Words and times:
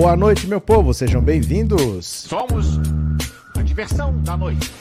Boa 0.00 0.16
noite, 0.16 0.46
meu 0.46 0.62
povo, 0.62 0.94
sejam 0.94 1.20
bem-vindos. 1.20 2.06
Somos 2.06 2.78
a 3.54 3.60
diversão 3.60 4.18
da 4.22 4.34
noite. 4.34 4.72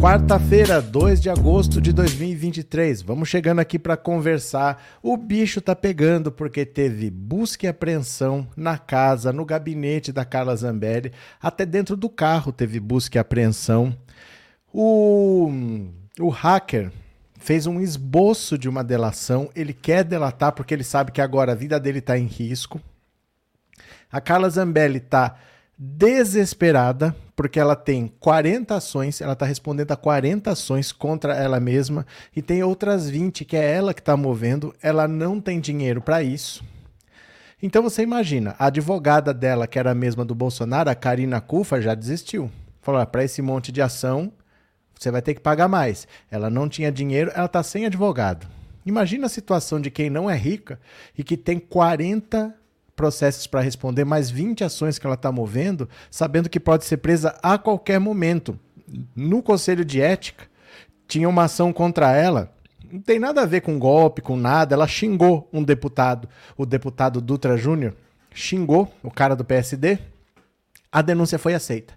Quarta-feira, 0.00 0.80
2 0.80 1.20
de 1.20 1.28
agosto 1.28 1.80
de 1.80 1.92
2023. 1.92 3.02
Vamos 3.02 3.28
chegando 3.28 3.58
aqui 3.58 3.76
para 3.76 3.96
conversar. 3.96 4.80
O 5.02 5.16
bicho 5.16 5.60
tá 5.60 5.74
pegando 5.74 6.30
porque 6.30 6.64
teve 6.64 7.10
busca 7.10 7.66
e 7.66 7.68
apreensão 7.68 8.46
na 8.56 8.78
casa, 8.78 9.32
no 9.32 9.44
gabinete 9.44 10.12
da 10.12 10.24
Carla 10.24 10.54
Zambelli, 10.54 11.10
até 11.42 11.66
dentro 11.66 11.96
do 11.96 12.08
carro 12.08 12.52
teve 12.52 12.78
busca 12.78 13.18
e 13.18 13.20
apreensão. 13.20 13.92
O, 14.72 15.50
o 16.20 16.28
hacker 16.28 16.92
fez 17.36 17.66
um 17.66 17.80
esboço 17.80 18.56
de 18.56 18.68
uma 18.68 18.84
delação, 18.84 19.50
ele 19.56 19.72
quer 19.72 20.04
delatar 20.04 20.52
porque 20.52 20.72
ele 20.72 20.84
sabe 20.84 21.10
que 21.10 21.20
agora 21.20 21.50
a 21.50 21.56
vida 21.56 21.80
dele 21.80 21.98
está 21.98 22.16
em 22.16 22.26
risco. 22.26 22.80
A 24.12 24.20
Carla 24.20 24.50
Zambelli 24.50 24.98
está 24.98 25.36
desesperada 25.78 27.16
porque 27.34 27.58
ela 27.58 27.74
tem 27.74 28.12
40 28.20 28.76
ações, 28.76 29.22
ela 29.22 29.32
está 29.32 29.46
respondendo 29.46 29.90
a 29.90 29.96
40 29.96 30.50
ações 30.50 30.92
contra 30.92 31.34
ela 31.34 31.58
mesma 31.58 32.06
e 32.36 32.42
tem 32.42 32.62
outras 32.62 33.08
20 33.08 33.44
que 33.46 33.56
é 33.56 33.72
ela 33.72 33.94
que 33.94 34.00
está 34.00 34.14
movendo, 34.14 34.74
ela 34.82 35.08
não 35.08 35.40
tem 35.40 35.58
dinheiro 35.58 36.02
para 36.02 36.22
isso. 36.22 36.62
Então 37.62 37.82
você 37.82 38.02
imagina, 38.02 38.54
a 38.58 38.66
advogada 38.66 39.32
dela, 39.32 39.66
que 39.66 39.78
era 39.78 39.92
a 39.92 39.94
mesma 39.94 40.24
do 40.24 40.34
Bolsonaro, 40.34 40.90
a 40.90 40.94
Karina 40.94 41.40
Kufa, 41.40 41.80
já 41.80 41.94
desistiu. 41.94 42.50
Falou: 42.82 43.00
ah, 43.00 43.06
para 43.06 43.24
esse 43.24 43.40
monte 43.40 43.72
de 43.72 43.80
ação, 43.80 44.32
você 44.98 45.10
vai 45.10 45.22
ter 45.22 45.34
que 45.34 45.40
pagar 45.40 45.68
mais. 45.68 46.06
Ela 46.30 46.50
não 46.50 46.68
tinha 46.68 46.92
dinheiro, 46.92 47.30
ela 47.34 47.46
está 47.46 47.62
sem 47.62 47.86
advogado. 47.86 48.46
Imagina 48.84 49.26
a 49.26 49.30
situação 49.30 49.80
de 49.80 49.90
quem 49.90 50.10
não 50.10 50.28
é 50.28 50.36
rica 50.36 50.78
e 51.16 51.22
que 51.22 51.36
tem 51.36 51.58
40 51.58 52.52
processos 52.94 53.46
para 53.46 53.60
responder, 53.60 54.04
mais 54.04 54.30
20 54.30 54.64
ações 54.64 54.98
que 54.98 55.06
ela 55.06 55.14
está 55.14 55.32
movendo, 55.32 55.88
sabendo 56.10 56.48
que 56.48 56.60
pode 56.60 56.84
ser 56.84 56.98
presa 56.98 57.38
a 57.42 57.58
qualquer 57.58 57.98
momento. 57.98 58.58
No 59.16 59.42
Conselho 59.42 59.84
de 59.84 60.00
Ética, 60.00 60.44
tinha 61.06 61.28
uma 61.28 61.44
ação 61.44 61.72
contra 61.72 62.14
ela. 62.16 62.52
Não 62.90 63.00
tem 63.00 63.18
nada 63.18 63.42
a 63.42 63.46
ver 63.46 63.62
com 63.62 63.78
golpe, 63.78 64.20
com 64.20 64.36
nada. 64.36 64.74
Ela 64.74 64.86
xingou 64.86 65.48
um 65.52 65.62
deputado, 65.62 66.28
o 66.56 66.66
deputado 66.66 67.20
Dutra 67.20 67.56
Júnior, 67.56 67.94
xingou 68.34 68.92
o 69.02 69.10
cara 69.10 69.34
do 69.34 69.44
PSD. 69.44 69.98
A 70.90 71.00
denúncia 71.00 71.38
foi 71.38 71.54
aceita. 71.54 71.94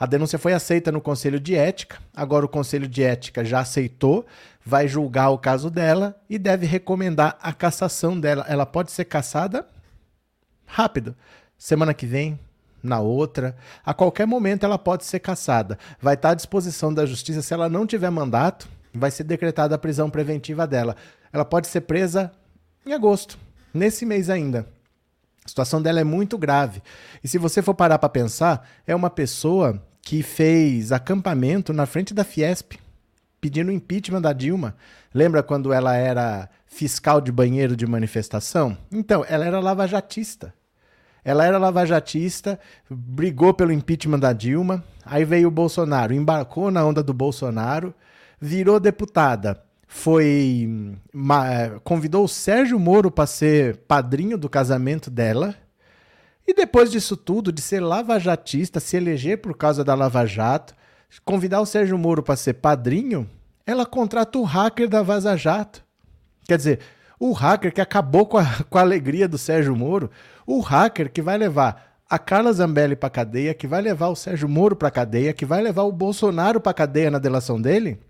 A 0.00 0.06
denúncia 0.06 0.38
foi 0.38 0.52
aceita 0.52 0.92
no 0.92 1.00
Conselho 1.00 1.40
de 1.40 1.54
Ética. 1.54 1.98
Agora 2.14 2.46
o 2.46 2.48
Conselho 2.48 2.86
de 2.86 3.02
Ética 3.02 3.44
já 3.44 3.60
aceitou, 3.60 4.24
vai 4.64 4.86
julgar 4.86 5.30
o 5.30 5.38
caso 5.38 5.68
dela 5.70 6.16
e 6.30 6.38
deve 6.38 6.66
recomendar 6.66 7.36
a 7.42 7.52
cassação 7.52 8.18
dela. 8.18 8.46
Ela 8.48 8.64
pode 8.64 8.92
ser 8.92 9.06
cassada 9.06 9.66
rápido. 10.68 11.16
Semana 11.56 11.92
que 11.92 12.06
vem, 12.06 12.38
na 12.82 13.00
outra, 13.00 13.56
a 13.84 13.92
qualquer 13.92 14.26
momento 14.26 14.64
ela 14.64 14.78
pode 14.78 15.04
ser 15.04 15.18
cassada. 15.18 15.78
Vai 16.00 16.14
estar 16.14 16.30
à 16.30 16.34
disposição 16.34 16.94
da 16.94 17.04
justiça 17.04 17.42
se 17.42 17.52
ela 17.52 17.68
não 17.68 17.86
tiver 17.86 18.10
mandato, 18.10 18.68
vai 18.94 19.10
ser 19.10 19.24
decretada 19.24 19.74
a 19.74 19.78
prisão 19.78 20.08
preventiva 20.08 20.66
dela. 20.66 20.94
Ela 21.32 21.44
pode 21.44 21.66
ser 21.66 21.82
presa 21.82 22.30
em 22.86 22.92
agosto, 22.92 23.38
nesse 23.74 24.06
mês 24.06 24.30
ainda. 24.30 24.66
A 25.44 25.48
situação 25.48 25.80
dela 25.80 26.00
é 26.00 26.04
muito 26.04 26.36
grave. 26.36 26.82
E 27.24 27.28
se 27.28 27.38
você 27.38 27.62
for 27.62 27.74
parar 27.74 27.98
para 27.98 28.08
pensar, 28.08 28.68
é 28.86 28.94
uma 28.94 29.10
pessoa 29.10 29.82
que 30.02 30.22
fez 30.22 30.92
acampamento 30.92 31.72
na 31.72 31.86
frente 31.86 32.14
da 32.14 32.24
Fiesp, 32.24 32.78
pedindo 33.40 33.72
impeachment 33.72 34.20
da 34.20 34.32
Dilma. 34.32 34.76
Lembra 35.12 35.42
quando 35.42 35.72
ela 35.72 35.96
era 35.96 36.48
fiscal 36.66 37.20
de 37.20 37.32
banheiro 37.32 37.76
de 37.76 37.86
manifestação? 37.86 38.76
Então, 38.92 39.24
ela 39.28 39.44
era 39.44 39.60
lavajatista. 39.60 40.54
Ela 41.28 41.44
era 41.44 41.58
lavajatista, 41.58 42.58
brigou 42.88 43.52
pelo 43.52 43.70
impeachment 43.70 44.18
da 44.18 44.32
Dilma, 44.32 44.82
aí 45.04 45.26
veio 45.26 45.48
o 45.48 45.50
Bolsonaro, 45.50 46.14
embarcou 46.14 46.70
na 46.70 46.82
onda 46.82 47.02
do 47.02 47.12
Bolsonaro, 47.12 47.94
virou 48.40 48.80
deputada, 48.80 49.62
foi 49.86 50.96
convidou 51.84 52.24
o 52.24 52.28
Sérgio 52.28 52.80
Moro 52.80 53.10
para 53.10 53.26
ser 53.26 53.76
padrinho 53.86 54.38
do 54.38 54.48
casamento 54.48 55.10
dela 55.10 55.54
e 56.46 56.54
depois 56.54 56.90
disso 56.90 57.14
tudo, 57.14 57.52
de 57.52 57.60
ser 57.60 57.80
lavajatista, 57.80 58.80
se 58.80 58.96
eleger 58.96 59.36
por 59.36 59.54
causa 59.54 59.84
da 59.84 59.94
Lava 59.94 60.24
Jato, 60.24 60.74
convidar 61.26 61.60
o 61.60 61.66
Sérgio 61.66 61.98
Moro 61.98 62.22
para 62.22 62.36
ser 62.36 62.54
padrinho, 62.54 63.28
ela 63.66 63.84
contrata 63.84 64.38
o 64.38 64.44
hacker 64.44 64.88
da 64.88 65.02
Vaza 65.02 65.36
Jato. 65.36 65.84
Quer 66.46 66.56
dizer, 66.56 66.80
o 67.20 67.32
hacker 67.32 67.72
que 67.72 67.80
acabou 67.82 68.24
com 68.24 68.38
a, 68.38 68.46
com 68.70 68.78
a 68.78 68.80
alegria 68.80 69.28
do 69.28 69.36
Sérgio 69.36 69.76
Moro, 69.76 70.10
o 70.48 70.60
hacker 70.60 71.12
que 71.12 71.20
vai 71.20 71.36
levar 71.36 71.98
a 72.08 72.18
Carla 72.18 72.50
Zambelli 72.54 72.96
para 72.96 73.10
cadeia, 73.10 73.52
que 73.52 73.66
vai 73.66 73.82
levar 73.82 74.08
o 74.08 74.16
Sérgio 74.16 74.48
Moro 74.48 74.74
para 74.74 74.90
cadeia, 74.90 75.34
que 75.34 75.44
vai 75.44 75.60
levar 75.60 75.82
o 75.82 75.92
Bolsonaro 75.92 76.58
para 76.58 76.72
cadeia 76.72 77.10
na 77.10 77.18
delação 77.18 77.60
dele, 77.60 78.00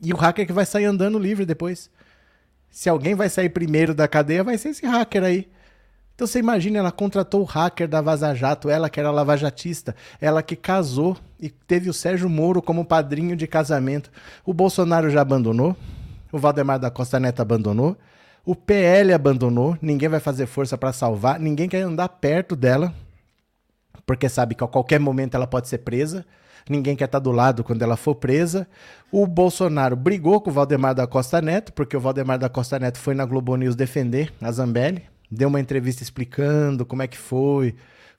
e 0.00 0.12
o 0.12 0.16
hacker 0.16 0.46
que 0.46 0.52
vai 0.52 0.64
sair 0.64 0.84
andando 0.84 1.18
livre 1.18 1.44
depois. 1.44 1.90
Se 2.70 2.88
alguém 2.88 3.16
vai 3.16 3.28
sair 3.28 3.48
primeiro 3.48 3.92
da 3.92 4.06
cadeia, 4.06 4.44
vai 4.44 4.56
ser 4.56 4.68
esse 4.68 4.86
hacker 4.86 5.24
aí. 5.24 5.48
Então 6.14 6.28
você 6.28 6.38
imagina, 6.38 6.78
ela 6.78 6.92
contratou 6.92 7.40
o 7.40 7.44
hacker 7.44 7.88
da 7.88 8.00
Vaza 8.00 8.32
Jato, 8.36 8.70
ela 8.70 8.88
que 8.88 9.00
era 9.00 9.10
lavajatista, 9.10 9.96
ela 10.20 10.44
que 10.44 10.54
casou 10.54 11.16
e 11.40 11.48
teve 11.50 11.90
o 11.90 11.94
Sérgio 11.94 12.28
Moro 12.28 12.62
como 12.62 12.84
padrinho 12.84 13.34
de 13.34 13.48
casamento. 13.48 14.12
O 14.46 14.54
Bolsonaro 14.54 15.10
já 15.10 15.22
abandonou, 15.22 15.76
o 16.30 16.38
Valdemar 16.38 16.78
da 16.78 16.88
Costa 16.88 17.18
Neto 17.18 17.42
abandonou, 17.42 17.96
o 18.48 18.56
PL 18.56 19.12
abandonou, 19.12 19.76
ninguém 19.82 20.08
vai 20.08 20.20
fazer 20.20 20.46
força 20.46 20.78
para 20.78 20.90
salvar, 20.90 21.38
ninguém 21.38 21.68
quer 21.68 21.82
andar 21.82 22.08
perto 22.08 22.56
dela, 22.56 22.94
porque 24.06 24.26
sabe 24.26 24.54
que 24.54 24.64
a 24.64 24.66
qualquer 24.66 24.98
momento 24.98 25.34
ela 25.34 25.46
pode 25.46 25.68
ser 25.68 25.76
presa. 25.76 26.24
Ninguém 26.66 26.96
quer 26.96 27.04
estar 27.04 27.18
do 27.18 27.30
lado 27.30 27.62
quando 27.62 27.82
ela 27.82 27.94
for 27.94 28.14
presa. 28.14 28.66
O 29.12 29.26
Bolsonaro 29.26 29.94
brigou 29.94 30.40
com 30.40 30.48
o 30.48 30.52
Valdemar 30.52 30.94
da 30.94 31.06
Costa 31.06 31.42
Neto, 31.42 31.74
porque 31.74 31.94
o 31.94 32.00
Valdemar 32.00 32.38
da 32.38 32.48
Costa 32.48 32.78
Neto 32.78 32.96
foi 32.96 33.12
na 33.14 33.26
Globo 33.26 33.54
News 33.54 33.76
defender 33.76 34.32
a 34.40 34.50
Zambelli, 34.50 35.02
deu 35.30 35.48
uma 35.48 35.60
entrevista 35.60 36.02
explicando 36.02 36.86
como 36.86 37.02
é 37.02 37.06
que 37.06 37.18
foi, 37.18 37.74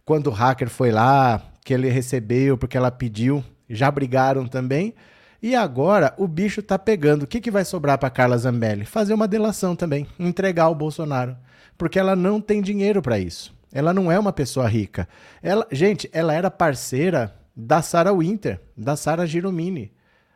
quando 0.06 0.28
o 0.28 0.32
hacker 0.32 0.70
foi 0.70 0.92
lá, 0.92 1.42
que 1.66 1.74
ele 1.74 1.90
recebeu, 1.90 2.56
porque 2.56 2.78
ela 2.78 2.92
pediu. 2.92 3.44
Já 3.68 3.90
brigaram 3.90 4.46
também. 4.46 4.94
E 5.42 5.56
agora 5.56 6.14
o 6.18 6.28
bicho 6.28 6.62
tá 6.62 6.78
pegando. 6.78 7.24
O 7.24 7.28
que, 7.28 7.40
que 7.40 7.52
vai 7.52 7.64
sobrar 7.64 7.98
para 7.98 8.10
Carla 8.10 8.38
Zambelli? 8.38 8.86
Fazer 8.86 9.14
uma 9.14 9.28
delação 9.28 9.76
também, 9.76 10.06
entregar 10.20 10.70
o 10.70 10.76
Bolsonaro, 10.76 11.38
porque 11.78 11.98
ela 11.98 12.16
não 12.16 12.42
tem 12.42 12.62
dinheiro 12.62 13.02
para 13.02 13.20
isso. 13.20 13.54
Ela 13.72 13.94
não 13.94 14.12
é 14.12 14.20
uma 14.20 14.34
pessoa 14.34 14.68
rica. 14.68 15.08
Ela, 15.42 15.66
gente, 15.72 16.10
ela 16.12 16.34
era 16.34 16.52
parceira 16.52 17.34
da 17.56 17.82
Sarah 17.82 18.14
Winter, 18.14 18.60
da 18.76 18.96
Sarah 18.96 19.26
Giromini. 19.26 19.92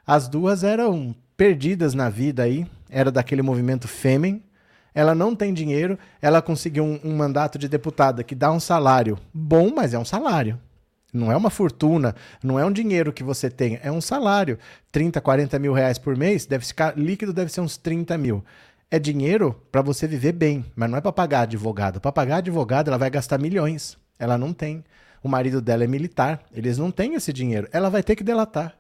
As 0.06 0.28
duas 0.28 0.64
eram 0.64 1.16
perdidas 1.36 1.94
na 1.94 2.10
vida 2.10 2.44
aí, 2.44 2.66
era 2.90 3.12
daquele 3.12 3.42
movimento 3.42 3.88
Fêmen, 3.88 4.44
ela 4.94 5.16
não 5.16 5.36
tem 5.36 5.54
dinheiro, 5.54 5.98
ela 6.22 6.42
conseguiu 6.42 6.84
um, 6.84 7.00
um 7.04 7.16
mandato 7.16 7.58
de 7.58 7.68
deputada 7.68 8.24
que 8.24 8.36
dá 8.36 8.52
um 8.52 8.60
salário 8.60 9.18
bom, 9.34 9.72
mas 9.74 9.94
é 9.94 10.00
um 10.00 10.06
salário. 10.06 10.60
Não 11.13 11.31
é 11.31 11.38
uma 11.38 11.51
fortuna, 11.51 12.15
não 12.44 12.60
é 12.60 12.65
um 12.65 12.71
dinheiro 12.71 13.13
que 13.13 13.24
você 13.24 13.48
tem, 13.48 13.80
é 13.83 13.92
um 13.92 14.01
salário. 14.01 14.57
30, 14.92 15.21
40 15.21 15.60
mil 15.60 15.71
reais 15.71 16.00
por 16.00 16.18
mês, 16.18 16.48
deve 16.48 16.65
ficar 16.65 16.98
líquido, 16.98 17.31
deve 17.31 17.51
ser 17.51 17.62
uns 17.62 17.77
30 17.77 18.18
mil. 18.18 18.44
É 18.89 18.98
dinheiro 18.98 19.56
para 19.71 19.83
você 19.83 20.07
viver 20.07 20.31
bem, 20.31 20.65
mas 20.75 20.89
não 20.89 20.98
é 20.98 21.01
para 21.01 21.12
pagar 21.12 21.42
advogado. 21.42 22.01
Para 22.01 22.12
pagar 22.12 22.38
advogado, 22.38 22.88
ela 22.88 22.98
vai 22.98 23.12
gastar 23.12 23.39
milhões. 23.39 23.95
Ela 24.18 24.38
não 24.38 24.54
tem. 24.54 24.83
O 25.24 25.30
marido 25.30 25.62
dela 25.62 25.83
é 25.83 25.88
militar, 25.88 26.42
eles 26.51 26.77
não 26.77 26.92
têm 26.92 27.13
esse 27.13 27.31
dinheiro. 27.31 27.68
Ela 27.71 27.89
vai 27.89 28.01
ter 28.04 28.15
que 28.15 28.24
delatar. 28.24 28.75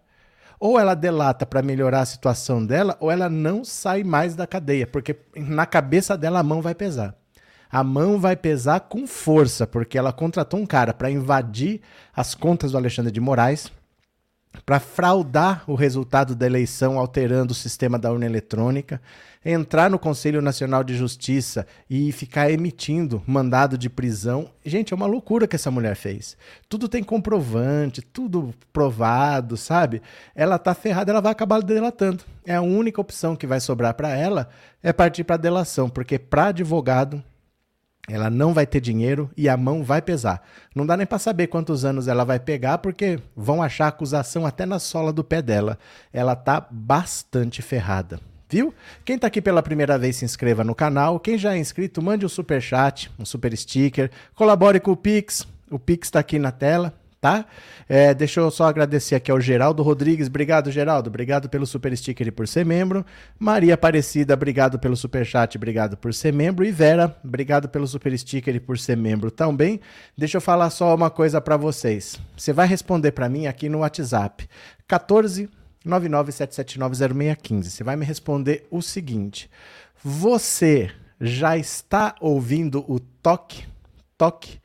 Ou 0.59 0.79
ela 0.79 0.95
delata 0.95 1.45
para 1.45 1.61
melhorar 1.61 2.01
a 2.01 2.05
situação 2.05 2.65
dela, 2.65 2.97
ou 2.99 3.11
ela 3.11 3.29
não 3.29 3.63
sai 3.63 4.03
mais 4.03 4.35
da 4.35 4.47
cadeia, 4.47 4.87
porque 4.87 5.15
na 5.35 5.65
cabeça 5.65 6.17
dela 6.17 6.39
a 6.39 6.43
mão 6.43 6.61
vai 6.61 6.73
pesar. 6.73 7.15
A 7.73 7.83
mão 7.83 8.19
vai 8.19 8.35
pesar 8.35 8.81
com 8.81 9.07
força, 9.07 9.65
porque 9.65 9.97
ela 9.97 10.13
contratou 10.13 10.59
um 10.59 10.65
cara 10.65 10.93
para 10.93 11.09
invadir 11.09 11.81
as 12.15 12.35
contas 12.35 12.71
do 12.71 12.77
Alexandre 12.77 13.11
de 13.11 13.19
Moraes, 13.19 13.71
para 14.63 14.79
fraudar 14.79 15.63
o 15.65 15.73
resultado 15.73 16.35
da 16.35 16.45
eleição 16.45 16.99
alterando 16.99 17.51
o 17.51 17.55
sistema 17.55 17.97
da 17.97 18.11
urna 18.11 18.27
eletrônica, 18.27 19.01
entrar 19.43 19.89
no 19.89 19.97
Conselho 19.97 20.39
Nacional 20.39 20.83
de 20.83 20.95
Justiça 20.95 21.65
e 21.89 22.11
ficar 22.11 22.51
emitindo 22.51 23.23
mandado 23.25 23.75
de 23.75 23.89
prisão. 23.89 24.51
Gente, 24.63 24.93
é 24.93 24.95
uma 24.95 25.07
loucura 25.07 25.47
que 25.47 25.55
essa 25.55 25.71
mulher 25.71 25.95
fez. 25.95 26.37
Tudo 26.69 26.87
tem 26.87 27.03
comprovante, 27.03 28.03
tudo 28.03 28.53
provado, 28.71 29.57
sabe? 29.57 29.99
Ela 30.35 30.59
tá 30.59 30.75
ferrada, 30.75 31.11
ela 31.11 31.21
vai 31.21 31.31
acabar 31.31 31.59
delatando. 31.63 32.23
É 32.45 32.53
a 32.53 32.61
única 32.61 33.01
opção 33.01 33.35
que 33.35 33.47
vai 33.47 33.59
sobrar 33.59 33.95
para 33.95 34.15
ela 34.15 34.47
é 34.83 34.93
partir 34.93 35.23
para 35.23 35.37
delação, 35.37 35.89
porque 35.89 36.19
para 36.19 36.49
advogado 36.49 37.23
ela 38.07 38.29
não 38.29 38.53
vai 38.53 38.65
ter 38.65 38.81
dinheiro 38.81 39.29
e 39.37 39.47
a 39.47 39.55
mão 39.55 39.81
vai 39.81 40.01
pesar. 40.01 40.45
Não 40.75 40.85
dá 40.85 40.97
nem 40.97 41.05
para 41.05 41.17
saber 41.19 41.47
quantos 41.47 41.85
anos 41.85 42.07
ela 42.07 42.25
vai 42.25 42.37
pegar, 42.37 42.79
porque 42.79 43.17
vão 43.35 43.63
achar 43.63 43.87
acusação 43.87 44.45
até 44.45 44.65
na 44.65 44.77
sola 44.77 45.13
do 45.13 45.23
pé 45.23 45.41
dela. 45.41 45.77
Ela 46.11 46.35
tá 46.35 46.65
bastante 46.69 47.61
ferrada. 47.61 48.19
viu? 48.49 48.73
Quem 49.05 49.17
tá 49.17 49.27
aqui 49.27 49.41
pela 49.41 49.63
primeira 49.63 49.97
vez, 49.97 50.17
se 50.17 50.25
inscreva 50.25 50.63
no 50.65 50.75
canal. 50.75 51.17
Quem 51.17 51.37
já 51.37 51.55
é 51.55 51.57
inscrito, 51.57 52.01
mande 52.01 52.25
um 52.25 52.29
super 52.29 52.61
chat, 52.61 53.09
um 53.17 53.25
super 53.25 53.55
sticker, 53.55 54.11
colabore 54.35 54.81
com 54.81 54.91
o 54.91 54.97
Pix. 54.97 55.47
O 55.71 55.79
Pix 55.79 56.11
tá 56.11 56.19
aqui 56.19 56.37
na 56.37 56.51
tela, 56.51 56.93
tá? 57.23 57.45
É, 57.87 58.13
deixa 58.13 58.41
eu 58.41 58.51
só 58.51 58.65
agradecer 58.65 59.15
aqui 59.15 59.31
ao 59.31 59.39
Geraldo 59.39 59.81
Rodrigues. 59.81 60.27
Obrigado, 60.27 60.69
Geraldo. 60.69 61.07
Obrigado 61.07 61.47
pelo 61.47 61.65
super 61.65 61.95
sticker 61.95 62.27
e 62.27 62.31
por 62.31 62.49
ser 62.49 62.65
membro. 62.65 63.05
Maria 63.39 63.75
Aparecida, 63.75 64.33
obrigado 64.33 64.77
pelo 64.77 64.97
super 64.97 65.25
chat, 65.25 65.55
obrigado 65.55 65.95
por 65.95 66.13
ser 66.13 66.33
membro. 66.33 66.65
E 66.65 66.71
Vera, 66.71 67.15
obrigado 67.23 67.69
pelo 67.69 67.87
super 67.87 68.17
sticker 68.19 68.53
e 68.53 68.59
por 68.59 68.77
ser 68.77 68.97
membro 68.97 69.31
também. 69.31 69.79
Deixa 70.17 70.35
eu 70.35 70.41
falar 70.41 70.69
só 70.69 70.93
uma 70.93 71.09
coisa 71.09 71.39
para 71.39 71.55
vocês. 71.55 72.19
Você 72.35 72.51
vai 72.51 72.67
responder 72.67 73.13
para 73.13 73.29
mim 73.29 73.47
aqui 73.47 73.69
no 73.69 73.79
WhatsApp. 73.79 74.45
14 74.85 75.49
997790615. 75.85 77.63
Você 77.63 77.85
vai 77.85 77.95
me 77.95 78.03
responder 78.03 78.67
o 78.69 78.81
seguinte: 78.81 79.49
Você 80.03 80.91
já 81.21 81.55
está 81.55 82.15
ouvindo 82.19 82.83
o 82.85 82.99
toque, 82.99 83.65
toque, 84.17 84.59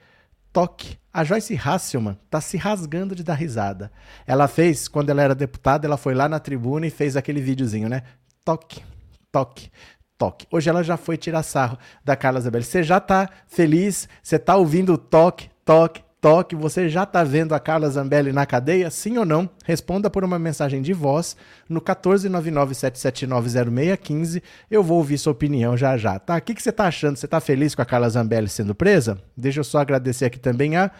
toque 0.52 0.98
a 1.18 1.24
Joyce 1.24 1.56
Hasselman 1.56 2.16
tá 2.30 2.40
se 2.40 2.56
rasgando 2.56 3.12
de 3.12 3.24
dar 3.24 3.34
risada. 3.34 3.90
Ela 4.24 4.46
fez, 4.46 4.86
quando 4.86 5.10
ela 5.10 5.20
era 5.20 5.34
deputada, 5.34 5.84
ela 5.84 5.96
foi 5.96 6.14
lá 6.14 6.28
na 6.28 6.38
tribuna 6.38 6.86
e 6.86 6.90
fez 6.90 7.16
aquele 7.16 7.40
videozinho, 7.40 7.88
né? 7.88 8.04
Toque, 8.44 8.84
toque, 9.32 9.68
toque. 10.16 10.46
Hoje 10.48 10.70
ela 10.70 10.84
já 10.84 10.96
foi 10.96 11.16
tirar 11.16 11.42
sarro 11.42 11.76
da 12.04 12.14
Carla 12.14 12.40
Zambelli. 12.40 12.64
Você 12.64 12.84
já 12.84 13.00
tá 13.00 13.28
feliz? 13.48 14.08
Você 14.22 14.38
tá 14.38 14.54
ouvindo 14.54 14.92
o 14.92 14.96
toque, 14.96 15.50
toque, 15.64 16.04
toque? 16.20 16.56
Você 16.56 16.88
já 16.88 17.04
tá 17.06 17.24
vendo 17.24 17.54
a 17.54 17.60
Carla 17.60 17.88
Zambelli 17.88 18.32
na 18.32 18.46
cadeia? 18.46 18.90
Sim 18.90 19.18
ou 19.18 19.24
não? 19.24 19.48
Responda 19.64 20.10
por 20.10 20.24
uma 20.24 20.38
mensagem 20.38 20.82
de 20.82 20.92
voz 20.92 21.36
no 21.68 21.80
14997790615. 21.80 24.42
Eu 24.70 24.82
vou 24.82 24.98
ouvir 24.98 25.18
sua 25.18 25.32
opinião 25.32 25.76
já 25.76 25.96
já, 25.96 26.18
tá? 26.18 26.36
O 26.36 26.40
que, 26.40 26.54
que 26.54 26.62
você 26.62 26.72
tá 26.72 26.86
achando? 26.86 27.16
Você 27.16 27.26
tá 27.26 27.40
feliz 27.40 27.74
com 27.74 27.82
a 27.82 27.86
Carla 27.86 28.08
Zambelli 28.08 28.48
sendo 28.48 28.74
presa? 28.74 29.18
Deixa 29.36 29.60
eu 29.60 29.64
só 29.64 29.78
agradecer 29.78 30.24
aqui 30.24 30.38
também 30.38 30.76
a 30.76 30.90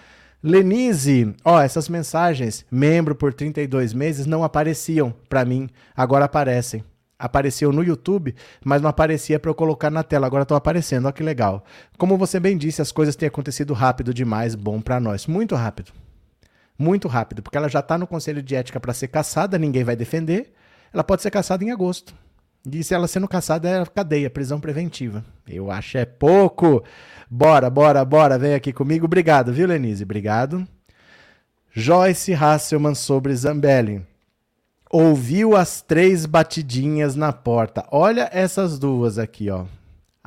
Lenise, 0.41 1.35
ó, 1.45 1.61
essas 1.61 1.89
mensagens, 1.89 2.65
membro 2.71 3.13
por 3.13 3.35
32 3.35 3.93
meses, 3.93 4.25
não 4.25 4.45
apareciam 4.45 5.13
para 5.29 5.45
mim, 5.45 5.69
agora 5.97 6.27
aparecem. 6.27 6.85
Apareceu 7.19 7.73
no 7.73 7.83
YouTube, 7.83 8.35
mas 8.65 8.81
não 8.81 8.89
aparecia 8.89 9.41
para 9.41 9.51
eu 9.51 9.55
colocar 9.55 9.91
na 9.91 10.05
tela, 10.05 10.27
agora 10.27 10.43
estão 10.43 10.57
aparecendo, 10.57 11.09
ó 11.09 11.13
que 11.13 11.23
legal. 11.23 11.65
Como 11.97 12.17
você 12.17 12.39
bem 12.39 12.57
disse, 12.57 12.81
as 12.81 12.93
coisas 12.93 13.17
têm 13.17 13.27
acontecido 13.27 13.75
rápido 13.75 14.15
demais, 14.15 14.55
bom 14.55 14.81
para 14.81 15.01
nós, 15.01 15.27
muito 15.27 15.57
rápido. 15.57 15.93
Muito 16.79 17.09
rápido, 17.09 17.43
porque 17.43 17.59
ela 17.59 17.69
já 17.69 17.81
está 17.81 17.99
no 17.99 18.07
conselho 18.07 18.41
de 18.41 18.55
ética 18.55 18.79
para 18.79 18.95
ser 18.95 19.09
caçada, 19.09 19.59
ninguém 19.59 19.83
vai 19.83 19.97
defender. 19.97 20.53
Ela 20.93 21.03
pode 21.03 21.23
ser 21.23 21.31
caçada 21.31 21.65
em 21.65 21.73
agosto. 21.73 22.15
E 22.71 22.85
se 22.85 22.95
ela 22.95 23.09
sendo 23.09 23.27
caçada 23.27 23.69
é 23.69 23.85
cadeia, 23.87 24.31
prisão 24.31 24.61
preventiva. 24.61 25.25
Eu 25.47 25.71
acho 25.71 25.99
é 25.99 26.05
pouco. 26.05 26.85
Bora, 27.31 27.69
bora, 27.69 28.05
bora, 28.05 28.39
vem 28.39 28.55
aqui 28.55 28.73
comigo. 28.73 29.07
Obrigado, 29.07 29.53
viu, 29.53 29.67
Lenise? 29.67 30.05
Obrigado. 30.05 30.67
Joyce 31.73 32.35
Hasselman 32.35 32.95
sobre 32.95 33.35
Zambelli. 33.35 34.03
Ouviu 34.91 35.55
as 35.55 35.83
três 35.83 36.25
batidinhas 36.25 37.15
na 37.15 37.33
porta. 37.33 37.85
Olha 37.91 38.29
essas 38.33 38.79
duas 38.79 39.19
aqui, 39.19 39.51
ó. 39.51 39.65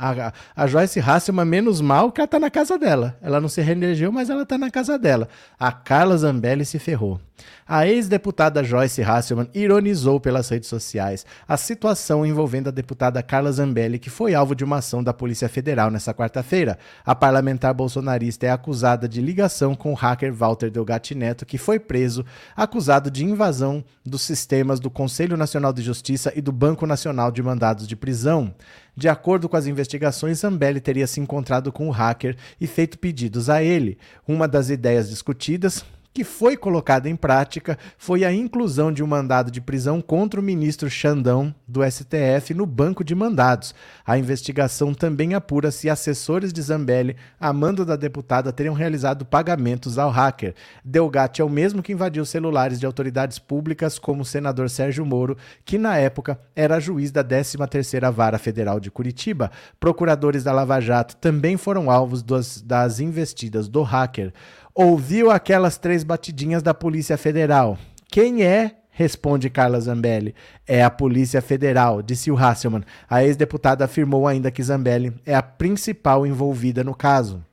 A, 0.03 0.33
a 0.55 0.65
Joyce 0.65 0.99
Hasselman, 0.99 1.45
menos 1.45 1.79
mal 1.79 2.11
que 2.11 2.19
ela 2.19 2.27
tá 2.27 2.39
na 2.39 2.49
casa 2.49 2.75
dela. 2.75 3.15
Ela 3.21 3.39
não 3.39 3.47
se 3.47 3.61
reelegeu, 3.61 4.11
mas 4.11 4.31
ela 4.31 4.43
tá 4.47 4.57
na 4.57 4.71
casa 4.71 4.97
dela. 4.97 5.29
A 5.59 5.71
Carla 5.71 6.17
Zambelli 6.17 6.65
se 6.65 6.79
ferrou. 6.79 7.19
A 7.67 7.87
ex-deputada 7.87 8.63
Joyce 8.63 9.01
Hasselman 9.01 9.49
ironizou 9.53 10.19
pelas 10.19 10.49
redes 10.49 10.67
sociais 10.67 11.25
a 11.47 11.55
situação 11.55 12.25
envolvendo 12.25 12.67
a 12.67 12.71
deputada 12.71 13.21
Carla 13.23 13.51
Zambelli, 13.51 13.99
que 13.99 14.09
foi 14.09 14.33
alvo 14.33 14.55
de 14.55 14.63
uma 14.63 14.77
ação 14.77 15.03
da 15.03 15.13
Polícia 15.13 15.47
Federal 15.47 15.89
nesta 15.89 16.13
quarta-feira. 16.13 16.77
A 17.05 17.15
parlamentar 17.15 17.73
bolsonarista 17.73 18.45
é 18.45 18.49
acusada 18.49 19.07
de 19.07 19.21
ligação 19.21 19.75
com 19.75 19.91
o 19.91 19.95
hacker 19.95 20.33
Walter 20.33 20.69
Delgatti 20.69 21.15
Neto, 21.15 21.45
que 21.45 21.57
foi 21.57 21.79
preso, 21.79 22.25
acusado 22.55 23.09
de 23.09 23.23
invasão 23.23 23.83
dos 24.05 24.21
sistemas 24.21 24.79
do 24.79 24.89
Conselho 24.89 25.37
Nacional 25.37 25.71
de 25.71 25.81
Justiça 25.81 26.33
e 26.35 26.41
do 26.41 26.51
Banco 26.51 26.85
Nacional 26.85 27.31
de 27.31 27.41
Mandados 27.41 27.87
de 27.87 27.95
Prisão. 27.95 28.53
De 28.95 29.07
acordo 29.07 29.47
com 29.47 29.55
as 29.55 29.67
investigações, 29.67 30.39
Zambelli 30.39 30.81
teria 30.81 31.07
se 31.07 31.19
encontrado 31.19 31.71
com 31.71 31.87
o 31.87 31.91
hacker 31.91 32.35
e 32.59 32.67
feito 32.67 32.99
pedidos 32.99 33.49
a 33.49 33.63
ele. 33.63 33.97
Uma 34.27 34.47
das 34.47 34.69
ideias 34.69 35.09
discutidas 35.09 35.85
que 36.13 36.23
foi 36.23 36.57
colocada 36.57 37.09
em 37.09 37.15
prática 37.15 37.77
foi 37.97 38.23
a 38.23 38.33
inclusão 38.33 38.91
de 38.91 39.03
um 39.03 39.07
mandado 39.07 39.49
de 39.49 39.61
prisão 39.61 40.01
contra 40.01 40.39
o 40.39 40.43
ministro 40.43 40.89
Xandão 40.89 41.53
do 41.67 41.81
STF 41.89 42.53
no 42.53 42.65
banco 42.65 43.03
de 43.03 43.15
mandados. 43.15 43.73
A 44.05 44.17
investigação 44.17 44.93
também 44.93 45.33
apura 45.33 45.71
se 45.71 45.89
assessores 45.89 46.51
de 46.51 46.61
Zambelli, 46.61 47.15
a 47.39 47.53
mando 47.53 47.85
da 47.85 47.95
deputada, 47.95 48.51
teriam 48.51 48.73
realizado 48.73 49.25
pagamentos 49.25 49.97
ao 49.97 50.09
hacker. 50.09 50.53
Delgatti 50.83 51.41
é 51.41 51.45
o 51.45 51.49
mesmo 51.49 51.81
que 51.81 51.93
invadiu 51.93 52.25
celulares 52.25 52.79
de 52.79 52.85
autoridades 52.85 53.39
públicas, 53.39 53.97
como 53.97 54.21
o 54.21 54.25
senador 54.25 54.69
Sérgio 54.69 55.05
Moro, 55.05 55.37
que 55.63 55.77
na 55.77 55.97
época 55.97 56.39
era 56.55 56.79
juiz 56.79 57.11
da 57.11 57.23
13ª 57.23 58.11
Vara 58.11 58.37
Federal 58.37 58.79
de 58.79 58.91
Curitiba. 58.91 59.49
Procuradores 59.79 60.43
da 60.43 60.51
Lava 60.51 60.79
Jato 60.81 61.15
também 61.15 61.55
foram 61.55 61.89
alvos 61.89 62.21
das, 62.21 62.61
das 62.61 62.99
investidas 62.99 63.69
do 63.69 63.81
hacker 63.81 64.33
ouviu 64.73 65.31
aquelas 65.31 65.77
três 65.77 66.03
batidinhas 66.03 66.63
da 66.63 66.73
Polícia 66.73 67.17
Federal. 67.17 67.77
Quem 68.09 68.43
é? 68.43 68.75
Responde 68.89 69.49
Carla 69.49 69.79
Zambelli. 69.79 70.35
É 70.67 70.83
a 70.83 70.89
Polícia 70.89 71.41
Federal, 71.41 72.01
disse 72.01 72.29
o 72.29 72.37
Hasselman. 72.37 72.83
A 73.09 73.23
ex-deputada 73.23 73.85
afirmou 73.85 74.27
ainda 74.27 74.51
que 74.51 74.61
Zambelli 74.61 75.13
é 75.25 75.33
a 75.33 75.41
principal 75.41 76.25
envolvida 76.27 76.83
no 76.83 76.93
caso. 76.93 77.43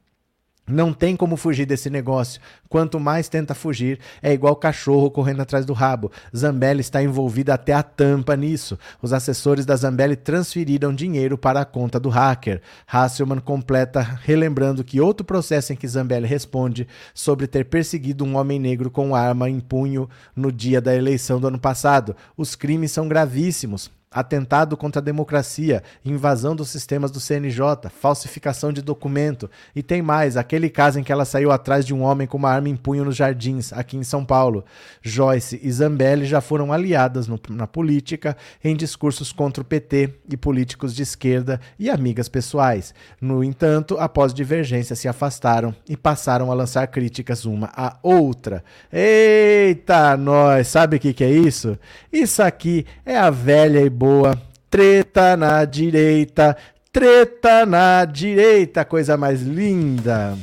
Não 0.68 0.92
tem 0.92 1.16
como 1.16 1.36
fugir 1.36 1.64
desse 1.66 1.88
negócio. 1.88 2.40
Quanto 2.68 3.00
mais 3.00 3.28
tenta 3.28 3.54
fugir, 3.54 3.98
é 4.22 4.32
igual 4.32 4.54
cachorro 4.54 5.10
correndo 5.10 5.40
atrás 5.40 5.64
do 5.64 5.72
rabo. 5.72 6.12
Zambelli 6.36 6.80
está 6.80 7.02
envolvida 7.02 7.54
até 7.54 7.72
a 7.72 7.82
tampa 7.82 8.36
nisso. 8.36 8.78
Os 9.00 9.12
assessores 9.12 9.64
da 9.64 9.74
Zambelli 9.74 10.16
transferiram 10.16 10.94
dinheiro 10.94 11.38
para 11.38 11.60
a 11.60 11.64
conta 11.64 11.98
do 11.98 12.08
hacker. 12.08 12.60
Hasselman 12.86 13.40
completa 13.40 14.00
relembrando 14.00 14.84
que 14.84 15.00
outro 15.00 15.24
processo 15.24 15.72
em 15.72 15.76
que 15.76 15.88
Zambelli 15.88 16.26
responde 16.26 16.86
sobre 17.14 17.46
ter 17.46 17.64
perseguido 17.64 18.24
um 18.24 18.36
homem 18.36 18.58
negro 18.58 18.90
com 18.90 19.14
arma 19.14 19.48
em 19.48 19.60
punho 19.60 20.08
no 20.36 20.52
dia 20.52 20.80
da 20.80 20.94
eleição 20.94 21.40
do 21.40 21.48
ano 21.48 21.58
passado. 21.58 22.14
Os 22.36 22.54
crimes 22.54 22.92
são 22.92 23.08
gravíssimos 23.08 23.90
atentado 24.10 24.76
contra 24.76 25.00
a 25.00 25.04
democracia, 25.04 25.82
invasão 26.04 26.56
dos 26.56 26.70
sistemas 26.70 27.10
do 27.10 27.20
CNJ, 27.20 27.90
falsificação 27.90 28.72
de 28.72 28.80
documento. 28.80 29.50
E 29.74 29.82
tem 29.82 30.00
mais, 30.00 30.36
aquele 30.36 30.70
caso 30.70 30.98
em 30.98 31.04
que 31.04 31.12
ela 31.12 31.24
saiu 31.24 31.52
atrás 31.52 31.84
de 31.84 31.92
um 31.92 32.02
homem 32.02 32.26
com 32.26 32.36
uma 32.36 32.50
arma 32.50 32.68
em 32.68 32.76
punho 32.76 33.04
nos 33.04 33.16
jardins, 33.16 33.72
aqui 33.72 33.96
em 33.96 34.02
São 34.02 34.24
Paulo. 34.24 34.64
Joyce 35.02 35.60
e 35.62 35.70
Zambelli 35.70 36.26
já 36.26 36.40
foram 36.40 36.72
aliadas 36.72 37.28
no, 37.28 37.38
na 37.50 37.66
política 37.66 38.36
em 38.64 38.74
discursos 38.74 39.32
contra 39.32 39.62
o 39.62 39.64
PT 39.64 40.14
e 40.30 40.36
políticos 40.36 40.94
de 40.94 41.02
esquerda 41.02 41.60
e 41.78 41.90
amigas 41.90 42.28
pessoais. 42.28 42.94
No 43.20 43.44
entanto, 43.44 43.98
após 43.98 44.32
divergência, 44.32 44.96
se 44.96 45.08
afastaram 45.08 45.74
e 45.88 45.96
passaram 45.96 46.50
a 46.50 46.54
lançar 46.54 46.86
críticas 46.86 47.44
uma 47.44 47.70
à 47.76 47.96
outra. 48.02 48.64
Eita, 48.92 50.16
nós! 50.16 50.68
Sabe 50.68 50.96
o 50.96 51.00
que, 51.00 51.12
que 51.12 51.24
é 51.24 51.30
isso? 51.30 51.78
Isso 52.12 52.42
aqui 52.42 52.86
é 53.04 53.16
a 53.16 53.30
velha 53.30 53.80
e 53.80 53.90
boa. 53.98 54.40
Treta 54.70 55.36
na 55.36 55.64
direita, 55.64 56.56
treta 56.92 57.66
na 57.66 58.04
direita, 58.04 58.84
coisa 58.84 59.16
mais 59.16 59.42
linda. 59.42 60.38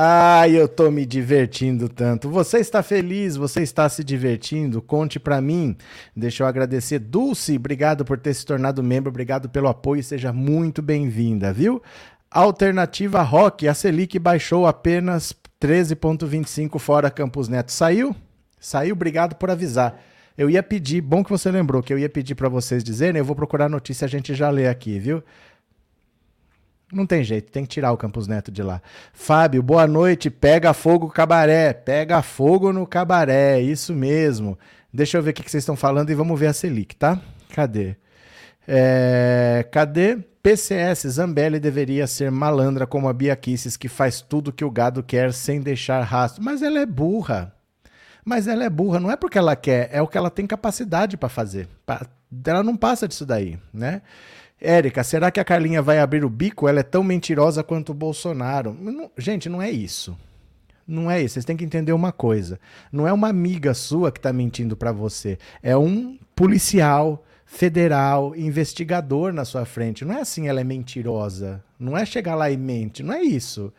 Ai, 0.00 0.56
eu 0.56 0.68
tô 0.68 0.92
me 0.92 1.04
divertindo 1.04 1.88
tanto. 1.88 2.30
Você 2.30 2.58
está 2.58 2.84
feliz? 2.84 3.34
Você 3.34 3.62
está 3.62 3.88
se 3.88 4.04
divertindo? 4.04 4.80
Conte 4.80 5.18
para 5.18 5.40
mim. 5.40 5.76
Deixa 6.14 6.44
eu 6.44 6.46
agradecer. 6.46 7.00
Dulce, 7.00 7.56
obrigado 7.56 8.04
por 8.04 8.16
ter 8.16 8.32
se 8.32 8.46
tornado 8.46 8.80
membro, 8.80 9.10
obrigado 9.10 9.48
pelo 9.48 9.66
apoio, 9.66 10.00
seja 10.04 10.32
muito 10.32 10.80
bem-vinda, 10.80 11.52
viu? 11.52 11.82
Alternativa 12.30 13.22
Rock, 13.22 13.66
a 13.66 13.74
Selic 13.74 14.20
baixou 14.20 14.68
apenas 14.68 15.34
13,25 15.60 16.78
fora 16.78 17.10
Campus 17.10 17.48
Neto. 17.48 17.72
Saiu? 17.72 18.14
Saiu, 18.60 18.92
obrigado 18.92 19.34
por 19.34 19.50
avisar. 19.50 20.00
Eu 20.36 20.48
ia 20.48 20.62
pedir, 20.62 21.00
bom 21.00 21.24
que 21.24 21.30
você 21.30 21.50
lembrou, 21.50 21.82
que 21.82 21.92
eu 21.92 21.98
ia 21.98 22.08
pedir 22.08 22.36
para 22.36 22.48
vocês 22.48 22.84
dizerem, 22.84 23.18
eu 23.18 23.24
vou 23.24 23.34
procurar 23.34 23.64
a 23.64 23.68
notícia, 23.68 24.04
a 24.04 24.08
gente 24.08 24.32
já 24.32 24.48
lê 24.48 24.68
aqui, 24.68 24.96
viu? 24.96 25.24
Não 26.92 27.04
tem 27.04 27.22
jeito, 27.22 27.52
tem 27.52 27.64
que 27.64 27.68
tirar 27.68 27.92
o 27.92 27.98
Campos 27.98 28.26
Neto 28.26 28.50
de 28.50 28.62
lá. 28.62 28.80
Fábio, 29.12 29.62
boa 29.62 29.86
noite. 29.86 30.30
Pega 30.30 30.72
fogo 30.72 31.08
cabaré. 31.08 31.72
Pega 31.74 32.22
fogo 32.22 32.72
no 32.72 32.86
cabaré, 32.86 33.60
isso 33.60 33.94
mesmo. 33.94 34.58
Deixa 34.92 35.18
eu 35.18 35.22
ver 35.22 35.30
o 35.30 35.34
que 35.34 35.42
vocês 35.50 35.62
estão 35.62 35.76
falando 35.76 36.08
e 36.10 36.14
vamos 36.14 36.40
ver 36.40 36.46
a 36.46 36.52
Selic, 36.54 36.96
tá? 36.96 37.20
Cadê? 37.54 37.94
É, 38.66 39.66
cadê? 39.70 40.18
PCS, 40.42 41.08
Zambelli 41.08 41.60
deveria 41.60 42.06
ser 42.06 42.30
malandra 42.30 42.86
como 42.86 43.06
a 43.06 43.12
Bia 43.12 43.36
Kisses, 43.36 43.76
que 43.76 43.88
faz 43.88 44.22
tudo 44.22 44.52
que 44.52 44.64
o 44.64 44.70
gado 44.70 45.02
quer 45.02 45.34
sem 45.34 45.60
deixar 45.60 46.02
rastro. 46.02 46.42
Mas 46.42 46.62
ela 46.62 46.78
é 46.78 46.86
burra. 46.86 47.54
Mas 48.24 48.46
ela 48.46 48.64
é 48.64 48.70
burra, 48.70 48.98
não 48.98 49.10
é 49.10 49.16
porque 49.16 49.38
ela 49.38 49.56
quer, 49.56 49.90
é 49.92 50.00
o 50.00 50.06
que 50.06 50.16
ela 50.16 50.30
tem 50.30 50.46
capacidade 50.46 51.16
para 51.16 51.28
fazer. 51.28 51.68
Ela 52.46 52.62
não 52.62 52.76
passa 52.76 53.08
disso 53.08 53.26
daí, 53.26 53.58
né? 53.72 54.02
Érica, 54.60 55.04
será 55.04 55.30
que 55.30 55.38
a 55.38 55.44
Carlinha 55.44 55.80
vai 55.80 56.00
abrir 56.00 56.24
o 56.24 56.30
bico? 56.30 56.66
Ela 56.66 56.80
é 56.80 56.82
tão 56.82 57.02
mentirosa 57.02 57.62
quanto 57.62 57.90
o 57.90 57.94
Bolsonaro. 57.94 58.76
Não, 58.78 59.10
gente, 59.16 59.48
não 59.48 59.62
é 59.62 59.70
isso. 59.70 60.16
Não 60.86 61.10
é 61.10 61.22
isso. 61.22 61.34
Vocês 61.34 61.44
têm 61.44 61.56
que 61.56 61.64
entender 61.64 61.92
uma 61.92 62.10
coisa. 62.10 62.58
Não 62.90 63.06
é 63.06 63.12
uma 63.12 63.28
amiga 63.28 63.72
sua 63.72 64.10
que 64.10 64.18
está 64.18 64.32
mentindo 64.32 64.76
para 64.76 64.90
você. 64.90 65.38
É 65.62 65.76
um 65.76 66.18
policial 66.34 67.24
federal, 67.46 68.34
investigador 68.34 69.32
na 69.32 69.44
sua 69.44 69.64
frente. 69.64 70.04
Não 70.04 70.14
é 70.14 70.20
assim, 70.22 70.48
ela 70.48 70.60
é 70.60 70.64
mentirosa. 70.64 71.62
Não 71.78 71.96
é 71.96 72.04
chegar 72.04 72.34
lá 72.34 72.50
e 72.50 72.56
mente. 72.56 73.02
Não 73.02 73.14
é 73.14 73.22
isso. 73.22 73.72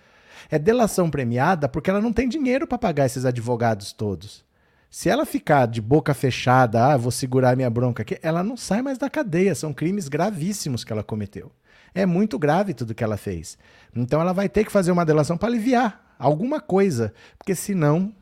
É 0.50 0.58
delação 0.58 1.10
premiada 1.10 1.68
porque 1.68 1.90
ela 1.90 2.02
não 2.02 2.14
tem 2.14 2.30
dinheiro 2.30 2.66
para 2.66 2.78
pagar 2.78 3.06
esses 3.06 3.26
advogados 3.26 3.92
todos. 3.92 4.46
Se 4.90 5.08
ela 5.08 5.26
ficar 5.26 5.68
de 5.68 5.82
boca 5.82 6.14
fechada, 6.14 6.88
ah, 6.88 6.98
vou 6.98 7.12
segurar 7.12 7.56
minha 7.56 7.70
bronca 7.70 8.02
aqui, 8.02 8.18
ela 8.24 8.44
não 8.44 8.58
sai 8.58 8.82
mais 8.82 8.98
da 8.98 9.10
cadeia. 9.10 9.54
São 9.54 9.72
crimes 9.72 10.08
gravíssimos 10.08 10.84
que 10.84 10.92
ela 10.92 11.04
cometeu. 11.04 11.52
É 11.94 12.06
muito 12.06 12.40
grave 12.40 12.74
tudo 12.74 12.96
que 12.96 13.04
ela 13.04 13.18
fez. 13.18 13.58
Então 13.96 14.20
ela 14.20 14.34
vai 14.34 14.50
ter 14.50 14.64
que 14.64 14.72
fazer 14.72 14.92
uma 14.92 15.06
delação 15.06 15.38
para 15.38 15.50
aliviar 15.50 16.16
alguma 16.18 16.60
coisa, 16.60 17.14
porque 17.38 17.56
senão 17.56 18.14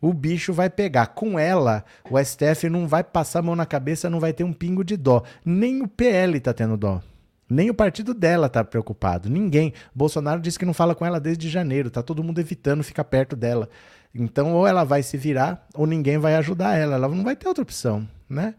o 0.00 0.12
bicho 0.12 0.52
vai 0.52 0.68
pegar. 0.68 1.08
Com 1.08 1.38
ela, 1.38 1.84
o 2.10 2.22
STF 2.22 2.68
não 2.68 2.86
vai 2.86 3.02
passar 3.02 3.38
a 3.38 3.42
mão 3.42 3.56
na 3.56 3.64
cabeça, 3.64 4.10
não 4.10 4.20
vai 4.20 4.32
ter 4.32 4.44
um 4.44 4.52
pingo 4.52 4.84
de 4.84 4.96
dó. 4.96 5.22
Nem 5.44 5.82
o 5.82 5.88
PL 5.88 6.38
tá 6.40 6.52
tendo 6.52 6.76
dó. 6.76 7.00
Nem 7.48 7.70
o 7.70 7.74
partido 7.74 8.14
dela 8.14 8.48
tá 8.48 8.62
preocupado. 8.64 9.28
Ninguém. 9.28 9.72
Bolsonaro 9.94 10.40
disse 10.40 10.58
que 10.58 10.64
não 10.64 10.74
fala 10.74 10.94
com 10.94 11.04
ela 11.04 11.20
desde 11.20 11.48
janeiro. 11.48 11.90
Tá 11.90 12.02
todo 12.02 12.24
mundo 12.24 12.38
evitando 12.38 12.82
ficar 12.82 13.04
perto 13.04 13.36
dela. 13.36 13.68
Então, 14.14 14.52
ou 14.52 14.66
ela 14.66 14.84
vai 14.84 15.02
se 15.02 15.16
virar, 15.16 15.66
ou 15.74 15.86
ninguém 15.86 16.18
vai 16.18 16.36
ajudar 16.36 16.76
ela. 16.76 16.94
Ela 16.94 17.08
não 17.08 17.24
vai 17.24 17.34
ter 17.34 17.48
outra 17.48 17.62
opção, 17.62 18.08
né? 18.28 18.54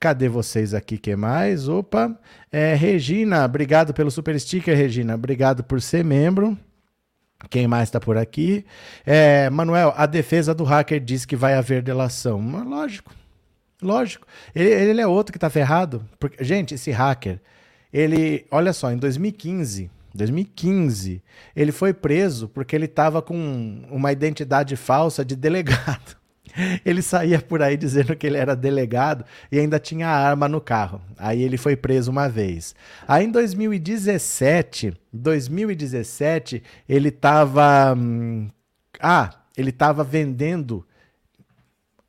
Cadê 0.00 0.28
vocês 0.28 0.74
aqui? 0.74 0.98
que 0.98 1.14
mais? 1.14 1.68
Opa! 1.68 2.18
É, 2.50 2.74
Regina, 2.74 3.44
obrigado 3.44 3.92
pelo 3.92 4.10
super 4.10 4.38
sticker, 4.38 4.76
Regina. 4.76 5.14
Obrigado 5.14 5.62
por 5.62 5.80
ser 5.80 6.04
membro. 6.04 6.58
Quem 7.50 7.66
mais 7.66 7.88
está 7.88 8.00
por 8.00 8.16
aqui? 8.16 8.64
É, 9.04 9.50
Manuel, 9.50 9.92
a 9.96 10.06
defesa 10.06 10.54
do 10.54 10.64
hacker 10.64 11.00
diz 11.00 11.24
que 11.24 11.36
vai 11.36 11.54
haver 11.54 11.82
delação. 11.82 12.40
Lógico, 12.64 13.14
lógico. 13.82 14.26
Ele, 14.54 14.70
ele 14.70 15.00
é 15.00 15.06
outro 15.06 15.32
que 15.32 15.36
está 15.36 15.50
ferrado. 15.50 16.04
Porque, 16.18 16.42
gente, 16.42 16.74
esse 16.74 16.90
hacker, 16.90 17.40
ele, 17.92 18.46
olha 18.50 18.72
só, 18.72 18.90
em 18.90 18.96
2015, 18.96 19.90
2015, 20.14 21.22
ele 21.54 21.72
foi 21.72 21.92
preso 21.92 22.48
porque 22.48 22.74
ele 22.76 22.84
estava 22.84 23.20
com 23.20 23.82
uma 23.90 24.12
identidade 24.12 24.76
falsa 24.76 25.24
de 25.24 25.34
delegado. 25.36 26.16
Ele 26.84 27.02
saía 27.02 27.40
por 27.40 27.60
aí 27.62 27.76
dizendo 27.76 28.14
que 28.14 28.24
ele 28.24 28.36
era 28.36 28.54
delegado 28.54 29.24
e 29.50 29.58
ainda 29.58 29.76
tinha 29.80 30.06
arma 30.06 30.46
no 30.46 30.60
carro. 30.60 31.00
Aí 31.18 31.42
ele 31.42 31.56
foi 31.56 31.74
preso 31.74 32.12
uma 32.12 32.28
vez. 32.28 32.76
Aí 33.08 33.24
em 33.24 33.30
2017, 33.32 34.94
2017, 35.12 36.62
ele 36.88 37.08
estava 37.08 37.92
hum, 37.96 38.48
ah, 39.00 39.30
ele 39.56 39.70
estava 39.70 40.04
vendendo 40.04 40.86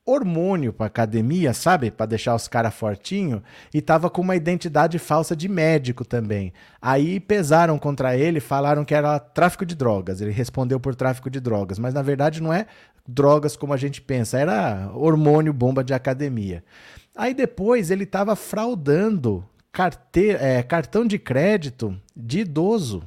hormônio 0.06 0.72
para 0.72 0.86
academia, 0.86 1.54
sabe? 1.54 1.90
Para 1.90 2.06
deixar 2.06 2.36
os 2.36 2.48
caras 2.48 2.76
fortinho 2.76 3.42
e 3.74 3.82
tava 3.82 4.10
com 4.10 4.22
uma 4.22 4.36
identidade 4.36 5.00
falsa 5.00 5.36
de 5.36 5.50
médico 5.50 6.06
também. 6.06 6.54
Aí 6.80 7.20
pesaram 7.20 7.80
contra 7.80 8.16
ele, 8.16 8.40
falaram 8.40 8.86
que 8.86 8.94
era 8.94 9.18
tráfico 9.18 9.66
de 9.66 9.76
drogas. 9.76 10.22
Ele 10.22 10.32
respondeu 10.32 10.80
por 10.80 10.94
tráfico 10.94 11.30
de 11.30 11.40
drogas, 11.40 11.80
mas 11.80 11.94
na 11.94 12.04
verdade 12.04 12.42
não 12.42 12.54
é 12.54 12.68
drogas 13.08 13.56
como 13.56 13.74
a 13.74 13.78
gente 13.78 14.02
pensa, 14.02 14.38
era 14.40 14.92
hormônio 14.94 15.54
bomba 15.54 15.84
de 15.84 15.94
academia. 15.94 16.64
Aí 17.16 17.34
depois 17.34 17.90
ele 17.90 18.04
estava 18.04 18.36
fraudando 18.36 19.46
carteira, 19.72 20.40
é, 20.40 20.64
cartão 20.64 21.06
de 21.06 21.18
crédito 21.18 21.96
de 22.16 22.40
idoso. 22.40 23.04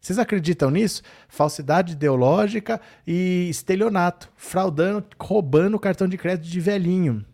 Vocês 0.00 0.18
acreditam 0.18 0.70
nisso? 0.70 1.02
Falsidade 1.28 1.92
ideológica 1.92 2.80
e 3.06 3.48
estelionato, 3.50 4.30
fraudando, 4.34 5.04
roubando 5.20 5.76
o 5.76 5.80
cartão 5.80 6.08
de 6.08 6.16
crédito 6.16 6.50
de 6.50 6.58
velhinho. 6.58 7.24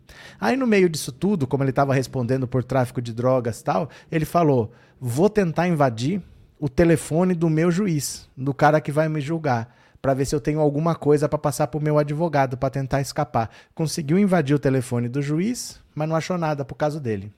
Aí 0.41 0.57
no 0.57 0.67
meio 0.67 0.89
disso 0.89 1.13
tudo, 1.13 1.47
como 1.47 1.63
ele 1.63 1.71
estava 1.71 1.95
respondendo 1.95 2.49
por 2.49 2.65
tráfico 2.65 3.01
de 3.01 3.13
drogas 3.13 3.63
tal, 3.63 3.89
ele 4.11 4.25
falou: 4.25 4.73
"Vou 5.01 5.31
tentar 5.31 5.69
invadir 5.69 6.21
o 6.59 6.69
telefone 6.69 7.35
do 7.35 7.49
meu 7.49 7.71
juiz, 7.71 8.29
do 8.37 8.53
cara 8.53 8.81
que 8.81 8.91
vai 8.91 9.09
me 9.09 9.21
julgar, 9.21 9.73
para 10.03 10.15
ver 10.15 10.25
se 10.25 10.35
eu 10.35 10.41
tenho 10.41 10.61
alguma 10.61 10.95
coisa 10.95 11.29
para 11.29 11.39
passar 11.39 11.69
para 11.69 11.79
o 11.79 11.83
meu 11.83 11.99
advogado 11.99 12.57
para 12.57 12.71
tentar 12.71 13.01
escapar". 13.01 13.49
Conseguiu 13.77 14.19
invadir 14.19 14.57
o 14.57 14.59
telefone 14.59 15.09
do 15.09 15.23
juiz, 15.23 15.81
mas 15.95 16.09
não 16.09 16.17
achou 16.17 16.37
nada 16.37 16.65
por 16.65 16.75
caso 16.75 16.99
dele. 16.99 17.33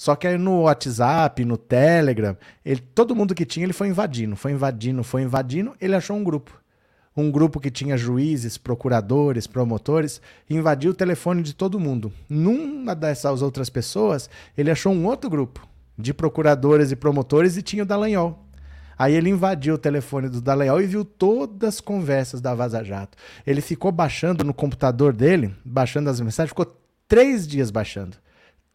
Só 0.00 0.16
que 0.16 0.26
aí 0.26 0.38
no 0.38 0.62
WhatsApp, 0.62 1.44
no 1.44 1.58
Telegram, 1.58 2.34
ele, 2.64 2.80
todo 2.80 3.14
mundo 3.14 3.34
que 3.34 3.44
tinha, 3.44 3.66
ele 3.66 3.74
foi 3.74 3.88
invadindo, 3.88 4.34
foi 4.34 4.52
invadindo, 4.52 5.04
foi 5.04 5.20
invadindo, 5.20 5.74
ele 5.78 5.94
achou 5.94 6.16
um 6.16 6.24
grupo. 6.24 6.58
Um 7.14 7.30
grupo 7.30 7.60
que 7.60 7.70
tinha 7.70 7.98
juízes, 7.98 8.56
procuradores, 8.56 9.46
promotores, 9.46 10.18
invadiu 10.48 10.92
o 10.92 10.94
telefone 10.94 11.42
de 11.42 11.54
todo 11.54 11.78
mundo. 11.78 12.10
Numa 12.30 12.94
dessas 12.94 13.42
outras 13.42 13.68
pessoas, 13.68 14.30
ele 14.56 14.70
achou 14.70 14.90
um 14.90 15.04
outro 15.04 15.28
grupo 15.28 15.68
de 15.98 16.14
procuradores 16.14 16.90
e 16.90 16.96
promotores 16.96 17.58
e 17.58 17.62
tinha 17.62 17.82
o 17.82 17.86
Dallagnol. 17.86 18.42
Aí 18.98 19.14
ele 19.14 19.28
invadiu 19.28 19.74
o 19.74 19.78
telefone 19.78 20.30
do 20.30 20.40
Dallagnol 20.40 20.80
e 20.80 20.86
viu 20.86 21.04
todas 21.04 21.74
as 21.74 21.78
conversas 21.78 22.40
da 22.40 22.54
Vaza 22.54 22.82
Jato. 22.82 23.18
Ele 23.46 23.60
ficou 23.60 23.92
baixando 23.92 24.44
no 24.44 24.54
computador 24.54 25.12
dele, 25.12 25.54
baixando 25.62 26.08
as 26.08 26.18
mensagens, 26.22 26.48
ficou 26.48 26.74
três 27.06 27.46
dias 27.46 27.70
baixando 27.70 28.16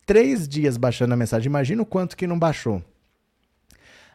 três 0.05 0.47
dias 0.47 0.77
baixando 0.77 1.13
a 1.13 1.17
mensagem. 1.17 1.47
Imagina 1.47 1.81
o 1.81 1.85
quanto 1.85 2.15
que 2.15 2.27
não 2.27 2.37
baixou. 2.37 2.83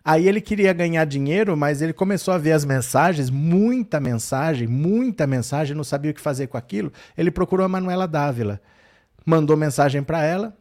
Aí 0.04 0.26
ele 0.26 0.40
queria 0.40 0.72
ganhar 0.72 1.04
dinheiro, 1.04 1.56
mas 1.56 1.82
ele 1.82 1.92
começou 1.92 2.32
a 2.32 2.38
ver 2.38 2.52
as 2.52 2.64
mensagens, 2.64 3.28
muita 3.28 4.00
mensagem, 4.00 4.66
muita 4.66 5.26
mensagem, 5.26 5.76
não 5.76 5.84
sabia 5.84 6.10
o 6.10 6.14
que 6.14 6.20
fazer 6.20 6.46
com 6.46 6.56
aquilo. 6.56 6.90
Ele 7.16 7.30
procurou 7.30 7.66
a 7.66 7.68
Manuela 7.68 8.08
Dávila, 8.08 8.60
mandou 9.26 9.56
mensagem 9.56 10.02
para 10.02 10.22
ela, 10.22 10.56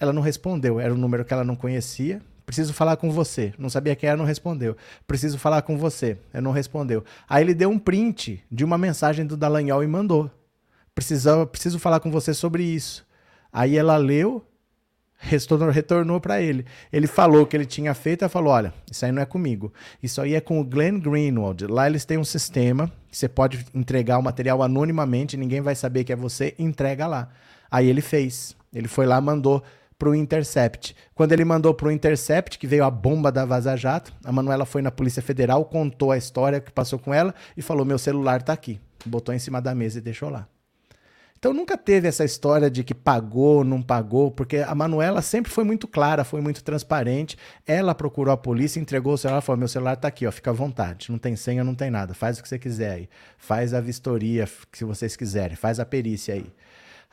ela 0.00 0.12
não 0.12 0.22
respondeu, 0.22 0.80
era 0.80 0.92
um 0.92 0.96
número 0.96 1.24
que 1.24 1.32
ela 1.32 1.44
não 1.44 1.54
conhecia. 1.54 2.20
Preciso 2.44 2.74
falar 2.74 2.96
com 2.96 3.12
você. 3.12 3.54
Não 3.56 3.70
sabia 3.70 3.94
quem 3.94 4.08
era, 4.08 4.18
não 4.18 4.24
respondeu. 4.24 4.76
Preciso 5.06 5.38
falar 5.38 5.62
com 5.62 5.78
você. 5.78 6.18
Ela 6.32 6.42
não 6.42 6.50
respondeu. 6.50 7.04
Aí 7.28 7.44
ele 7.44 7.54
deu 7.54 7.70
um 7.70 7.78
print 7.78 8.42
de 8.50 8.64
uma 8.64 8.76
mensagem 8.76 9.24
do 9.24 9.36
Dallagnol 9.36 9.84
e 9.84 9.86
mandou. 9.86 10.28
Preciso, 10.92 11.46
preciso 11.46 11.78
falar 11.78 12.00
com 12.00 12.10
você 12.10 12.34
sobre 12.34 12.64
isso. 12.64 13.06
Aí 13.52 13.76
ela 13.76 13.96
leu, 13.96 14.44
retornou, 15.20 15.70
retornou 15.70 16.20
para 16.20 16.40
ele. 16.42 16.64
Ele 16.92 17.06
falou 17.06 17.46
que 17.46 17.56
ele 17.56 17.66
tinha 17.66 17.94
feito, 17.94 18.22
ela 18.22 18.28
falou: 18.28 18.52
olha, 18.52 18.74
isso 18.90 19.04
aí 19.04 19.12
não 19.12 19.22
é 19.22 19.26
comigo. 19.26 19.72
Isso 20.02 20.20
aí 20.20 20.34
é 20.34 20.40
com 20.40 20.60
o 20.60 20.64
Glenn 20.64 20.98
Greenwald. 20.98 21.66
Lá 21.66 21.86
eles 21.86 22.04
têm 22.04 22.18
um 22.18 22.24
sistema 22.24 22.90
você 23.10 23.28
pode 23.28 23.66
entregar 23.74 24.18
o 24.18 24.22
material 24.22 24.62
anonimamente, 24.62 25.36
ninguém 25.36 25.60
vai 25.60 25.74
saber 25.74 26.04
que 26.04 26.12
é 26.12 26.16
você, 26.16 26.54
entrega 26.58 27.06
lá. 27.06 27.28
Aí 27.70 27.88
ele 27.88 28.00
fez. 28.00 28.56
Ele 28.72 28.86
foi 28.86 29.04
lá, 29.04 29.20
mandou 29.20 29.62
pro 29.98 30.14
Intercept. 30.14 30.94
Quando 31.14 31.32
ele 31.32 31.44
mandou 31.44 31.74
pro 31.74 31.90
Intercept, 31.90 32.58
que 32.58 32.66
veio 32.66 32.84
a 32.84 32.90
bomba 32.90 33.32
da 33.32 33.44
Vaza 33.44 33.76
Jato, 33.76 34.12
a 34.24 34.30
Manuela 34.30 34.64
foi 34.64 34.80
na 34.80 34.90
Polícia 34.90 35.20
Federal, 35.20 35.64
contou 35.64 36.12
a 36.12 36.16
história 36.16 36.60
que 36.60 36.70
passou 36.70 36.98
com 36.98 37.12
ela 37.12 37.34
e 37.56 37.62
falou: 37.62 37.84
meu 37.84 37.98
celular 37.98 38.42
tá 38.42 38.52
aqui. 38.52 38.80
Botou 39.04 39.34
em 39.34 39.38
cima 39.38 39.60
da 39.60 39.74
mesa 39.74 39.98
e 39.98 40.02
deixou 40.02 40.30
lá. 40.30 40.46
Então 41.40 41.54
nunca 41.54 41.78
teve 41.78 42.06
essa 42.06 42.22
história 42.22 42.70
de 42.70 42.84
que 42.84 42.94
pagou, 42.94 43.64
não 43.64 43.80
pagou, 43.80 44.30
porque 44.30 44.58
a 44.58 44.74
Manuela 44.74 45.22
sempre 45.22 45.50
foi 45.50 45.64
muito 45.64 45.88
clara, 45.88 46.22
foi 46.22 46.42
muito 46.42 46.62
transparente. 46.62 47.34
Ela 47.66 47.94
procurou 47.94 48.34
a 48.34 48.36
polícia, 48.36 48.78
entregou 48.78 49.14
o 49.14 49.18
celular, 49.18 49.40
falou: 49.40 49.58
"Meu 49.58 49.68
celular 49.68 49.96
tá 49.96 50.06
aqui, 50.06 50.26
ó, 50.26 50.30
fica 50.30 50.50
à 50.50 50.52
vontade. 50.52 51.10
Não 51.10 51.18
tem 51.18 51.34
senha, 51.36 51.64
não 51.64 51.74
tem 51.74 51.90
nada. 51.90 52.12
Faz 52.12 52.38
o 52.38 52.42
que 52.42 52.48
você 52.48 52.58
quiser 52.58 52.92
aí. 52.92 53.08
Faz 53.38 53.72
a 53.72 53.80
vistoria, 53.80 54.46
se 54.70 54.84
vocês 54.84 55.16
quiserem, 55.16 55.56
faz 55.56 55.80
a 55.80 55.86
perícia 55.86 56.34
aí". 56.34 56.44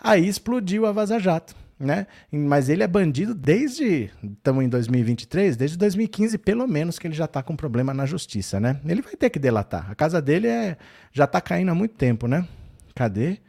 Aí 0.03 0.27
explodiu 0.27 0.85
a 0.85 0.91
Vaza 0.91 1.19
Jato, 1.19 1.55
né? 1.79 2.05
Mas 2.29 2.67
ele 2.67 2.83
é 2.83 2.87
bandido 2.87 3.33
desde, 3.33 4.11
estamos 4.21 4.61
em 4.61 4.67
2023, 4.67 5.55
desde 5.55 5.77
2015 5.77 6.37
pelo 6.37 6.67
menos 6.67 6.99
que 6.99 7.07
ele 7.07 7.15
já 7.15 7.25
está 7.25 7.41
com 7.41 7.55
problema 7.55 7.93
na 7.93 8.05
justiça, 8.05 8.59
né? 8.59 8.77
Ele 8.85 9.01
vai 9.01 9.15
ter 9.15 9.29
que 9.29 9.39
delatar. 9.39 9.89
A 9.89 9.95
casa 9.95 10.21
dele 10.21 10.47
é 10.49 10.77
já 11.13 11.23
está 11.23 11.39
caindo 11.39 11.71
há 11.71 11.75
muito 11.75 11.95
tempo, 11.95 12.27
né? 12.27 12.45
Cadê? 12.93 13.39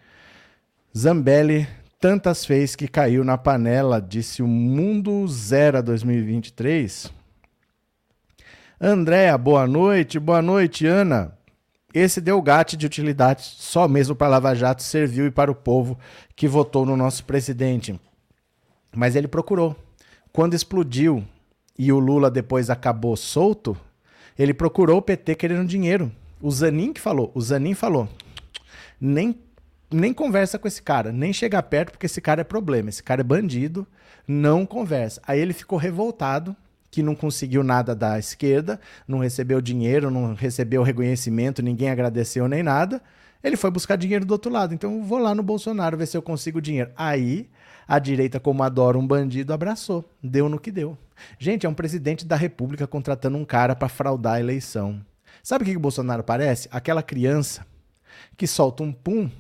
Zambelli 0.97 1.68
tantas 2.00 2.45
fez 2.45 2.75
que 2.75 2.88
caiu 2.88 3.23
na 3.25 3.37
panela, 3.37 4.00
disse 4.00 4.42
o 4.42 4.47
Mundo 4.47 5.26
Zero 5.28 5.83
2023. 5.83 7.12
Andréa, 8.80 9.37
boa 9.37 9.66
noite. 9.66 10.18
Boa 10.18 10.40
noite, 10.40 10.87
Ana. 10.87 11.37
Esse 11.92 12.21
deu 12.21 12.40
gato 12.40 12.76
de 12.76 12.87
utilidade 12.87 13.42
só 13.42 13.88
mesmo 13.88 14.14
para 14.14 14.28
Lava 14.28 14.54
Jato 14.54 14.83
serviu 14.83 15.26
e 15.26 15.30
para 15.30 15.50
o 15.50 15.54
povo 15.54 15.99
que 16.37 16.47
votou 16.47 16.87
no 16.87 16.97
nosso 16.97 17.25
presidente. 17.25 17.99
Mas 18.95 19.16
ele 19.16 19.28
procurou. 19.28 19.76
quando 20.33 20.54
explodiu 20.54 21.25
e 21.78 21.92
o 21.92 21.99
Lula 21.99 22.30
depois 22.30 22.71
acabou 22.71 23.16
solto, 23.16 23.76
ele 24.38 24.54
procurou 24.54 24.99
o 24.99 25.02
PT 25.02 25.35
querendo 25.35 25.66
dinheiro. 25.66 26.12
O 26.40 26.50
Zanin 26.50 26.92
que 26.92 27.00
falou, 27.00 27.33
o 27.35 27.40
Zanin 27.40 27.75
falou, 27.75 28.09
nem, 29.00 29.40
nem 29.90 30.12
conversa 30.12 30.59
com 30.59 30.68
esse 30.68 30.83
cara, 30.83 31.12
nem 31.12 31.33
chega 31.33 31.62
perto 31.62 31.92
porque 31.92 32.07
esse 32.07 32.21
cara 32.21 32.42
é 32.42 32.45
problema, 32.45 32.88
esse 32.88 33.02
cara 33.02 33.21
é 33.21 33.25
bandido, 33.25 33.87
não 34.26 34.66
conversa. 34.66 35.21
Aí 35.26 35.40
ele 35.40 35.52
ficou 35.52 35.78
revoltado, 35.78 36.54
que 36.90 37.02
não 37.02 37.14
conseguiu 37.14 37.62
nada 37.62 37.95
da 37.95 38.18
esquerda, 38.18 38.80
não 39.07 39.18
recebeu 39.18 39.61
dinheiro, 39.61 40.11
não 40.11 40.35
recebeu 40.35 40.83
reconhecimento, 40.83 41.62
ninguém 41.62 41.90
agradeceu 41.90 42.49
nem 42.49 42.62
nada. 42.62 43.02
Ele 43.42 43.57
foi 43.57 43.71
buscar 43.71 43.97
dinheiro 43.97 44.25
do 44.25 44.33
outro 44.33 44.50
lado. 44.50 44.75
Então 44.75 45.02
vou 45.02 45.18
lá 45.18 45.35
no 45.35 45.42
Bolsonaro 45.42 45.97
ver 45.97 46.07
se 46.07 46.16
eu 46.16 46.23
consigo 46.23 46.61
dinheiro. 46.61 46.90
Aí 46.97 47.49
a 47.87 47.99
direita, 47.99 48.40
como 48.40 48.62
adora 48.62 48.99
um 48.99 49.07
bandido, 49.07 49.52
abraçou. 49.52 50.04
Deu 50.23 50.49
no 50.49 50.59
que 50.59 50.71
deu. 50.71 50.97
Gente, 51.38 51.66
é 51.66 51.68
um 51.68 51.75
presidente 51.75 52.26
da 52.26 52.37
República 52.37 52.87
contratando 52.87 53.38
um 53.38 53.45
cara 53.45 53.75
para 53.75 53.88
fraudar 53.88 54.35
a 54.35 54.40
eleição. 54.40 55.00
Sabe 55.42 55.62
o 55.62 55.66
que 55.66 55.76
o 55.76 55.80
Bolsonaro 55.80 56.23
parece? 56.23 56.68
Aquela 56.71 57.02
criança 57.02 57.66
que 58.37 58.47
solta 58.47 58.83
um 58.83 58.92
pum 58.92 59.30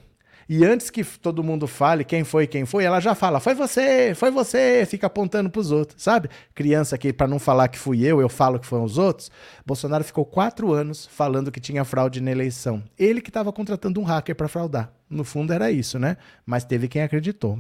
e 0.48 0.64
antes 0.64 0.88
que 0.88 1.04
todo 1.04 1.44
mundo 1.44 1.66
fale 1.66 2.04
quem 2.04 2.24
foi, 2.24 2.46
quem 2.46 2.64
foi, 2.64 2.84
ela 2.84 3.00
já 3.00 3.14
fala: 3.14 3.38
foi 3.38 3.54
você, 3.54 4.14
foi 4.14 4.30
você, 4.30 4.86
fica 4.88 5.06
apontando 5.06 5.50
para 5.50 5.60
os 5.60 5.70
outros, 5.70 6.02
sabe? 6.02 6.30
Criança 6.54 6.96
que, 6.96 7.12
para 7.12 7.26
não 7.26 7.38
falar 7.38 7.68
que 7.68 7.78
fui 7.78 8.02
eu, 8.02 8.18
eu 8.18 8.30
falo 8.30 8.58
que 8.58 8.66
foram 8.66 8.84
os 8.84 8.96
outros. 8.96 9.30
Bolsonaro 9.66 10.02
ficou 10.02 10.24
quatro 10.24 10.72
anos 10.72 11.06
falando 11.06 11.52
que 11.52 11.60
tinha 11.60 11.84
fraude 11.84 12.22
na 12.22 12.30
eleição. 12.30 12.82
Ele 12.98 13.20
que 13.20 13.28
estava 13.28 13.52
contratando 13.52 14.00
um 14.00 14.04
hacker 14.04 14.34
para 14.34 14.48
fraudar. 14.48 14.90
No 15.10 15.22
fundo 15.22 15.52
era 15.52 15.70
isso, 15.70 15.98
né? 15.98 16.16
Mas 16.46 16.64
teve 16.64 16.88
quem 16.88 17.02
acreditou. 17.02 17.58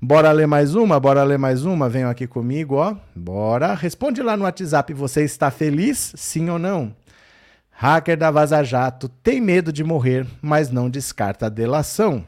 Bora 0.00 0.30
ler 0.30 0.46
mais 0.46 0.74
uma? 0.76 1.00
Bora 1.00 1.24
ler 1.24 1.38
mais 1.38 1.64
uma? 1.64 1.88
Venham 1.88 2.10
aqui 2.10 2.28
comigo, 2.28 2.76
ó. 2.76 2.96
Bora. 3.14 3.74
Responde 3.74 4.22
lá 4.22 4.36
no 4.36 4.44
WhatsApp: 4.44 4.94
você 4.94 5.24
está 5.24 5.50
feliz? 5.50 6.12
Sim 6.16 6.48
ou 6.48 6.60
não? 6.60 6.94
Hacker 7.82 8.14
da 8.14 8.30
Vaza 8.30 8.62
Jato 8.62 9.08
tem 9.08 9.40
medo 9.40 9.72
de 9.72 9.82
morrer, 9.82 10.26
mas 10.42 10.70
não 10.70 10.90
descarta 10.90 11.46
a 11.46 11.48
delação. 11.48 12.22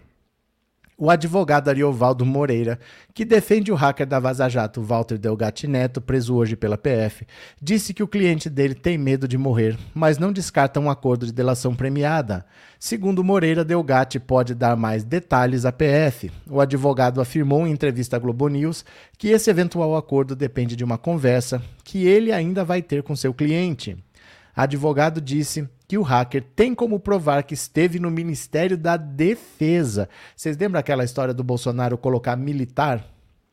O 0.97 1.11
advogado 1.11 1.69
Ariovaldo 1.69 2.25
Moreira, 2.25 2.79
que 3.13 3.23
defende 3.23 3.71
o 3.71 3.75
hacker 3.75 4.07
da 4.07 4.19
Vaza 4.19 4.49
Jato 4.49 4.81
Walter 4.81 5.19
Delgatti 5.19 5.67
Neto, 5.67 6.01
preso 6.01 6.35
hoje 6.35 6.57
pela 6.57 6.79
PF, 6.79 7.27
disse 7.61 7.93
que 7.93 8.03
o 8.03 8.09
cliente 8.09 8.49
dele 8.49 8.75
tem 8.75 8.97
medo 8.97 9.29
de 9.29 9.37
morrer, 9.37 9.77
mas 9.93 10.17
não 10.17 10.33
descarta 10.33 10.81
um 10.81 10.89
acordo 10.89 11.27
de 11.27 11.33
delação 11.35 11.75
premiada. 11.75 12.47
Segundo 12.81 13.23
Moreira, 13.23 13.63
Delgatti 13.63 14.19
pode 14.19 14.55
dar 14.55 14.75
mais 14.75 15.05
detalhes 15.05 15.67
à 15.67 15.71
PF. 15.71 16.33
O 16.49 16.63
advogado 16.63 17.21
afirmou 17.21 17.67
em 17.67 17.73
entrevista 17.73 18.17
à 18.17 18.19
Globo 18.19 18.49
News 18.49 18.87
que 19.19 19.29
esse 19.29 19.51
eventual 19.51 19.99
acordo 19.99 20.35
depende 20.35 20.75
de 20.75 20.83
uma 20.83 20.97
conversa 20.97 21.61
que 21.85 22.07
ele 22.07 22.33
ainda 22.33 22.65
vai 22.65 22.81
ter 22.81 23.03
com 23.03 23.15
seu 23.15 23.35
cliente 23.35 24.03
advogado 24.55 25.21
disse 25.21 25.69
que 25.89 25.99
o 25.99 26.03
hacker 26.03 26.45
tem 26.57 26.75
como 26.75 26.99
provar 26.99 27.43
que 27.43 27.55
esteve 27.55 27.99
no 27.99 28.11
Ministério 28.11 28.79
da 28.79 28.97
Defesa. 28.97 30.09
Vocês 30.35 30.57
lembram 30.57 30.81
aquela 30.81 31.05
história 31.05 31.35
do 31.35 31.45
Bolsonaro 31.45 31.99
colocar 31.99 32.37
militar 32.37 33.05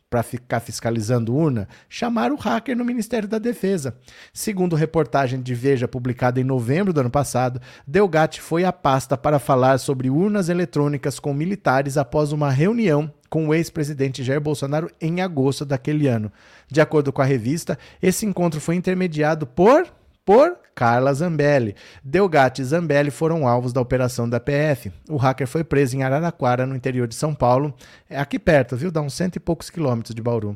para 0.10 0.24
ficar 0.24 0.60
fiscalizando 0.60 1.36
urna? 1.36 1.68
Chamaram 1.88 2.36
o 2.36 2.40
hacker 2.40 2.76
no 2.76 2.86
Ministério 2.86 3.28
da 3.28 3.38
Defesa. 3.38 3.96
Segundo 4.34 4.76
reportagem 4.76 5.42
de 5.42 5.54
Veja 5.54 5.88
publicada 5.88 6.40
em 6.40 6.44
novembro 6.44 6.92
do 6.92 7.02
ano 7.02 7.12
passado, 7.12 7.62
Delgatti 7.86 8.42
foi 8.42 8.64
à 8.64 8.74
pasta 8.74 9.18
para 9.18 9.38
falar 9.38 9.78
sobre 9.78 10.10
urnas 10.10 10.50
eletrônicas 10.50 11.20
com 11.20 11.34
militares 11.34 11.98
após 11.98 12.32
uma 12.32 12.50
reunião 12.50 13.12
com 13.30 13.48
o 13.48 13.54
ex-presidente 13.54 14.24
Jair 14.24 14.42
Bolsonaro 14.42 14.90
em 15.00 15.22
agosto 15.22 15.64
daquele 15.64 16.08
ano. 16.08 16.32
De 16.68 16.82
acordo 16.82 17.14
com 17.14 17.22
a 17.22 17.26
revista, 17.26 17.78
esse 18.02 18.26
encontro 18.26 18.60
foi 18.60 18.76
intermediado 18.76 19.46
por 19.46 19.86
por 20.30 20.60
Carla 20.76 21.12
Zambelli. 21.12 21.76
Delgatti 22.04 22.62
e 22.62 22.64
Zambelli 22.64 23.10
foram 23.10 23.48
alvos 23.48 23.74
da 23.74 23.82
operação 23.82 24.30
da 24.30 24.40
PF. 24.40 24.92
O 25.10 25.18
hacker 25.18 25.48
foi 25.48 25.64
preso 25.64 25.98
em 25.98 26.04
Araraquara, 26.04 26.68
no 26.68 26.76
interior 26.76 27.08
de 27.08 27.16
São 27.16 27.34
Paulo, 27.34 27.74
é 28.08 28.20
aqui 28.20 28.38
perto, 28.38 28.78
viu? 28.78 28.92
Dá 28.92 29.02
uns 29.02 29.16
cento 29.16 29.38
e 29.38 29.40
poucos 29.40 29.72
quilômetros 29.72 30.14
de 30.14 30.22
Bauru. 30.22 30.56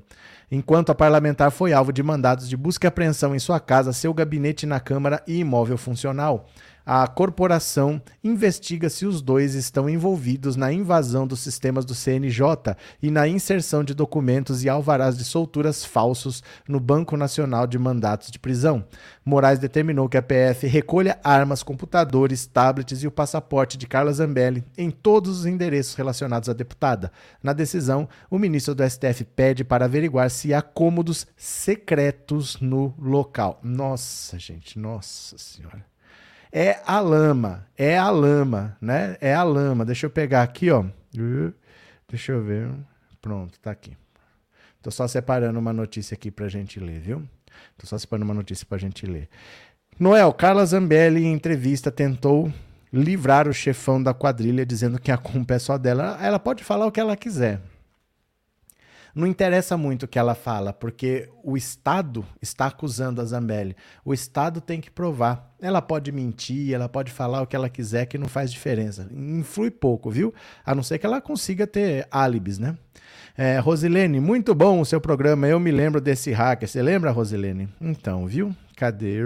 Enquanto 0.52 0.92
a 0.92 0.96
parlamentar 0.96 1.50
foi 1.50 1.74
alvo 1.74 1.92
de 1.92 2.04
mandados 2.04 2.48
de 2.48 2.56
busca 2.56 2.86
e 2.86 2.88
apreensão 2.88 3.34
em 3.34 3.40
sua 3.40 3.60
casa, 3.60 3.92
seu 3.92 4.14
gabinete 4.14 4.68
na 4.68 4.80
Câmara 4.80 5.24
e 5.26 5.40
imóvel 5.40 5.76
funcional 5.76 6.46
a 6.86 7.08
corporação 7.08 8.02
investiga 8.22 8.90
se 8.90 9.06
os 9.06 9.22
dois 9.22 9.56
estão 9.56 9.90
envolvidos 9.90 10.58
na 10.58 10.72
invasão 10.72 11.26
dos 11.26 11.40
sistemas 11.40 11.86
do 11.86 11.96
CNJ 11.96 12.76
e 13.02 13.10
na 13.10 13.26
inserção 13.28 13.84
de 13.84 13.94
documentos 13.94 14.64
e 14.64 14.70
alvarás 14.70 15.18
de 15.18 15.24
solturas 15.24 15.86
falsos 15.86 16.44
no 16.68 16.80
Banco 16.80 17.16
Nacional 17.16 17.66
de 17.66 17.80
Mandatos 17.80 18.30
de 18.30 18.38
Prisão. 18.38 18.86
Moraes 19.24 19.60
determinou 19.60 20.10
que 20.10 20.18
a 20.18 20.22
PF 20.22 20.68
recolha 20.68 21.18
armas, 21.24 21.64
computadores, 21.64 22.46
tablets 22.46 23.02
e 23.02 23.08
o 23.08 23.12
passaporte 23.12 23.78
de 23.78 23.88
Carla 23.88 24.12
Zambelli 24.12 24.64
em 24.78 24.92
todos 24.92 25.40
os 25.40 25.46
endereços 25.46 25.96
relacionados 25.96 26.50
à 26.50 26.54
deputada. 26.54 27.12
Na 27.42 27.54
decisão, 27.54 28.10
o 28.30 28.38
ministro 28.38 28.76
do 28.76 28.84
STF 28.90 29.24
pede 29.24 29.64
para 29.64 29.86
averiguar 29.86 30.30
se 30.30 30.54
há 30.54 30.62
cômodos 30.62 31.26
secretos 31.38 32.60
no 32.60 32.94
local. 33.00 33.60
Nossa, 33.64 34.38
gente, 34.38 34.78
nossa 34.78 35.38
senhora 35.38 35.93
é 36.56 36.80
a 36.86 37.00
lama, 37.00 37.66
é 37.76 37.98
a 37.98 38.12
lama, 38.12 38.78
né? 38.80 39.18
É 39.20 39.34
a 39.34 39.42
lama. 39.42 39.84
Deixa 39.84 40.06
eu 40.06 40.10
pegar 40.12 40.44
aqui, 40.44 40.70
ó. 40.70 40.86
Deixa 42.08 42.32
eu 42.32 42.44
ver. 42.44 42.70
Pronto, 43.20 43.60
tá 43.60 43.72
aqui. 43.72 43.98
Tô 44.80 44.92
só 44.92 45.08
separando 45.08 45.58
uma 45.58 45.74
notícia 45.74 46.14
aqui 46.14 46.30
pra 46.30 46.48
gente 46.48 46.80
ler, 46.80 47.00
viu? 47.00 47.28
Tô 47.76 47.88
só 47.88 47.98
separando 47.98 48.26
uma 48.26 48.36
notícia 48.36 48.68
pra 48.70 48.78
gente 48.78 49.08
ler. 49.08 49.28
Noel, 50.00 50.32
Carla 50.32 50.64
Zambelli, 50.64 51.24
em 51.24 51.34
entrevista, 51.34 51.92
tentou 51.92 52.54
livrar 52.92 53.48
o 53.48 53.54
chefão 53.54 54.02
da 54.02 54.14
quadrilha, 54.14 54.64
dizendo 54.64 55.00
que 55.00 55.12
a 55.12 55.18
culpa 55.18 55.56
é 55.56 55.60
só 55.60 55.78
dela. 55.78 56.20
Ela 56.22 56.38
pode 56.38 56.64
falar 56.64 56.86
o 56.86 56.92
que 56.92 57.00
ela 57.00 57.18
quiser. 57.18 57.60
Não 59.16 59.28
interessa 59.28 59.78
muito 59.78 60.04
o 60.04 60.08
que 60.08 60.18
ela 60.18 60.34
fala, 60.34 60.74
porque 60.74 61.30
o 61.44 61.56
Estado 61.56 62.26
está 62.42 62.66
acusando 62.66 63.22
a 63.22 63.26
Zambelli. 63.26 63.76
O 64.04 64.12
Estado 64.12 64.60
tem 64.60 64.82
que 64.82 64.90
provar. 64.90 65.54
Ela 65.62 65.84
pode 65.84 66.12
mentir, 66.12 66.74
ela 66.74 66.90
pode 66.90 67.12
falar 67.12 67.42
o 67.42 67.48
que 67.48 67.56
ela 67.56 67.70
quiser, 67.70 68.08
que 68.08 68.18
não 68.18 68.28
faz 68.28 68.52
diferença. 68.52 69.08
Influi 69.12 69.70
pouco, 69.70 70.10
viu? 70.10 70.34
A 70.66 70.74
não 70.74 70.82
ser 70.82 70.98
que 70.98 71.06
ela 71.06 71.22
consiga 71.22 71.68
ter 71.68 72.08
álibis, 72.10 72.58
né? 72.58 72.76
É, 73.38 73.60
Rosilene, 73.60 74.20
muito 74.20 74.56
bom 74.56 74.82
o 74.82 74.86
seu 74.86 75.00
programa. 75.00 75.48
Eu 75.48 75.60
me 75.60 75.72
lembro 75.72 76.02
desse 76.02 76.32
hacker. 76.32 76.68
Você 76.68 76.82
lembra, 76.82 77.12
Rosilene? 77.12 77.70
Então, 77.80 78.26
viu? 78.26 78.56
Cadê? 78.76 79.20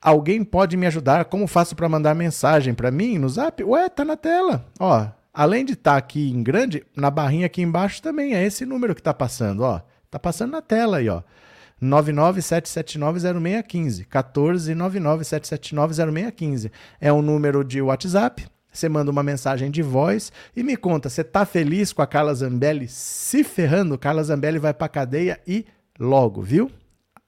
Alguém 0.00 0.42
pode 0.42 0.78
me 0.78 0.86
ajudar? 0.86 1.26
Como 1.26 1.46
faço 1.46 1.76
para 1.76 1.88
mandar 1.88 2.14
mensagem 2.14 2.72
para 2.72 2.90
mim 2.90 3.18
no 3.18 3.28
Zap? 3.28 3.62
Ué, 3.62 3.88
tá 3.90 4.02
na 4.02 4.16
tela. 4.16 4.64
Ó, 4.78 5.06
Além 5.32 5.64
de 5.64 5.74
estar 5.74 5.92
tá 5.92 5.96
aqui 5.96 6.30
em 6.30 6.42
grande, 6.42 6.84
na 6.96 7.10
barrinha 7.10 7.46
aqui 7.46 7.62
embaixo 7.62 8.02
também 8.02 8.34
é 8.34 8.44
esse 8.44 8.66
número 8.66 8.94
que 8.94 9.00
está 9.00 9.14
passando, 9.14 9.62
ó. 9.62 9.80
Tá 10.10 10.18
passando 10.18 10.52
na 10.52 10.62
tela 10.62 10.98
aí, 10.98 11.08
ó. 11.08 11.22
997790615. 11.82 14.06
14997790615. 14.06 16.70
É 17.00 17.12
um 17.12 17.22
número 17.22 17.64
de 17.64 17.80
WhatsApp. 17.80 18.46
Você 18.72 18.88
manda 18.88 19.10
uma 19.10 19.22
mensagem 19.22 19.70
de 19.70 19.82
voz 19.82 20.32
e 20.54 20.62
me 20.62 20.76
conta, 20.76 21.08
você 21.08 21.24
tá 21.24 21.44
feliz 21.44 21.92
com 21.92 22.02
a 22.02 22.06
Carla 22.06 22.32
Zambelli 22.32 22.86
se 22.86 23.42
ferrando? 23.42 23.98
Carla 23.98 24.22
Zambelli 24.22 24.60
vai 24.60 24.72
pra 24.72 24.88
cadeia 24.88 25.40
e 25.44 25.66
logo, 25.98 26.40
viu? 26.40 26.70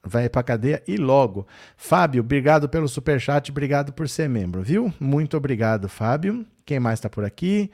Vai 0.05 0.27
pra 0.27 0.43
cadeia 0.43 0.83
e 0.87 0.97
logo. 0.97 1.47
Fábio, 1.77 2.21
obrigado 2.21 2.67
pelo 2.67 2.89
superchat, 2.89 3.49
obrigado 3.49 3.93
por 3.93 4.09
ser 4.09 4.27
membro, 4.27 4.61
viu? 4.61 4.93
Muito 4.99 5.37
obrigado, 5.37 5.87
Fábio. 5.87 6.45
Quem 6.65 6.79
mais 6.79 6.99
está 6.99 7.09
por 7.09 7.23
aqui? 7.23 7.71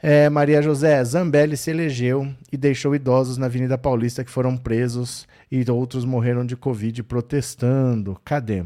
É, 0.00 0.30
Maria 0.30 0.62
José, 0.62 1.02
Zambelli 1.04 1.56
se 1.56 1.70
elegeu 1.70 2.32
e 2.52 2.56
deixou 2.56 2.94
idosos 2.94 3.36
na 3.36 3.46
Avenida 3.46 3.76
Paulista 3.76 4.24
que 4.24 4.30
foram 4.30 4.56
presos 4.56 5.26
e 5.50 5.68
outros 5.70 6.04
morreram 6.04 6.46
de 6.46 6.56
Covid 6.56 7.02
protestando. 7.02 8.18
Cadê? 8.24 8.64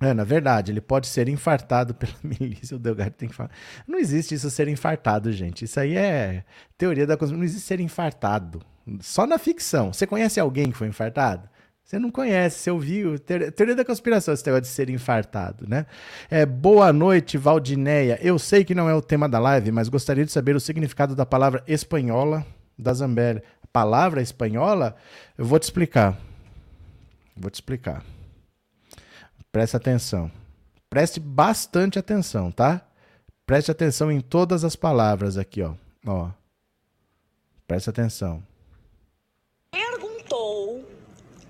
É, 0.00 0.12
na 0.12 0.24
verdade, 0.24 0.70
ele 0.70 0.80
pode 0.80 1.06
ser 1.06 1.28
infartado 1.28 1.92
pela 1.96 2.14
milícia. 2.22 2.76
O 2.76 2.78
Delgado 2.78 3.12
tem 3.12 3.28
que 3.28 3.34
falar. 3.34 3.50
Não 3.86 3.98
existe 3.98 4.34
isso 4.34 4.48
ser 4.50 4.68
infartado, 4.68 5.32
gente. 5.32 5.64
Isso 5.64 5.80
aí 5.80 5.96
é 5.96 6.44
teoria 6.78 7.06
da 7.06 7.16
coisa. 7.16 7.34
Não 7.36 7.44
existe 7.44 7.66
ser 7.66 7.80
infartado. 7.80 8.62
Só 9.00 9.26
na 9.26 9.38
ficção. 9.38 9.92
Você 9.92 10.06
conhece 10.06 10.38
alguém 10.38 10.70
que 10.70 10.76
foi 10.76 10.86
infartado? 10.88 11.48
Você 11.86 12.00
não 12.00 12.10
conhece, 12.10 12.58
você 12.58 12.70
ouviu. 12.72 13.16
Teoria 13.16 13.76
da 13.76 13.84
conspiração, 13.84 14.34
esse 14.34 14.44
negócio 14.44 14.62
de 14.62 14.68
ser 14.68 14.90
infartado, 14.90 15.68
né? 15.68 15.86
É, 16.28 16.44
boa 16.44 16.92
noite, 16.92 17.38
Valdineia. 17.38 18.18
Eu 18.20 18.40
sei 18.40 18.64
que 18.64 18.74
não 18.74 18.88
é 18.90 18.94
o 18.94 19.00
tema 19.00 19.28
da 19.28 19.38
live, 19.38 19.70
mas 19.70 19.88
gostaria 19.88 20.24
de 20.24 20.32
saber 20.32 20.56
o 20.56 20.60
significado 20.60 21.14
da 21.14 21.24
palavra 21.24 21.62
espanhola 21.64 22.44
da 22.76 22.92
Zambelli. 22.92 23.40
Palavra 23.72 24.20
espanhola? 24.20 24.96
Eu 25.38 25.44
vou 25.44 25.60
te 25.60 25.62
explicar. 25.62 26.18
Vou 27.36 27.52
te 27.52 27.54
explicar. 27.54 28.04
Preste 29.52 29.76
atenção. 29.76 30.28
Preste 30.90 31.20
bastante 31.20 32.00
atenção, 32.00 32.50
tá? 32.50 32.84
Preste 33.46 33.70
atenção 33.70 34.10
em 34.10 34.20
todas 34.20 34.64
as 34.64 34.74
palavras 34.74 35.38
aqui, 35.38 35.62
ó. 35.62 35.74
Ó. 36.04 36.30
Preste 37.64 37.88
atenção 37.88 38.42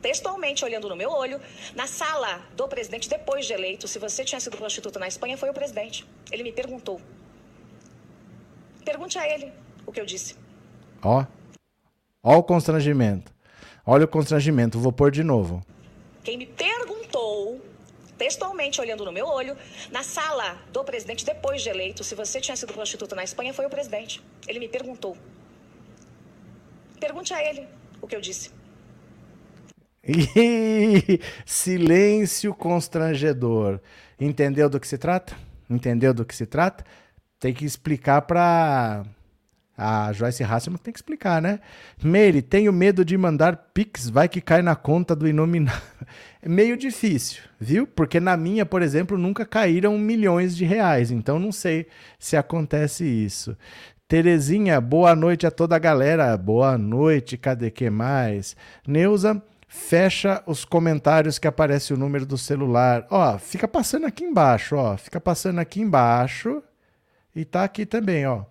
textualmente 0.06 0.64
olhando 0.64 0.88
no 0.88 0.94
meu 0.94 1.10
olho, 1.10 1.40
na 1.74 1.88
sala 1.88 2.40
do 2.54 2.68
presidente 2.68 3.08
depois 3.08 3.44
de 3.44 3.52
eleito, 3.52 3.88
se 3.88 3.98
você 3.98 4.24
tinha 4.24 4.38
sido 4.38 4.56
prostituta 4.56 5.00
na 5.00 5.08
Espanha, 5.08 5.36
foi 5.36 5.50
o 5.50 5.52
presidente. 5.52 6.06
Ele 6.30 6.44
me 6.44 6.52
perguntou. 6.52 7.00
Pergunte 8.84 9.18
a 9.18 9.28
ele 9.28 9.52
o 9.84 9.90
que 9.90 10.00
eu 10.00 10.06
disse. 10.06 10.36
Ó. 11.02 11.26
Ó 12.22 12.38
o 12.38 12.42
constrangimento. 12.44 13.34
Olha 13.84 14.04
o 14.04 14.08
constrangimento, 14.08 14.78
vou 14.78 14.92
pôr 14.92 15.10
de 15.10 15.24
novo. 15.24 15.60
Quem 16.22 16.38
me 16.38 16.46
perguntou, 16.46 17.60
textualmente 18.16 18.80
olhando 18.80 19.04
no 19.04 19.10
meu 19.10 19.26
olho, 19.26 19.56
na 19.90 20.04
sala 20.04 20.56
do 20.72 20.84
presidente 20.84 21.26
depois 21.26 21.62
de 21.62 21.68
eleito, 21.68 22.04
se 22.04 22.14
você 22.14 22.40
tinha 22.40 22.56
sido 22.56 22.72
prostituta 22.72 23.16
na 23.16 23.24
Espanha, 23.24 23.52
foi 23.52 23.66
o 23.66 23.70
presidente. 23.70 24.22
Ele 24.46 24.60
me 24.60 24.68
perguntou. 24.68 25.16
Pergunte 27.00 27.34
a 27.34 27.42
ele 27.42 27.66
o 28.00 28.06
que 28.06 28.14
eu 28.14 28.20
disse. 28.20 28.52
Silêncio 31.44 32.54
constrangedor. 32.54 33.80
Entendeu 34.18 34.68
do 34.68 34.80
que 34.80 34.86
se 34.86 34.98
trata? 34.98 35.34
Entendeu 35.68 36.14
do 36.14 36.24
que 36.24 36.34
se 36.34 36.46
trata? 36.46 36.84
Tem 37.38 37.52
que 37.52 37.64
explicar 37.64 38.22
para 38.22 39.04
a 39.76 40.10
Joyce 40.12 40.42
Hasselman 40.42 40.78
tem 40.78 40.90
que 40.90 40.98
explicar, 40.98 41.42
né? 41.42 41.60
Meire, 42.02 42.40
tenho 42.40 42.72
medo 42.72 43.04
de 43.04 43.16
mandar 43.18 43.68
Pix, 43.74 44.08
vai 44.08 44.26
que 44.26 44.40
cai 44.40 44.62
na 44.62 44.74
conta 44.74 45.14
do 45.14 45.28
inominável. 45.28 45.82
É 46.40 46.48
meio 46.48 46.76
difícil, 46.76 47.42
viu? 47.58 47.88
Porque 47.88 48.20
na 48.20 48.36
minha, 48.36 48.64
por 48.64 48.80
exemplo, 48.80 49.18
nunca 49.18 49.44
caíram 49.44 49.98
milhões 49.98 50.56
de 50.56 50.64
reais, 50.64 51.10
então 51.10 51.40
não 51.40 51.50
sei 51.50 51.88
se 52.20 52.36
acontece 52.36 53.04
isso. 53.04 53.56
Terezinha, 54.06 54.80
boa 54.80 55.16
noite 55.16 55.44
a 55.44 55.50
toda 55.50 55.74
a 55.74 55.80
galera. 55.80 56.36
Boa 56.36 56.78
noite, 56.78 57.36
cadê 57.36 57.68
que 57.68 57.90
mais? 57.90 58.54
Neuza, 58.86 59.42
fecha 59.66 60.42
os 60.46 60.64
comentários 60.64 61.38
que 61.38 61.48
aparece 61.48 61.92
o 61.92 61.96
número 61.96 62.24
do 62.24 62.38
celular. 62.38 63.06
Ó, 63.10 63.38
fica 63.38 63.66
passando 63.66 64.06
aqui 64.06 64.24
embaixo, 64.24 64.76
ó. 64.76 64.96
Fica 64.96 65.20
passando 65.20 65.58
aqui 65.58 65.80
embaixo. 65.80 66.62
E 67.34 67.44
tá 67.44 67.64
aqui 67.64 67.84
também, 67.84 68.26
ó. 68.26 68.44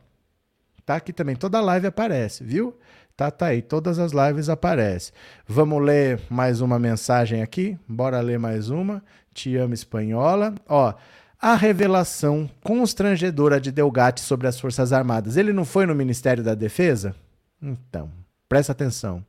Tá 0.86 0.98
aqui 0.98 1.12
também. 1.12 1.36
Toda 1.36 1.62
live 1.62 1.88
aparece, 1.88 2.44
viu? 2.44 2.78
Tá, 3.18 3.32
tá 3.32 3.48
aí. 3.48 3.62
Todas 3.62 3.98
as 3.98 4.12
lives 4.12 4.50
aparecem. 4.50 5.14
Vamos 5.48 5.82
ler 5.82 6.20
mais 6.30 6.62
uma 6.62 6.78
mensagem 6.78 7.42
aqui? 7.42 7.78
Bora 7.88 8.20
ler 8.22 8.38
mais 8.38 8.70
uma. 8.70 9.04
Te 9.34 9.56
amo, 9.56 9.74
espanhola. 9.74 10.54
Ó, 10.68 10.94
a 11.42 11.56
revelação 11.56 12.50
constrangedora 12.64 13.60
de 13.60 13.72
Delgatti 13.72 14.22
sobre 14.22 14.48
as 14.48 14.60
Forças 14.60 14.94
Armadas. 14.94 15.38
Ele 15.38 15.54
não 15.54 15.66
foi 15.66 15.86
no 15.86 15.96
Ministério 15.96 16.44
da 16.44 16.54
Defesa? 16.54 17.16
Então, 17.62 18.12
presta 18.48 18.74
atenção. 18.74 19.26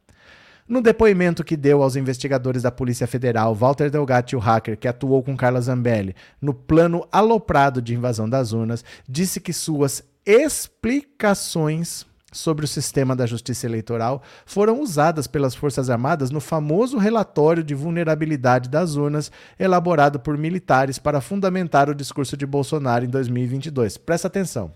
No 0.69 0.83
depoimento 0.83 1.45
que 1.45 1.57
deu 1.57 1.81
aos 1.81 1.95
investigadores 1.95 2.63
da 2.63 2.73
Polícia 2.73 3.07
Federal, 3.07 3.55
Walter 3.55 3.89
Delgatti, 3.89 4.35
o 4.35 4.41
hacker 4.41 4.77
que 4.77 4.89
atuou 4.89 5.23
com 5.23 5.37
Carla 5.37 5.61
Zambelli 5.61 6.15
no 6.43 6.53
plano 6.53 7.07
aloprado 7.13 7.81
de 7.81 7.95
invasão 7.95 8.29
das 8.29 8.53
urnas, 8.53 8.85
disse 9.09 9.41
que 9.41 9.53
suas 9.53 10.03
explicações 10.25 12.05
sobre 12.33 12.65
o 12.65 12.69
sistema 12.69 13.15
da 13.15 13.27
justiça 13.27 13.65
eleitoral 13.65 14.21
foram 14.45 14.81
usadas 14.81 15.29
pelas 15.29 15.55
Forças 15.55 15.89
Armadas 15.89 16.31
no 16.33 16.41
famoso 16.41 16.99
relatório 16.99 17.63
de 17.63 17.75
vulnerabilidade 17.75 18.69
das 18.69 18.97
urnas 18.97 19.31
elaborado 19.59 20.19
por 20.19 20.37
militares 20.37 20.99
para 20.99 21.21
fundamentar 21.21 21.89
o 21.89 21.95
discurso 21.95 22.37
de 22.37 22.45
Bolsonaro 22.45 23.05
em 23.05 23.09
2022. 23.09 23.97
Presta 23.99 24.27
atenção. 24.27 24.73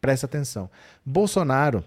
Presta 0.00 0.26
atenção. 0.26 0.70
Bolsonaro 1.04 1.84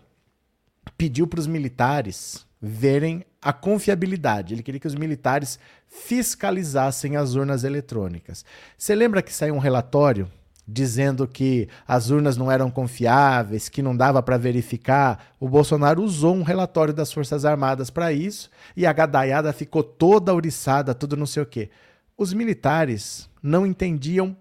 pediu 0.97 1.25
para 1.25 1.39
os 1.39 1.47
militares 1.47 2.45
verem 2.61 3.25
a 3.41 3.51
confiabilidade. 3.51 4.53
Ele 4.53 4.61
queria 4.61 4.79
que 4.79 4.87
os 4.87 4.95
militares 4.95 5.57
fiscalizassem 5.87 7.15
as 7.17 7.33
urnas 7.33 7.63
eletrônicas. 7.63 8.45
Você 8.77 8.93
lembra 8.93 9.21
que 9.21 9.33
saiu 9.33 9.55
um 9.55 9.59
relatório 9.59 10.29
dizendo 10.67 11.27
que 11.27 11.67
as 11.87 12.11
urnas 12.11 12.37
não 12.37 12.51
eram 12.51 12.69
confiáveis, 12.69 13.67
que 13.67 13.81
não 13.81 13.97
dava 13.97 14.21
para 14.21 14.37
verificar? 14.37 15.33
O 15.39 15.49
Bolsonaro 15.49 16.03
usou 16.03 16.35
um 16.35 16.43
relatório 16.43 16.93
das 16.93 17.11
Forças 17.11 17.43
Armadas 17.43 17.89
para 17.89 18.13
isso 18.13 18.49
e 18.77 18.85
a 18.85 18.93
gadaiada 18.93 19.51
ficou 19.51 19.83
toda 19.83 20.33
ouriçada, 20.33 20.93
tudo 20.93 21.17
não 21.17 21.25
sei 21.25 21.43
o 21.43 21.47
quê. 21.47 21.69
Os 22.15 22.31
militares 22.33 23.27
não 23.41 23.65
entendiam 23.65 24.37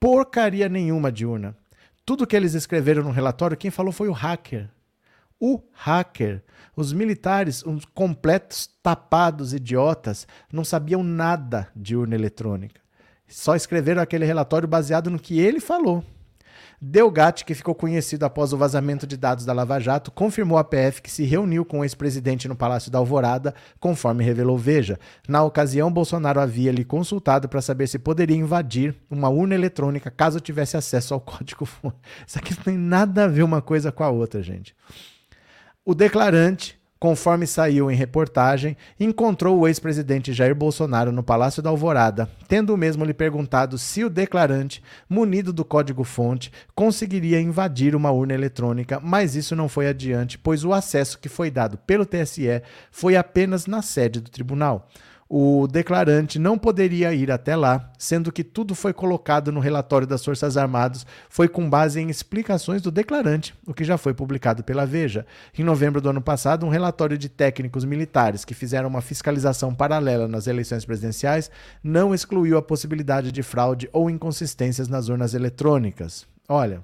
porcaria 0.00 0.68
nenhuma 0.68 1.12
de 1.12 1.24
urna. 1.24 1.56
Tudo 2.04 2.26
que 2.26 2.34
eles 2.34 2.54
escreveram 2.54 3.04
no 3.04 3.10
relatório, 3.10 3.56
quem 3.56 3.70
falou 3.70 3.92
foi 3.92 4.08
o 4.08 4.12
hacker. 4.12 4.68
O 5.40 5.62
hacker. 5.72 6.42
Os 6.76 6.92
militares, 6.92 7.64
uns 7.64 7.86
completos 7.86 8.68
tapados 8.82 9.54
idiotas, 9.54 10.26
não 10.52 10.64
sabiam 10.64 11.02
nada 11.02 11.68
de 11.74 11.96
urna 11.96 12.14
eletrônica. 12.14 12.80
Só 13.26 13.56
escreveram 13.56 14.02
aquele 14.02 14.26
relatório 14.26 14.68
baseado 14.68 15.08
no 15.08 15.18
que 15.18 15.40
ele 15.40 15.60
falou. 15.60 16.04
Delgatti, 16.82 17.44
que 17.44 17.54
ficou 17.54 17.74
conhecido 17.74 18.24
após 18.24 18.54
o 18.54 18.56
vazamento 18.56 19.06
de 19.06 19.16
dados 19.16 19.44
da 19.44 19.52
Lava 19.52 19.78
Jato, 19.78 20.10
confirmou 20.10 20.56
à 20.56 20.64
PF 20.64 21.02
que 21.02 21.10
se 21.10 21.24
reuniu 21.24 21.62
com 21.62 21.80
o 21.80 21.84
ex-presidente 21.84 22.48
no 22.48 22.56
Palácio 22.56 22.90
da 22.90 22.98
Alvorada, 22.98 23.54
conforme 23.78 24.24
revelou 24.24 24.56
Veja. 24.56 24.98
Na 25.28 25.42
ocasião, 25.42 25.92
Bolsonaro 25.92 26.40
havia 26.40 26.72
lhe 26.72 26.84
consultado 26.84 27.50
para 27.50 27.60
saber 27.60 27.86
se 27.86 27.98
poderia 27.98 28.36
invadir 28.36 28.94
uma 29.10 29.28
urna 29.28 29.54
eletrônica 29.54 30.10
caso 30.10 30.40
tivesse 30.40 30.76
acesso 30.76 31.12
ao 31.12 31.20
código. 31.20 31.68
Isso 32.26 32.38
aqui 32.38 32.54
não 32.56 32.62
tem 32.62 32.78
nada 32.78 33.24
a 33.24 33.28
ver 33.28 33.42
uma 33.42 33.60
coisa 33.60 33.92
com 33.92 34.02
a 34.02 34.08
outra, 34.08 34.42
gente. 34.42 34.74
O 35.90 35.94
declarante, 35.94 36.78
conforme 37.00 37.48
saiu 37.48 37.90
em 37.90 37.96
reportagem, 37.96 38.76
encontrou 39.00 39.58
o 39.58 39.66
ex-presidente 39.66 40.32
Jair 40.32 40.54
Bolsonaro 40.54 41.10
no 41.10 41.20
Palácio 41.20 41.60
da 41.60 41.68
Alvorada, 41.68 42.30
tendo 42.46 42.72
o 42.72 42.76
mesmo 42.76 43.04
lhe 43.04 43.12
perguntado 43.12 43.76
se 43.76 44.04
o 44.04 44.08
declarante, 44.08 44.80
munido 45.08 45.52
do 45.52 45.64
código-fonte, 45.64 46.52
conseguiria 46.76 47.40
invadir 47.40 47.96
uma 47.96 48.12
urna 48.12 48.34
eletrônica, 48.34 49.00
mas 49.02 49.34
isso 49.34 49.56
não 49.56 49.68
foi 49.68 49.88
adiante, 49.88 50.38
pois 50.38 50.64
o 50.64 50.72
acesso 50.72 51.18
que 51.18 51.28
foi 51.28 51.50
dado 51.50 51.76
pelo 51.76 52.06
TSE 52.06 52.62
foi 52.92 53.16
apenas 53.16 53.66
na 53.66 53.82
sede 53.82 54.20
do 54.20 54.30
tribunal 54.30 54.88
o 55.32 55.68
declarante 55.68 56.40
não 56.40 56.58
poderia 56.58 57.14
ir 57.14 57.30
até 57.30 57.54
lá, 57.54 57.92
sendo 57.96 58.32
que 58.32 58.42
tudo 58.42 58.74
foi 58.74 58.92
colocado 58.92 59.52
no 59.52 59.60
relatório 59.60 60.04
das 60.04 60.24
Forças 60.24 60.56
Armadas 60.56 61.06
foi 61.28 61.46
com 61.46 61.70
base 61.70 62.00
em 62.00 62.10
explicações 62.10 62.82
do 62.82 62.90
declarante, 62.90 63.54
o 63.64 63.72
que 63.72 63.84
já 63.84 63.96
foi 63.96 64.12
publicado 64.12 64.64
pela 64.64 64.84
Veja. 64.84 65.24
Em 65.56 65.62
novembro 65.62 66.00
do 66.00 66.10
ano 66.10 66.20
passado, 66.20 66.66
um 66.66 66.68
relatório 66.68 67.16
de 67.16 67.28
técnicos 67.28 67.84
militares 67.84 68.44
que 68.44 68.54
fizeram 68.54 68.88
uma 68.88 69.00
fiscalização 69.00 69.72
paralela 69.72 70.26
nas 70.26 70.48
eleições 70.48 70.84
presidenciais 70.84 71.48
não 71.80 72.12
excluiu 72.12 72.58
a 72.58 72.62
possibilidade 72.62 73.30
de 73.30 73.42
fraude 73.44 73.88
ou 73.92 74.10
inconsistências 74.10 74.88
nas 74.88 75.08
urnas 75.08 75.32
eletrônicas. 75.32 76.26
Olha, 76.48 76.82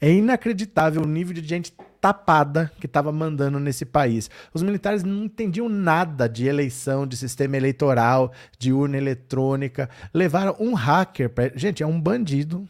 é 0.00 0.12
inacreditável 0.12 1.02
o 1.02 1.08
nível 1.08 1.34
de 1.34 1.42
gente 1.44 1.74
tapada 2.00 2.70
que 2.78 2.86
estava 2.86 3.12
mandando 3.12 3.58
nesse 3.58 3.84
país. 3.84 4.30
Os 4.52 4.62
militares 4.62 5.02
não 5.02 5.24
entendiam 5.24 5.68
nada 5.68 6.28
de 6.28 6.46
eleição, 6.46 7.06
de 7.06 7.16
sistema 7.16 7.56
eleitoral, 7.56 8.32
de 8.58 8.72
urna 8.72 8.96
eletrônica. 8.96 9.88
Levaram 10.12 10.56
um 10.58 10.74
hacker. 10.74 11.30
Pra... 11.30 11.50
Gente, 11.54 11.82
é 11.82 11.86
um 11.86 12.00
bandido. 12.00 12.68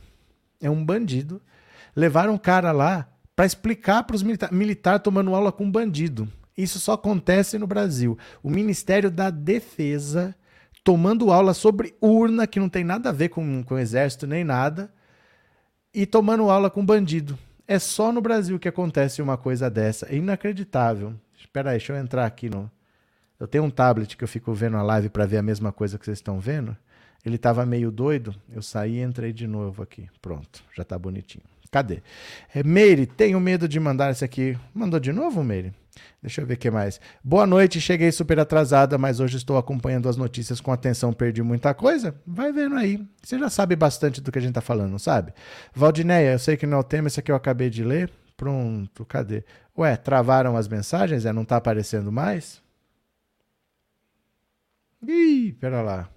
É 0.61 0.71
um 0.71 0.85
bandido. 0.85 1.41
Levaram 1.95 2.35
um 2.35 2.38
cara 2.38 2.73
lá 2.73 3.09
para 3.35 3.47
explicar 3.47 4.03
para 4.05 4.17
os 4.17 4.23
militares. 4.23 4.57
Militar 4.57 5.01
tomando 5.01 5.35
aula 5.35 5.53
com 5.53 5.64
um 5.64 5.71
bandido. 5.71 6.29
Isso 6.57 6.81
só 6.81 6.95
acontece 6.95 7.59
no 7.59 7.67
Brasil. 7.67 8.19
O 8.43 8.51
Ministério 8.51 9.11
da 9.11 9.31
Defesa 9.31 10.35
tomando 10.83 11.31
aula 11.31 11.55
sobre 11.55 11.95
urna, 12.01 12.47
que 12.47 12.59
não 12.59 12.69
tem 12.69 12.83
nada 12.83 13.11
a 13.11 13.12
ver 13.12 13.29
com, 13.29 13.62
com 13.62 13.75
o 13.75 13.79
exército 13.79 14.27
nem 14.27 14.43
nada 14.43 14.91
e 15.93 16.07
tomando 16.07 16.49
aula 16.51 16.71
com 16.71 16.85
bandido. 16.85 17.38
É 17.70 17.78
só 17.78 18.11
no 18.11 18.22
Brasil 18.22 18.59
que 18.59 18.66
acontece 18.66 19.20
uma 19.20 19.37
coisa 19.37 19.68
dessa. 19.68 20.07
É 20.11 20.16
inacreditável. 20.16 21.12
Espera 21.38 21.70
aí, 21.70 21.76
deixa 21.76 21.92
eu 21.92 21.98
entrar 21.98 22.24
aqui 22.24 22.48
no. 22.48 22.70
Eu 23.38 23.46
tenho 23.46 23.62
um 23.62 23.70
tablet 23.70 24.16
que 24.16 24.24
eu 24.24 24.28
fico 24.28 24.54
vendo 24.54 24.78
a 24.78 24.83
live 24.83 25.11
para 25.11 25.26
ver 25.26 25.37
a 25.37 25.42
mesma 25.42 25.70
coisa 25.70 25.98
que 25.98 26.07
vocês 26.07 26.16
estão 26.16 26.40
vendo. 26.40 26.74
Ele 27.22 27.37
estava 27.37 27.66
meio 27.66 27.90
doido. 27.90 28.35
Eu 28.50 28.62
saí 28.62 28.96
e 28.96 29.02
entrei 29.02 29.35
de 29.35 29.46
novo 29.46 29.83
aqui. 29.83 30.09
Pronto, 30.22 30.64
já 30.74 30.83
está 30.83 30.98
bonitinho. 30.98 31.44
Cadê? 31.70 32.02
É, 32.54 32.62
Meire, 32.62 33.04
tenho 33.04 33.38
medo 33.38 33.68
de 33.68 33.78
mandar 33.78 34.11
esse 34.11 34.24
aqui. 34.24 34.57
Mandou 34.72 34.98
de 34.98 35.12
novo, 35.12 35.44
Meire? 35.44 35.74
Deixa 36.23 36.41
eu 36.41 36.47
ver 36.47 36.55
o 36.55 36.57
que 36.57 36.71
mais. 36.71 37.01
Boa 37.23 37.47
noite, 37.47 37.81
cheguei 37.81 38.11
super 38.13 38.39
atrasada, 38.41 38.99
mas 38.99 39.21
hoje 39.21 39.37
estou 39.37 39.57
acompanhando 39.57 40.09
as 40.09 40.17
notícias 40.17 40.61
com 40.61 40.73
atenção, 40.73 41.13
perdi 41.13 41.43
muita 41.43 41.73
coisa. 41.75 42.15
Vai 42.27 42.53
vendo 42.53 42.77
aí. 42.77 43.07
Você 43.23 43.39
já 43.39 43.49
sabe 43.49 43.77
bastante 43.77 44.21
do 44.21 44.33
que 44.33 44.39
a 44.39 44.43
gente 44.43 44.51
está 44.51 44.61
falando, 44.61 44.99
sabe? 44.99 45.33
Valdineia, 45.75 46.33
eu 46.33 46.39
sei 46.39 46.57
que 46.57 46.67
não 46.67 46.79
é 46.79 46.81
o 46.81 46.85
tema, 46.85 47.09
esse 47.09 47.21
aqui 47.21 47.31
eu 47.31 47.37
acabei 47.37 47.71
de 47.71 47.85
ler. 47.85 48.11
Pronto, 48.37 49.05
cadê? 49.05 49.45
Ué, 49.77 49.97
travaram 49.97 50.57
as 50.57 50.69
mensagens? 50.69 51.25
É, 51.27 51.33
não 51.33 51.43
está 51.43 51.57
aparecendo 51.57 52.13
mais? 52.13 52.63
Ih, 55.07 55.57
pera 55.61 55.83
lá. 55.83 56.09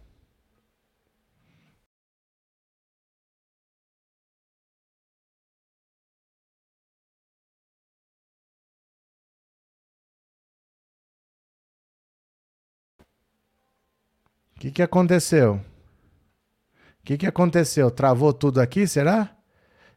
Que, 14.62 14.70
que 14.70 14.84
aconteceu? 14.84 15.56
O 15.56 17.04
que, 17.04 17.18
que 17.18 17.26
aconteceu? 17.26 17.90
Travou 17.90 18.32
tudo 18.32 18.62
aqui, 18.62 18.86
será? 18.86 19.36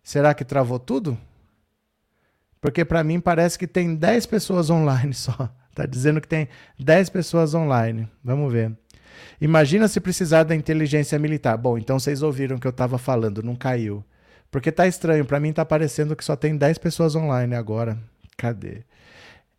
Será 0.03 0.33
que 0.33 0.43
travou 0.43 0.79
tudo? 0.79 1.19
Porque 2.63 2.83
para 2.83 3.05
mim 3.05 3.21
parece 3.21 3.59
que 3.59 3.67
tem 3.67 3.95
10 3.95 4.25
pessoas 4.25 4.71
online 4.71 5.13
só. 5.13 5.51
Tá 5.75 5.85
dizendo 5.85 6.19
que 6.19 6.29
tem 6.29 6.49
10 6.79 7.11
pessoas 7.11 7.53
online. 7.53 8.09
Vamos 8.23 8.51
ver. 8.51 8.73
Imagina 9.39 9.87
se 9.87 10.01
precisar 10.01 10.45
da 10.45 10.55
inteligência 10.55 11.19
militar. 11.19 11.59
Bom, 11.59 11.77
então 11.77 11.99
vocês 11.99 12.23
ouviram 12.23 12.57
o 12.57 12.61
que 12.61 12.67
eu 12.67 12.71
estava 12.71 12.97
falando, 12.97 13.43
não 13.43 13.55
caiu. 13.55 14.03
Porque 14.51 14.73
tá 14.73 14.87
estranho, 14.87 15.27
para 15.27 15.41
mim 15.41 15.53
tá 15.53 15.65
parecendo 15.65 16.17
que 16.17 16.25
só 16.25 16.37
tem 16.37 16.57
10 16.57 16.79
pessoas 16.79 17.15
online 17.15 17.55
agora. 17.55 17.99
Cadê? 18.39 18.83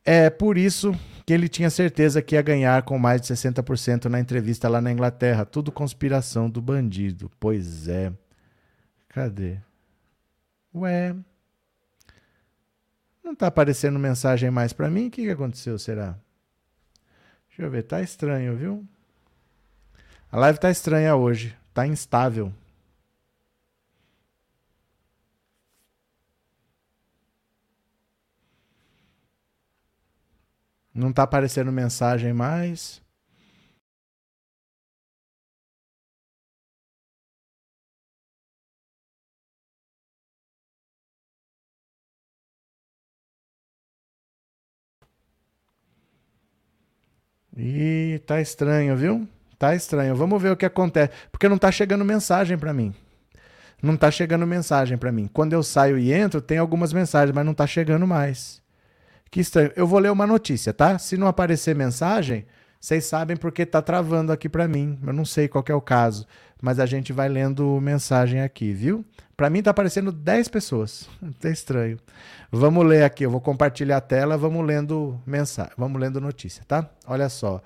É 0.06 0.30
por 0.30 0.56
isso 0.56 0.94
que 1.26 1.34
ele 1.34 1.50
tinha 1.50 1.72
certeza 1.72 2.22
que 2.22 2.36
ia 2.36 2.41
ganhar 2.44 2.84
com 2.84 3.00
mais 3.00 3.20
de 3.20 3.28
60% 3.28 4.06
na 4.06 4.20
entrevista 4.20 4.70
lá 4.70 4.80
na 4.80 4.91
Inglaterra. 4.91 5.44
Tudo 5.44 5.72
conspiração 5.72 6.48
do 6.48 6.62
bandido. 6.62 7.32
Pois 7.39 7.88
é. 7.88 8.13
Cadê? 9.10 9.58
Ué. 10.76 11.15
Não 13.24 13.34
tá 13.34 13.48
aparecendo 13.48 13.98
mensagem 13.98 14.52
mais 14.52 14.72
para 14.72 14.91
mim? 14.91 15.08
O 15.08 15.12
que, 15.12 15.24
que 15.24 15.32
aconteceu, 15.32 15.80
será? 15.80 16.15
Deixa 17.48 17.63
eu 17.63 17.72
ver, 17.72 17.84
tá 17.84 18.02
estranho, 18.02 18.56
viu? 18.56 18.86
A 20.32 20.38
live 20.38 20.60
tá 20.60 20.70
estranha 20.70 21.15
hoje, 21.15 21.56
tá 21.74 21.88
instável. 21.88 22.54
Não 30.95 31.12
tá 31.12 31.23
aparecendo 31.23 31.73
mensagem 31.73 32.31
mais. 32.34 33.01
E 47.58 48.21
tá 48.25 48.39
estranho, 48.39 48.95
viu? 48.95 49.27
Tá 49.60 49.75
estranho. 49.75 50.15
Vamos 50.15 50.41
ver 50.41 50.51
o 50.51 50.58
que 50.58 50.65
acontece. 50.65 51.12
Porque 51.31 51.49
não 51.49 51.58
tá 51.58 51.71
chegando 51.71 52.05
mensagem 52.05 52.58
para 52.58 52.73
mim. 52.73 52.93
Não 53.81 53.97
tá 53.97 54.10
chegando 54.10 54.47
mensagem 54.47 54.97
para 54.97 55.12
mim. 55.12 55.27
Quando 55.27 55.53
eu 55.53 55.62
saio 55.62 55.97
e 55.97 56.12
entro, 56.13 56.41
tem 56.41 56.58
algumas 56.58 56.93
mensagens, 56.93 57.36
mas 57.36 57.45
não 57.45 57.53
tá 57.53 57.67
chegando 57.67 58.08
mais. 58.08 58.64
Que 59.36 59.41
estranho. 59.41 59.69
Eu 59.76 59.86
vou 59.86 60.00
ler 60.00 60.10
uma 60.13 60.26
notícia, 60.26 60.74
tá? 60.74 60.98
Se 60.98 61.17
não 61.17 61.28
aparecer 61.28 61.76
mensagem, 61.76 62.45
vocês 62.80 63.04
sabem 63.04 63.36
porque 63.36 63.65
tá 63.65 63.82
travando 63.82 64.32
aqui 64.32 64.48
para 64.48 64.65
mim. 64.65 64.98
Eu 65.06 65.12
não 65.12 65.26
sei 65.26 65.50
qual 65.50 65.62
é 65.67 65.74
o 65.74 65.82
caso, 65.82 66.26
mas 66.62 66.80
a 66.80 66.86
gente 66.86 67.12
vai 67.12 67.28
lendo 67.28 67.78
mensagem 67.82 68.39
aqui, 68.39 68.71
viu? 68.71 69.04
Para 69.36 69.50
mim 69.50 69.62
tá 69.62 69.71
aparecendo 69.71 70.10
10 70.10 70.48
pessoas. 70.48 71.10
Tá 71.38 71.50
estranho. 71.50 72.00
Vamos 72.50 72.86
ler 72.86 73.04
aqui, 73.04 73.26
eu 73.26 73.30
vou 73.30 73.41
compartilhar 73.41 73.98
a 73.98 74.02
tela, 74.02 74.38
vamos 74.38 74.65
lendo 74.65 75.19
mensagem, 75.28 75.74
vamos 75.78 76.00
lendo 76.00 76.21
notícia, 76.21 76.63
tá? 76.65 76.89
Olha 77.06 77.28
só. 77.28 77.62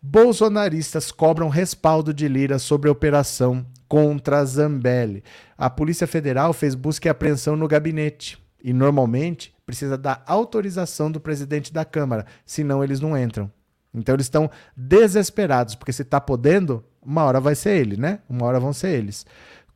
Bolsonaristas 0.00 1.12
cobram 1.12 1.50
respaldo 1.50 2.14
de 2.14 2.26
Lira 2.26 2.58
sobre 2.58 2.88
a 2.88 2.92
operação 2.92 3.66
contra 3.86 4.42
Zambelli. 4.46 5.22
A 5.58 5.68
Polícia 5.68 6.06
Federal 6.06 6.54
fez 6.54 6.74
busca 6.74 7.06
e 7.06 7.10
apreensão 7.10 7.54
no 7.54 7.68
gabinete 7.68 8.42
e 8.64 8.72
normalmente 8.72 9.51
precisa 9.66 9.96
da 9.96 10.22
autorização 10.26 11.10
do 11.10 11.20
presidente 11.20 11.72
da 11.72 11.84
Câmara, 11.84 12.26
senão 12.44 12.82
eles 12.82 13.00
não 13.00 13.16
entram. 13.16 13.50
Então 13.94 14.14
eles 14.14 14.26
estão 14.26 14.50
desesperados, 14.76 15.74
porque 15.74 15.92
se 15.92 16.02
está 16.02 16.20
podendo, 16.20 16.84
uma 17.04 17.24
hora 17.24 17.40
vai 17.40 17.54
ser 17.54 17.76
ele, 17.76 17.96
né? 17.96 18.20
Uma 18.28 18.46
hora 18.46 18.58
vão 18.58 18.72
ser 18.72 18.88
eles. 18.88 19.26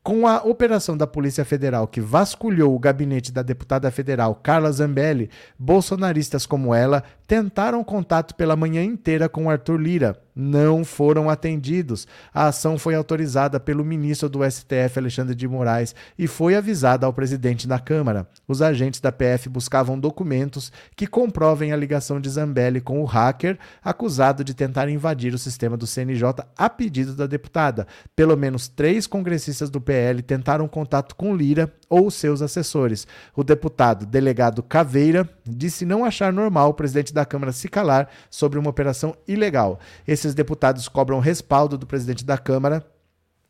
Com 0.02 0.26
a 0.26 0.38
operação 0.42 0.96
da 0.96 1.06
Polícia 1.06 1.44
Federal 1.44 1.88
que 1.88 2.00
vasculhou 2.00 2.74
o 2.74 2.78
gabinete 2.78 3.32
da 3.32 3.42
deputada 3.42 3.90
federal 3.90 4.36
Carla 4.36 4.70
Zambelli, 4.70 5.28
bolsonaristas 5.58 6.46
como 6.46 6.74
ela 6.74 7.02
tentaram 7.26 7.82
contato 7.82 8.34
pela 8.34 8.56
manhã 8.56 8.82
inteira 8.82 9.28
com 9.28 9.50
Arthur 9.50 9.76
Lira. 9.76 10.18
Não 10.38 10.84
foram 10.84 11.30
atendidos. 11.30 12.06
A 12.32 12.48
ação 12.48 12.78
foi 12.78 12.94
autorizada 12.94 13.58
pelo 13.58 13.82
ministro 13.82 14.28
do 14.28 14.44
STF, 14.48 14.98
Alexandre 14.98 15.34
de 15.34 15.48
Moraes, 15.48 15.94
e 16.18 16.26
foi 16.26 16.54
avisada 16.54 17.06
ao 17.06 17.12
presidente 17.12 17.66
da 17.66 17.78
Câmara. 17.78 18.28
Os 18.46 18.60
agentes 18.60 19.00
da 19.00 19.10
PF 19.10 19.48
buscavam 19.48 19.98
documentos 19.98 20.70
que 20.94 21.06
comprovem 21.06 21.72
a 21.72 21.76
ligação 21.76 22.20
de 22.20 22.28
Zambelli 22.28 22.82
com 22.82 23.00
o 23.00 23.06
hacker 23.06 23.58
acusado 23.82 24.44
de 24.44 24.52
tentar 24.52 24.90
invadir 24.90 25.32
o 25.32 25.38
sistema 25.38 25.74
do 25.74 25.86
CNJ 25.86 26.44
a 26.56 26.68
pedido 26.68 27.14
da 27.14 27.26
deputada. 27.26 27.86
Pelo 28.14 28.36
menos 28.36 28.68
três 28.68 29.06
congressistas 29.06 29.70
do 29.70 29.80
PL 29.80 30.20
tentaram 30.20 30.68
contato 30.68 31.16
com 31.16 31.34
Lira 31.34 31.72
ou 31.88 32.10
seus 32.10 32.42
assessores. 32.42 33.06
O 33.34 33.42
deputado 33.42 34.04
delegado 34.04 34.62
Caveira 34.62 35.26
disse 35.46 35.86
não 35.86 36.04
achar 36.04 36.30
normal 36.30 36.70
o 36.70 36.74
presidente 36.74 37.14
da 37.16 37.26
Câmara 37.26 37.52
se 37.52 37.68
calar 37.68 38.08
sobre 38.30 38.58
uma 38.58 38.70
operação 38.70 39.16
ilegal. 39.26 39.80
Esses 40.06 40.34
deputados 40.34 40.88
cobram 40.88 41.18
respaldo 41.18 41.76
do 41.76 41.86
presidente 41.86 42.24
da 42.24 42.38
Câmara 42.38 42.86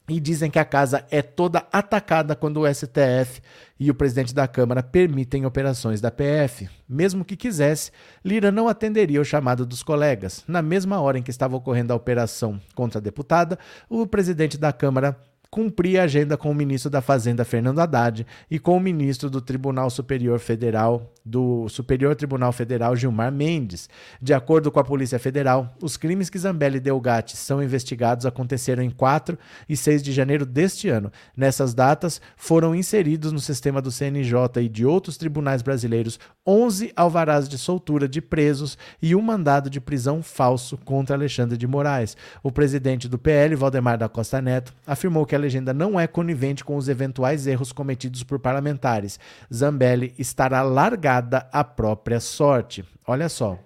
e 0.08 0.20
dizem 0.20 0.50
que 0.50 0.58
a 0.58 0.64
casa 0.64 1.04
é 1.10 1.20
toda 1.20 1.66
atacada 1.72 2.36
quando 2.36 2.60
o 2.60 2.74
STF 2.74 3.42
e 3.78 3.90
o 3.90 3.94
presidente 3.94 4.32
da 4.32 4.46
Câmara 4.46 4.82
permitem 4.82 5.44
operações 5.44 6.00
da 6.00 6.10
PF. 6.10 6.68
Mesmo 6.88 7.24
que 7.24 7.36
quisesse, 7.36 7.90
Lira 8.24 8.52
não 8.52 8.68
atenderia 8.68 9.20
o 9.20 9.24
chamado 9.24 9.66
dos 9.66 9.82
colegas. 9.82 10.44
Na 10.46 10.62
mesma 10.62 11.00
hora 11.00 11.18
em 11.18 11.22
que 11.22 11.30
estava 11.30 11.56
ocorrendo 11.56 11.92
a 11.92 11.96
operação 11.96 12.60
contra 12.74 13.00
a 13.00 13.02
deputada, 13.02 13.58
o 13.88 14.06
presidente 14.06 14.56
da 14.56 14.72
Câmara 14.72 15.18
cumprir 15.56 15.98
a 15.98 16.02
agenda 16.02 16.36
com 16.36 16.50
o 16.50 16.54
ministro 16.54 16.90
da 16.90 17.00
Fazenda, 17.00 17.42
Fernando 17.42 17.78
Haddad, 17.78 18.26
e 18.50 18.58
com 18.58 18.76
o 18.76 18.80
ministro 18.80 19.30
do 19.30 19.40
Tribunal 19.40 19.88
Superior 19.88 20.38
Federal, 20.38 21.14
do 21.24 21.66
Superior 21.70 22.14
Tribunal 22.14 22.52
Federal, 22.52 22.94
Gilmar 22.94 23.32
Mendes. 23.32 23.88
De 24.20 24.34
acordo 24.34 24.70
com 24.70 24.78
a 24.78 24.84
Polícia 24.84 25.18
Federal, 25.18 25.74
os 25.80 25.96
crimes 25.96 26.28
que 26.28 26.38
Zambelli 26.38 26.76
e 26.76 26.80
Delgatti 26.80 27.38
são 27.38 27.62
investigados 27.62 28.26
aconteceram 28.26 28.82
em 28.82 28.90
4 28.90 29.38
e 29.66 29.74
6 29.74 30.02
de 30.02 30.12
janeiro 30.12 30.44
deste 30.44 30.90
ano. 30.90 31.10
Nessas 31.34 31.72
datas, 31.72 32.20
foram 32.36 32.74
inseridos 32.74 33.32
no 33.32 33.40
sistema 33.40 33.80
do 33.80 33.90
CNJ 33.90 34.60
e 34.60 34.68
de 34.68 34.84
outros 34.84 35.16
tribunais 35.16 35.62
brasileiros 35.62 36.20
11 36.46 36.92
alvarás 36.94 37.48
de 37.48 37.56
soltura 37.56 38.06
de 38.06 38.20
presos 38.20 38.76
e 39.00 39.16
um 39.16 39.22
mandado 39.22 39.70
de 39.70 39.80
prisão 39.80 40.22
falso 40.22 40.76
contra 40.76 41.16
Alexandre 41.16 41.56
de 41.56 41.66
Moraes. 41.66 42.14
O 42.42 42.52
presidente 42.52 43.08
do 43.08 43.18
PL, 43.18 43.56
Valdemar 43.56 43.96
da 43.96 44.06
Costa 44.06 44.42
Neto, 44.42 44.74
afirmou 44.86 45.24
que 45.24 45.34
a 45.34 45.45
legenda 45.46 45.72
não 45.72 45.98
é 45.98 46.06
conivente 46.06 46.64
com 46.64 46.76
os 46.76 46.88
eventuais 46.88 47.46
erros 47.46 47.72
cometidos 47.72 48.22
por 48.24 48.38
parlamentares. 48.38 49.18
Zambelli 49.52 50.12
estará 50.18 50.60
largada 50.62 51.48
à 51.52 51.62
própria 51.62 52.18
sorte. 52.20 52.84
Olha 53.06 53.28
só. 53.28 53.58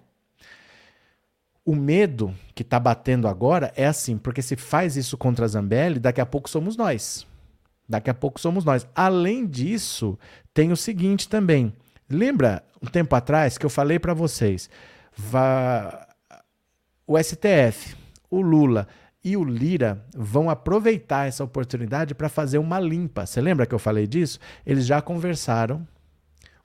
O 1.64 1.74
medo 1.74 2.34
que 2.54 2.62
está 2.62 2.78
batendo 2.78 3.26
agora 3.26 3.72
é 3.74 3.86
assim, 3.86 4.18
porque 4.18 4.42
se 4.42 4.56
faz 4.56 4.96
isso 4.96 5.16
contra 5.16 5.48
Zambelli, 5.48 5.98
daqui 5.98 6.20
a 6.20 6.26
pouco 6.26 6.50
somos 6.50 6.76
nós. 6.76 7.26
Daqui 7.88 8.10
a 8.10 8.14
pouco 8.14 8.38
somos 8.38 8.64
nós. 8.64 8.86
Além 8.94 9.46
disso, 9.46 10.18
tem 10.52 10.72
o 10.72 10.76
seguinte 10.76 11.28
também. 11.28 11.72
Lembra 12.08 12.62
um 12.82 12.86
tempo 12.86 13.14
atrás 13.16 13.56
que 13.56 13.64
eu 13.64 13.70
falei 13.70 13.98
para 13.98 14.14
vocês, 14.14 14.68
vá... 15.16 16.06
o 17.06 17.18
STF, 17.18 17.96
o 18.30 18.40
Lula 18.40 18.86
e 19.22 19.36
o 19.36 19.44
Lira 19.44 20.04
vão 20.14 20.48
aproveitar 20.48 21.28
essa 21.28 21.44
oportunidade 21.44 22.14
para 22.14 22.28
fazer 22.28 22.58
uma 22.58 22.80
limpa. 22.80 23.26
Você 23.26 23.40
lembra 23.40 23.66
que 23.66 23.74
eu 23.74 23.78
falei 23.78 24.06
disso? 24.06 24.38
Eles 24.64 24.86
já 24.86 25.00
conversaram, 25.02 25.86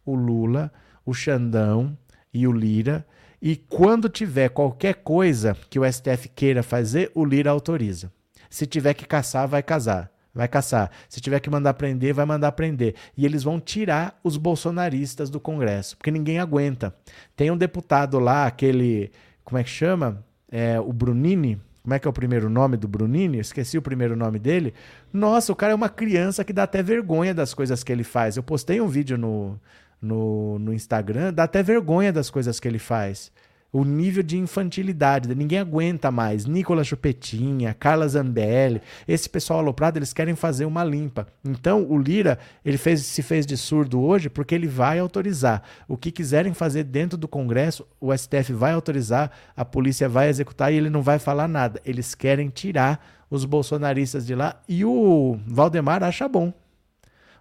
o 0.06 0.16
Lula, 0.16 0.72
o 1.06 1.14
Xandão 1.14 1.98
e 2.34 2.48
o 2.48 2.52
Lira, 2.52 3.06
e 3.42 3.56
quando 3.56 4.10
tiver 4.10 4.50
qualquer 4.50 4.96
coisa 4.96 5.56
que 5.70 5.80
o 5.80 5.92
STF 5.92 6.30
queira 6.30 6.64
fazer, 6.64 7.12
o 7.14 7.24
Lira 7.24 7.52
autoriza. 7.52 8.12
Se 8.50 8.66
tiver 8.66 8.94
que 8.94 9.06
caçar, 9.06 9.48
vai 9.48 9.62
casar. 9.62 10.12
Vai 10.34 10.48
caçar. 10.50 10.92
Se 11.08 11.22
tiver 11.22 11.40
que 11.40 11.50
mandar 11.50 11.74
prender, 11.76 12.14
vai 12.14 12.26
mandar 12.26 12.52
prender. 12.54 12.96
E 13.16 13.26
eles 13.26 13.44
vão 13.44 13.60
tirar 13.60 14.20
os 14.22 14.36
bolsonaristas 14.36 15.30
do 15.30 15.40
Congresso, 15.40 15.96
porque 15.96 16.12
ninguém 16.12 16.40
aguenta. 16.40 16.94
Tem 17.36 17.50
um 17.52 17.58
deputado 17.58 18.20
lá, 18.20 18.46
aquele. 18.46 19.12
Como 19.46 19.58
é 19.58 19.64
que 19.64 19.70
chama? 19.70 20.26
É, 20.52 20.80
o 20.80 20.92
Brunini, 20.92 21.62
como 21.86 21.94
é 21.94 22.00
que 22.00 22.08
é 22.08 22.10
o 22.10 22.14
primeiro 22.14 22.50
nome 22.50 22.78
do 22.78 22.88
Brunini? 22.88 23.38
Esqueci 23.38 23.78
o 23.78 23.82
primeiro 23.82 24.16
nome 24.16 24.40
dele. 24.40 24.74
Nossa, 25.14 25.54
o 25.54 25.56
cara 25.56 25.72
é 25.72 25.76
uma 25.76 25.88
criança 25.88 26.44
que 26.44 26.52
dá 26.52 26.64
até 26.64 26.82
vergonha 26.82 27.32
das 27.32 27.54
coisas 27.54 27.84
que 27.84 27.92
ele 27.92 28.04
faz. 28.04 28.36
Eu 28.36 28.42
postei 28.42 28.82
um 28.82 28.88
vídeo 28.88 29.20
no, 29.20 29.60
no, 30.02 30.58
no 30.58 30.74
Instagram, 30.74 31.32
dá 31.32 31.44
até 31.44 31.62
vergonha 31.62 32.12
das 32.12 32.32
coisas 32.32 32.60
que 32.60 32.68
ele 32.68 32.80
faz. 32.80 33.32
O 33.76 33.84
nível 33.84 34.24
de 34.24 34.38
infantilidade. 34.38 35.36
Ninguém 35.36 35.60
aguenta 35.60 36.10
mais. 36.10 36.46
Nicolas 36.46 36.88
Chupetinha, 36.88 37.74
Carla 37.74 38.08
Zambelli, 38.08 38.82
esse 39.06 39.30
pessoal 39.30 39.60
aloprado, 39.60 39.98
eles 39.98 40.14
querem 40.14 40.34
fazer 40.34 40.64
uma 40.64 40.82
limpa. 40.82 41.28
Então, 41.44 41.86
o 41.90 41.98
Lira, 41.98 42.40
ele 42.64 42.78
fez, 42.78 43.02
se 43.02 43.22
fez 43.22 43.46
de 43.46 43.58
surdo 43.58 44.00
hoje 44.00 44.30
porque 44.30 44.56
ele 44.56 44.66
vai 44.66 44.98
autorizar. 44.98 45.62
O 45.90 45.98
que 45.98 46.10
quiserem 46.10 46.54
fazer 46.54 46.86
dentro 46.86 47.18
do 47.18 47.28
Congresso, 47.28 47.86
o 48.00 48.16
STF 48.16 48.54
vai 48.54 48.72
autorizar, 48.72 49.30
a 49.58 49.66
polícia 49.66 50.08
vai 50.08 50.30
executar 50.30 50.72
e 50.72 50.78
ele 50.78 50.90
não 50.90 51.02
vai 51.02 51.20
falar 51.20 51.50
nada. 51.50 51.82
Eles 51.84 52.16
querem 52.16 52.48
tirar 52.48 53.06
os 53.30 53.44
bolsonaristas 53.44 54.26
de 54.26 54.36
lá 54.36 54.56
e 54.70 54.86
o 54.86 55.38
Valdemar 55.46 56.02
acha 56.02 56.30
bom. 56.30 56.54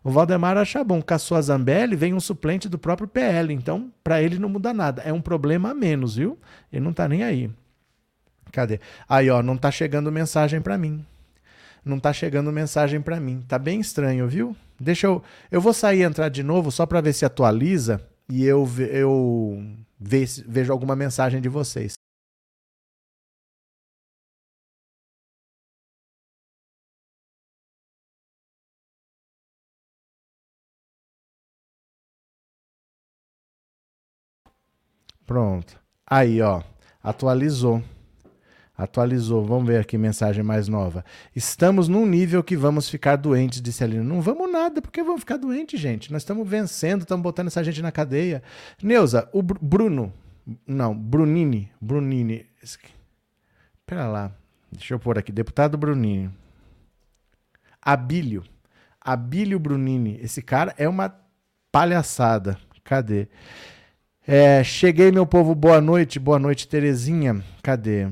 O 0.05 0.11
Valdemar 0.11 0.59
acha 0.59 0.85
bom. 0.85 1.01
Caçou 1.01 1.35
a 1.35 1.41
Zambelli, 1.41 1.97
vem 1.97 2.13
um 2.13 2.21
suplente 2.21 2.69
do 2.69 2.79
próprio 2.79 3.09
PL. 3.09 3.55
Então, 3.55 3.91
para 4.05 4.23
ele 4.23 4.39
não 4.39 4.51
muda 4.51 4.75
nada. 4.75 5.01
É 5.01 5.11
um 5.11 5.21
problema 5.21 5.71
a 5.71 5.75
menos, 5.75 6.17
viu? 6.17 6.39
Ele 6.71 6.85
não 6.85 6.93
tá 6.93 7.09
nem 7.09 7.25
aí. 7.25 7.51
Cadê? 8.53 8.81
Aí, 9.09 9.31
ó, 9.31 9.43
não 9.43 9.57
tá 9.57 9.71
chegando 9.71 10.13
mensagem 10.13 10.61
para 10.61 10.77
mim. 10.77 11.05
Não 11.83 11.99
tá 11.99 12.13
chegando 12.13 12.53
mensagem 12.53 13.01
para 13.01 13.19
mim. 13.19 13.43
Tá 13.49 13.59
bem 13.59 13.81
estranho, 13.81 14.29
viu? 14.29 14.55
Deixa 14.79 15.07
eu. 15.07 15.23
Eu 15.51 15.61
vou 15.61 15.73
sair 15.73 16.01
e 16.01 16.03
entrar 16.03 16.29
de 16.29 16.43
novo 16.43 16.71
só 16.71 16.85
para 16.85 17.01
ver 17.01 17.15
se 17.15 17.25
atualiza 17.25 18.01
e 18.29 18.45
eu, 18.45 18.69
eu 18.91 19.65
vejo 19.99 20.73
alguma 20.73 20.95
mensagem 20.95 21.41
de 21.41 21.49
vocês. 21.49 21.95
Pronto. 35.27 35.79
Aí, 36.07 36.41
ó, 36.43 36.63
atualizou. 37.03 37.83
Atualizou. 38.77 39.45
Vamos 39.45 39.67
ver 39.67 39.81
aqui 39.81 39.97
mensagem 39.97 40.43
mais 40.43 40.67
nova. 40.69 41.05
Estamos 41.35 41.89
num 41.89 42.05
nível 42.05 42.43
que 42.43 42.57
vamos 42.57 42.89
ficar 42.89 43.17
doentes, 43.17 43.63
disse 43.63 43.85
Aline. 43.85 44.05
Não 44.05 44.21
vamos 44.21 44.51
nada, 44.51 44.83
porque 44.83 45.03
vamos 45.03 45.21
ficar 45.21 45.37
doentes, 45.37 45.81
gente. 45.81 46.13
Nós 46.13 46.23
estamos 46.23 46.49
vencendo, 46.49 47.03
estamos 47.03 47.23
botando 47.23 47.47
essa 47.47 47.63
gente 47.63 47.81
na 47.81 47.93
cadeia. 47.93 48.43
Neuza, 48.83 49.29
o 49.33 49.43
Br 49.43 49.59
Bruno. 49.61 50.13
Não, 50.67 50.95
Brunini. 50.95 51.71
Brunini. 51.81 52.47
Espera 52.63 54.09
lá. 54.09 54.33
Deixa 54.71 54.93
eu 54.93 54.99
pôr 54.99 55.19
aqui. 55.19 55.31
Deputado 55.31 55.79
Brunini. 55.79 56.31
Abílio. 57.81 58.43
Abílio 59.01 59.59
Brunini. 59.59 60.19
Esse 60.21 60.43
cara 60.43 60.75
é 60.77 60.89
uma 60.89 61.15
palhaçada. 61.71 62.59
Cadê? 62.83 63.29
É, 64.27 64.65
cheguei, 64.65 65.13
meu 65.13 65.27
povo, 65.27 65.55
boa 65.55 65.81
noite. 65.83 66.19
Boa 66.19 66.39
noite, 66.39 66.67
Terezinha. 66.67 67.45
Cadê? 67.63 68.09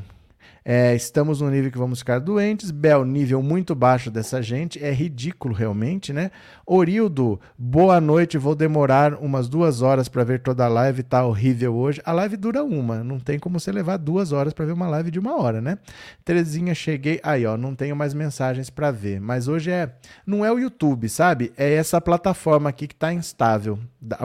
É, 0.64 0.94
estamos 0.94 1.40
no 1.40 1.50
nível 1.50 1.72
que 1.72 1.78
vamos 1.78 1.98
ficar 1.98 2.20
doentes. 2.20 2.70
Bel, 2.70 3.04
nível 3.04 3.42
muito 3.42 3.74
baixo 3.74 4.10
dessa 4.10 4.40
gente. 4.40 4.82
É 4.82 4.92
ridículo, 4.92 5.54
realmente, 5.54 6.12
né? 6.12 6.30
Orildo, 6.64 7.40
boa 7.58 8.00
noite. 8.00 8.38
Vou 8.38 8.54
demorar 8.54 9.14
umas 9.14 9.48
duas 9.48 9.82
horas 9.82 10.08
para 10.08 10.22
ver 10.22 10.40
toda 10.40 10.64
a 10.64 10.68
live. 10.68 11.02
Tá 11.02 11.24
horrível 11.26 11.74
hoje. 11.74 12.00
A 12.04 12.12
live 12.12 12.36
dura 12.36 12.62
uma. 12.62 13.02
Não 13.02 13.18
tem 13.18 13.38
como 13.38 13.58
você 13.58 13.72
levar 13.72 13.96
duas 13.96 14.30
horas 14.30 14.52
para 14.52 14.64
ver 14.64 14.72
uma 14.72 14.88
live 14.88 15.10
de 15.10 15.18
uma 15.18 15.36
hora, 15.36 15.60
né? 15.60 15.78
Terezinha, 16.24 16.74
cheguei. 16.74 17.18
Aí, 17.24 17.44
ó, 17.44 17.56
não 17.56 17.74
tenho 17.74 17.96
mais 17.96 18.14
mensagens 18.14 18.70
para 18.70 18.92
ver. 18.92 19.20
Mas 19.20 19.48
hoje 19.48 19.70
é. 19.70 19.92
Não 20.24 20.44
é 20.44 20.52
o 20.52 20.60
YouTube, 20.60 21.08
sabe? 21.08 21.52
É 21.56 21.74
essa 21.74 22.00
plataforma 22.00 22.70
aqui 22.70 22.86
que 22.86 22.94
tá 22.94 23.12
instável. 23.12 23.78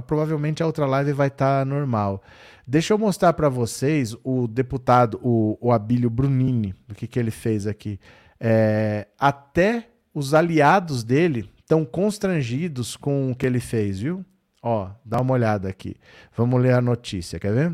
Provavelmente 0.05 0.61
a 0.61 0.67
outra 0.67 0.85
live 0.85 1.13
vai 1.13 1.29
estar 1.29 1.59
tá 1.59 1.65
normal. 1.65 2.21
Deixa 2.69 2.93
eu 2.93 2.97
mostrar 2.97 3.31
para 3.31 3.47
vocês 3.47 4.13
o 4.25 4.45
deputado, 4.45 5.17
o, 5.23 5.57
o 5.61 5.71
Abílio 5.71 6.09
Brunini, 6.09 6.75
o 6.89 6.93
que, 6.93 7.07
que 7.07 7.17
ele 7.17 7.31
fez 7.31 7.65
aqui. 7.65 7.97
É, 8.37 9.07
até 9.17 9.87
os 10.13 10.33
aliados 10.33 11.01
dele 11.01 11.49
estão 11.59 11.85
constrangidos 11.85 12.97
com 12.97 13.31
o 13.31 13.35
que 13.35 13.45
ele 13.45 13.61
fez, 13.61 13.99
viu? 13.99 14.25
Ó, 14.61 14.89
dá 15.05 15.21
uma 15.21 15.33
olhada 15.33 15.69
aqui. 15.69 15.95
Vamos 16.35 16.61
ler 16.61 16.73
a 16.73 16.81
notícia, 16.81 17.39
quer 17.39 17.53
ver? 17.53 17.73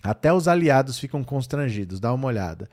Até 0.00 0.32
os 0.32 0.46
aliados 0.46 0.96
ficam 0.96 1.24
constrangidos, 1.24 1.98
dá 1.98 2.12
uma 2.14 2.28
olhada. 2.28 2.70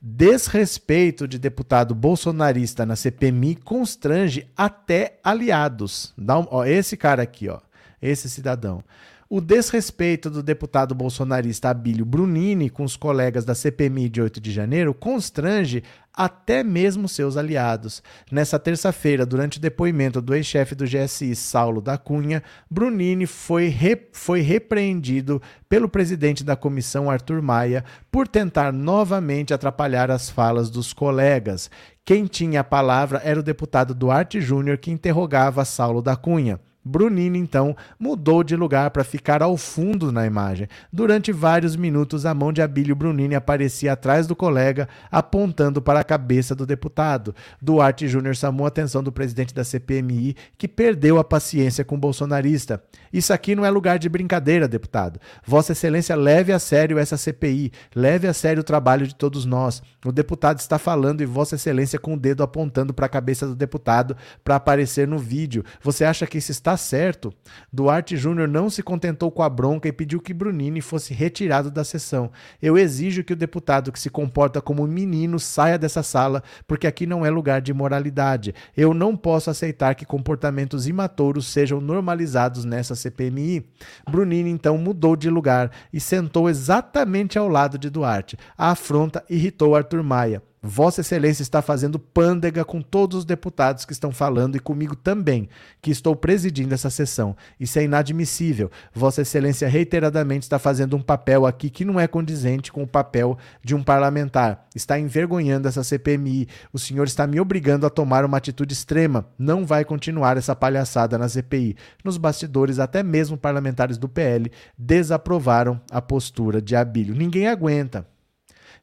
Desrespeito 0.00 1.26
de 1.26 1.40
deputado 1.40 1.92
bolsonarista 1.92 2.86
na 2.86 2.94
CPMI 2.94 3.56
constrange 3.56 4.48
até 4.56 5.18
aliados. 5.24 6.14
Dá 6.16 6.38
um, 6.38 6.46
ó, 6.52 6.64
esse 6.64 6.96
cara 6.96 7.20
aqui, 7.20 7.48
ó, 7.48 7.58
esse 8.00 8.30
cidadão. 8.30 8.84
O 9.30 9.42
desrespeito 9.42 10.30
do 10.30 10.42
deputado 10.42 10.94
bolsonarista 10.94 11.68
Abílio 11.68 12.06
Brunini 12.06 12.70
com 12.70 12.82
os 12.82 12.96
colegas 12.96 13.44
da 13.44 13.54
CPMI 13.54 14.08
de 14.08 14.22
8 14.22 14.40
de 14.40 14.50
janeiro 14.50 14.94
constrange 14.94 15.82
até 16.14 16.64
mesmo 16.64 17.06
seus 17.06 17.36
aliados. 17.36 18.02
Nessa 18.32 18.58
terça-feira, 18.58 19.26
durante 19.26 19.58
o 19.58 19.60
depoimento 19.60 20.22
do 20.22 20.34
ex-chefe 20.34 20.74
do 20.74 20.86
GSI, 20.86 21.36
Saulo 21.36 21.82
da 21.82 21.98
Cunha, 21.98 22.42
Brunini 22.70 23.26
foi, 23.26 23.66
re 23.66 24.08
foi 24.14 24.40
repreendido 24.40 25.42
pelo 25.68 25.90
presidente 25.90 26.42
da 26.42 26.56
comissão, 26.56 27.10
Arthur 27.10 27.42
Maia, 27.42 27.84
por 28.10 28.26
tentar 28.26 28.72
novamente 28.72 29.52
atrapalhar 29.52 30.10
as 30.10 30.30
falas 30.30 30.70
dos 30.70 30.94
colegas. 30.94 31.70
Quem 32.02 32.24
tinha 32.24 32.60
a 32.60 32.64
palavra 32.64 33.20
era 33.22 33.38
o 33.38 33.42
deputado 33.42 33.94
Duarte 33.94 34.40
Júnior, 34.40 34.78
que 34.78 34.90
interrogava 34.90 35.66
Saulo 35.66 36.00
da 36.00 36.16
Cunha. 36.16 36.58
Brunini, 36.88 37.38
então, 37.38 37.76
mudou 37.98 38.42
de 38.42 38.56
lugar 38.56 38.90
para 38.90 39.04
ficar 39.04 39.42
ao 39.42 39.58
fundo 39.58 40.10
na 40.10 40.24
imagem. 40.24 40.66
Durante 40.90 41.30
vários 41.30 41.76
minutos, 41.76 42.24
a 42.24 42.32
mão 42.32 42.50
de 42.50 42.62
Abílio 42.62 42.96
Brunini 42.96 43.34
aparecia 43.34 43.92
atrás 43.92 44.26
do 44.26 44.34
colega, 44.34 44.88
apontando 45.10 45.82
para 45.82 46.00
a 46.00 46.04
cabeça 46.04 46.54
do 46.54 46.64
deputado. 46.64 47.34
Duarte 47.60 48.08
Júnior 48.08 48.34
chamou 48.34 48.64
a 48.64 48.68
atenção 48.68 49.02
do 49.02 49.12
presidente 49.12 49.54
da 49.54 49.64
CPMI, 49.64 50.34
que 50.56 50.66
perdeu 50.66 51.18
a 51.18 51.24
paciência 51.24 51.84
com 51.84 51.96
o 51.96 51.98
bolsonarista. 51.98 52.82
Isso 53.12 53.34
aqui 53.34 53.54
não 53.54 53.66
é 53.66 53.70
lugar 53.70 53.98
de 53.98 54.08
brincadeira, 54.08 54.66
deputado. 54.66 55.20
Vossa 55.46 55.72
Excelência 55.72 56.16
leve 56.16 56.52
a 56.52 56.58
sério 56.58 56.98
essa 56.98 57.18
CPI, 57.18 57.70
leve 57.94 58.26
a 58.26 58.32
sério 58.32 58.60
o 58.62 58.64
trabalho 58.64 59.06
de 59.06 59.14
todos 59.14 59.44
nós. 59.44 59.82
O 60.06 60.12
deputado 60.12 60.58
está 60.58 60.78
falando 60.78 61.20
e 61.20 61.26
Vossa 61.26 61.56
Excelência 61.56 61.98
com 61.98 62.14
o 62.14 62.18
dedo 62.18 62.42
apontando 62.42 62.94
para 62.94 63.04
a 63.04 63.10
cabeça 63.10 63.46
do 63.46 63.54
deputado 63.54 64.16
para 64.42 64.56
aparecer 64.56 65.06
no 65.06 65.18
vídeo. 65.18 65.62
Você 65.82 66.04
acha 66.04 66.26
que 66.26 66.38
isso 66.38 66.50
está 66.50 66.77
certo. 66.78 67.30
Duarte 67.70 68.16
Júnior 68.16 68.48
não 68.48 68.70
se 68.70 68.82
contentou 68.82 69.30
com 69.30 69.42
a 69.42 69.48
bronca 69.48 69.86
e 69.86 69.92
pediu 69.92 70.20
que 70.20 70.32
Brunini 70.32 70.80
fosse 70.80 71.12
retirado 71.12 71.70
da 71.70 71.84
sessão. 71.84 72.30
Eu 72.62 72.78
exijo 72.78 73.22
que 73.22 73.34
o 73.34 73.36
deputado 73.36 73.92
que 73.92 74.00
se 74.00 74.08
comporta 74.08 74.60
como 74.62 74.86
menino 74.86 75.38
saia 75.38 75.78
dessa 75.78 76.02
sala, 76.02 76.42
porque 76.66 76.86
aqui 76.86 77.04
não 77.04 77.26
é 77.26 77.30
lugar 77.30 77.60
de 77.60 77.74
moralidade. 77.74 78.54
Eu 78.76 78.94
não 78.94 79.14
posso 79.14 79.50
aceitar 79.50 79.94
que 79.94 80.06
comportamentos 80.06 80.88
imatouros 80.88 81.46
sejam 81.46 81.80
normalizados 81.80 82.64
nessa 82.64 82.94
CPMI. 82.94 83.68
Brunini 84.08 84.48
então 84.48 84.78
mudou 84.78 85.16
de 85.16 85.28
lugar 85.28 85.70
e 85.92 86.00
sentou 86.00 86.48
exatamente 86.48 87.38
ao 87.38 87.48
lado 87.48 87.76
de 87.76 87.90
Duarte. 87.90 88.38
A 88.56 88.70
afronta 88.70 89.22
irritou 89.28 89.76
Arthur 89.76 90.02
Maia. 90.02 90.47
Vossa 90.62 91.02
Excelência 91.02 91.42
está 91.42 91.62
fazendo 91.62 91.98
pândega 91.98 92.64
com 92.64 92.82
todos 92.82 93.18
os 93.18 93.24
deputados 93.24 93.84
que 93.84 93.92
estão 93.92 94.10
falando 94.10 94.56
e 94.56 94.60
comigo 94.60 94.96
também, 94.96 95.48
que 95.80 95.90
estou 95.90 96.16
presidindo 96.16 96.74
essa 96.74 96.90
sessão. 96.90 97.36
Isso 97.60 97.78
é 97.78 97.84
inadmissível. 97.84 98.70
Vossa 98.92 99.22
Excelência 99.22 99.68
reiteradamente 99.68 100.44
está 100.44 100.58
fazendo 100.58 100.96
um 100.96 101.02
papel 101.02 101.46
aqui 101.46 101.70
que 101.70 101.84
não 101.84 101.98
é 101.98 102.08
condizente 102.08 102.72
com 102.72 102.82
o 102.82 102.88
papel 102.88 103.38
de 103.62 103.74
um 103.74 103.82
parlamentar. 103.82 104.66
Está 104.74 104.98
envergonhando 104.98 105.68
essa 105.68 105.84
CPMI. 105.84 106.48
O 106.72 106.78
senhor 106.78 107.06
está 107.06 107.26
me 107.26 107.40
obrigando 107.40 107.86
a 107.86 107.90
tomar 107.90 108.24
uma 108.24 108.36
atitude 108.36 108.72
extrema. 108.72 109.26
Não 109.38 109.64
vai 109.64 109.84
continuar 109.84 110.36
essa 110.36 110.56
palhaçada 110.56 111.16
na 111.16 111.28
CPI. 111.28 111.76
Nos 112.04 112.16
bastidores, 112.16 112.78
até 112.78 113.02
mesmo 113.02 113.36
parlamentares 113.36 113.96
do 113.96 114.08
PL 114.08 114.50
desaprovaram 114.76 115.80
a 115.90 116.02
postura 116.02 116.60
de 116.60 116.74
Abílio. 116.74 117.14
Ninguém 117.14 117.46
aguenta. 117.46 118.06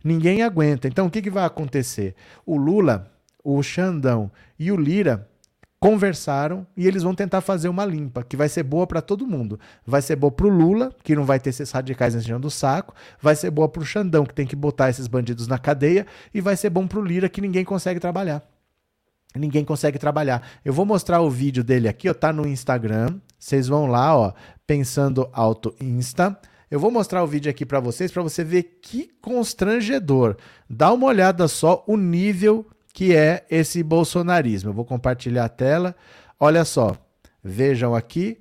Ninguém 0.05 0.43
aguenta. 0.43 0.87
Então, 0.87 1.07
o 1.07 1.09
que, 1.09 1.19
que 1.19 1.31
vai 1.31 1.43
acontecer? 1.43 2.13
O 2.45 2.55
Lula, 2.55 3.11
o 3.43 3.63
Xandão 3.63 4.29
e 4.59 4.71
o 4.71 4.77
Lira 4.77 5.27
conversaram 5.79 6.65
e 6.77 6.85
eles 6.87 7.01
vão 7.01 7.15
tentar 7.15 7.41
fazer 7.41 7.69
uma 7.69 7.83
limpa, 7.83 8.23
que 8.23 8.37
vai 8.37 8.47
ser 8.47 8.61
boa 8.61 8.85
para 8.85 9.01
todo 9.01 9.25
mundo. 9.25 9.59
Vai 9.83 10.03
ser 10.03 10.15
boa 10.15 10.31
para 10.31 10.45
o 10.45 10.49
Lula, 10.49 10.95
que 11.03 11.15
não 11.15 11.25
vai 11.25 11.39
ter 11.39 11.49
esses 11.49 11.71
radicais 11.71 12.13
enchendo 12.13 12.47
o 12.47 12.51
saco, 12.51 12.93
vai 13.19 13.35
ser 13.35 13.49
boa 13.49 13.67
para 13.67 13.81
o 13.81 13.85
Xandão, 13.85 14.27
que 14.27 14.33
tem 14.35 14.45
que 14.45 14.55
botar 14.55 14.91
esses 14.91 15.07
bandidos 15.07 15.47
na 15.47 15.57
cadeia, 15.57 16.05
e 16.31 16.39
vai 16.39 16.55
ser 16.55 16.69
bom 16.69 16.85
para 16.85 16.99
o 16.99 17.03
Lira, 17.03 17.27
que 17.27 17.41
ninguém 17.41 17.65
consegue 17.65 17.99
trabalhar. 17.99 18.43
Ninguém 19.35 19.65
consegue 19.65 19.97
trabalhar. 19.97 20.47
Eu 20.63 20.71
vou 20.71 20.85
mostrar 20.85 21.19
o 21.19 21.31
vídeo 21.31 21.63
dele 21.63 21.87
aqui, 21.87 22.07
ó, 22.07 22.13
tá 22.13 22.31
no 22.31 22.47
Instagram. 22.47 23.19
Vocês 23.39 23.67
vão 23.67 23.87
lá, 23.87 24.15
ó, 24.15 24.33
pensando 24.67 25.27
alto 25.33 25.75
Insta. 25.81 26.39
Eu 26.69 26.79
vou 26.79 26.89
mostrar 26.89 27.23
o 27.23 27.27
vídeo 27.27 27.49
aqui 27.49 27.65
para 27.65 27.79
vocês, 27.79 28.11
para 28.11 28.23
você 28.23 28.43
ver 28.43 28.79
que 28.81 29.09
constrangedor. 29.21 30.35
Dá 30.69 30.91
uma 30.91 31.07
olhada 31.07 31.47
só 31.47 31.83
o 31.87 31.95
nível 31.95 32.65
que 32.93 33.13
é 33.15 33.45
esse 33.51 33.83
bolsonarismo. 33.83 34.69
Eu 34.69 34.73
vou 34.73 34.85
compartilhar 34.85 35.45
a 35.45 35.49
tela. 35.49 35.95
Olha 36.39 36.63
só, 36.65 36.95
vejam 37.43 37.93
aqui. 37.93 38.37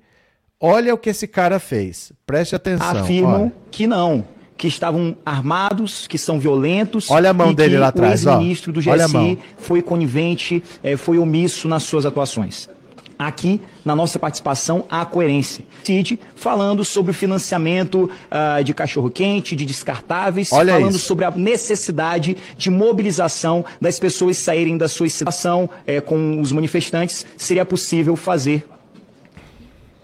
Olha 0.59 0.93
o 0.93 0.97
que 0.97 1.09
esse 1.09 1.27
cara 1.27 1.59
fez. 1.59 2.13
Preste 2.25 2.55
atenção. 2.55 3.01
Afirmam 3.01 3.43
olha. 3.43 3.53
que 3.69 3.85
não, 3.85 4.25
que 4.57 4.67
estavam 4.67 5.15
armados, 5.25 6.07
que 6.07 6.17
são 6.17 6.39
violentos. 6.39 7.11
Olha 7.11 7.29
a 7.29 7.33
mão 7.33 7.53
dele 7.53 7.77
lá 7.77 7.89
atrás. 7.89 8.25
O 8.25 8.29
ex-ministro 8.29 8.71
do 8.71 8.79
GSI 8.79 9.37
foi 9.57 9.81
conivente, 9.81 10.63
eh, 10.81 10.95
foi 10.95 11.19
omisso 11.19 11.67
nas 11.67 11.83
suas 11.83 12.05
atuações. 12.05 12.69
Aqui, 13.17 13.61
na 13.83 13.95
nossa 13.95 14.19
participação, 14.19 14.85
há 14.89 15.05
coerência. 15.05 15.63
Cid 15.83 16.19
falando 16.35 16.83
sobre 16.83 17.11
o 17.11 17.13
financiamento 17.13 18.09
ah, 18.29 18.61
de 18.61 18.73
cachorro-quente, 18.73 19.55
de 19.55 19.65
descartáveis, 19.65 20.51
Olha 20.51 20.73
falando 20.73 20.95
isso. 20.95 21.05
sobre 21.05 21.23
a 21.23 21.31
necessidade 21.31 22.35
de 22.57 22.69
mobilização 22.69 23.63
das 23.79 23.99
pessoas 23.99 24.37
saírem 24.37 24.77
da 24.77 24.87
sua 24.87 25.07
situação 25.07 25.69
eh, 25.87 26.01
com 26.01 26.41
os 26.41 26.51
manifestantes. 26.51 27.25
Seria 27.37 27.65
possível 27.65 28.15
fazer. 28.15 28.65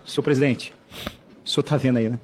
Senhor 0.05 0.24
presidente, 0.24 0.74
o 1.45 1.49
senhor 1.49 1.64
está 1.64 1.78
vendo 1.78 1.97
aí, 1.97 2.09
né? 2.09 2.20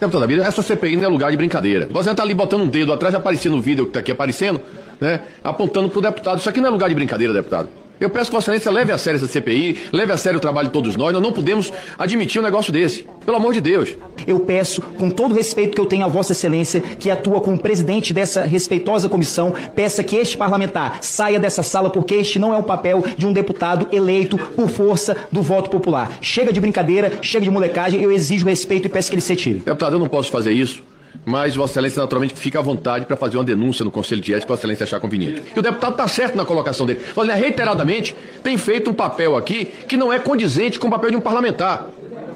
Deputado 0.00 0.24
Abílio, 0.24 0.42
essa 0.42 0.62
CPI 0.62 0.96
não 0.96 1.04
é 1.04 1.08
lugar 1.08 1.30
de 1.30 1.36
brincadeira. 1.36 1.88
Você 1.92 2.10
está 2.10 2.24
ali 2.24 2.34
botando 2.34 2.62
um 2.62 2.66
dedo 2.66 2.92
atrás, 2.92 3.14
aparecendo 3.14 3.54
no 3.54 3.62
vídeo 3.62 3.84
que 3.84 3.90
está 3.90 4.00
aqui 4.00 4.10
aparecendo, 4.10 4.60
né? 5.00 5.20
Apontando 5.44 5.88
para 5.88 5.98
o 6.00 6.02
deputado. 6.02 6.38
Isso 6.40 6.48
aqui 6.48 6.60
não 6.60 6.68
é 6.68 6.72
lugar 6.72 6.88
de 6.88 6.94
brincadeira, 6.96 7.32
deputado. 7.32 7.68
Eu 8.02 8.10
peço 8.10 8.30
que 8.30 8.34
Vossa 8.34 8.50
Excelência 8.50 8.72
leve 8.72 8.90
a 8.90 8.98
sério 8.98 9.16
essa 9.16 9.28
CPI, 9.28 9.78
leve 9.92 10.12
a 10.12 10.16
sério 10.16 10.38
o 10.38 10.40
trabalho 10.40 10.66
de 10.66 10.72
todos 10.72 10.96
nós. 10.96 11.12
Nós 11.12 11.22
não 11.22 11.32
podemos 11.32 11.72
admitir 11.96 12.40
um 12.40 12.44
negócio 12.44 12.72
desse. 12.72 13.06
Pelo 13.24 13.36
amor 13.36 13.54
de 13.54 13.60
Deus. 13.60 13.96
Eu 14.26 14.40
peço, 14.40 14.82
com 14.82 15.08
todo 15.08 15.30
o 15.30 15.34
respeito 15.36 15.76
que 15.76 15.80
eu 15.80 15.86
tenho 15.86 16.04
a 16.04 16.08
Vossa 16.08 16.32
Excelência, 16.32 16.80
que 16.80 17.08
atua 17.08 17.40
como 17.40 17.56
presidente 17.56 18.12
dessa 18.12 18.42
respeitosa 18.42 19.08
comissão, 19.08 19.54
peça 19.76 20.02
que 20.02 20.16
este 20.16 20.36
parlamentar 20.36 20.98
saia 21.00 21.38
dessa 21.38 21.62
sala, 21.62 21.90
porque 21.90 22.16
este 22.16 22.40
não 22.40 22.52
é 22.52 22.58
o 22.58 22.64
papel 22.64 23.04
de 23.16 23.24
um 23.24 23.32
deputado 23.32 23.86
eleito 23.92 24.36
por 24.36 24.68
força 24.68 25.16
do 25.30 25.40
voto 25.40 25.70
popular. 25.70 26.10
Chega 26.20 26.52
de 26.52 26.60
brincadeira, 26.60 27.20
chega 27.22 27.44
de 27.44 27.50
molecagem, 27.52 28.02
eu 28.02 28.10
exijo 28.10 28.46
respeito 28.46 28.86
e 28.86 28.88
peço 28.88 29.10
que 29.10 29.14
ele 29.14 29.22
se 29.22 29.32
retire. 29.32 29.60
Deputado, 29.60 29.94
eu 29.94 30.00
não 30.00 30.08
posso 30.08 30.28
fazer 30.28 30.50
isso. 30.50 30.82
Mas 31.24 31.54
Vossa 31.54 31.72
Excelência 31.74 32.00
naturalmente 32.00 32.34
fica 32.34 32.58
à 32.58 32.62
vontade 32.62 33.06
para 33.06 33.16
fazer 33.16 33.36
uma 33.36 33.44
denúncia 33.44 33.84
no 33.84 33.90
Conselho 33.90 34.20
de 34.20 34.32
Ética 34.34 34.48
Vossa 34.48 34.60
Excelência 34.60 34.84
achar 34.84 34.98
conveniente. 35.00 35.42
E 35.54 35.58
o 35.58 35.62
deputado 35.62 35.92
está 35.92 36.08
certo 36.08 36.36
na 36.36 36.44
colocação 36.44 36.84
dele. 36.86 37.00
Vossa 37.14 37.28
Excelência 37.28 37.36
reiteradamente 37.48 38.16
tem 38.42 38.56
feito 38.58 38.90
um 38.90 38.94
papel 38.94 39.36
aqui 39.36 39.66
que 39.86 39.96
não 39.96 40.12
é 40.12 40.18
condizente 40.18 40.78
com 40.78 40.88
o 40.88 40.90
papel 40.90 41.10
de 41.10 41.16
um 41.16 41.20
parlamentar. 41.20 41.86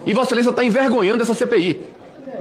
E 0.05 0.13
Vossa 0.13 0.29
Excelência 0.29 0.51
está 0.51 0.65
envergonhando 0.65 1.23
essa 1.23 1.35
CPI. 1.35 1.81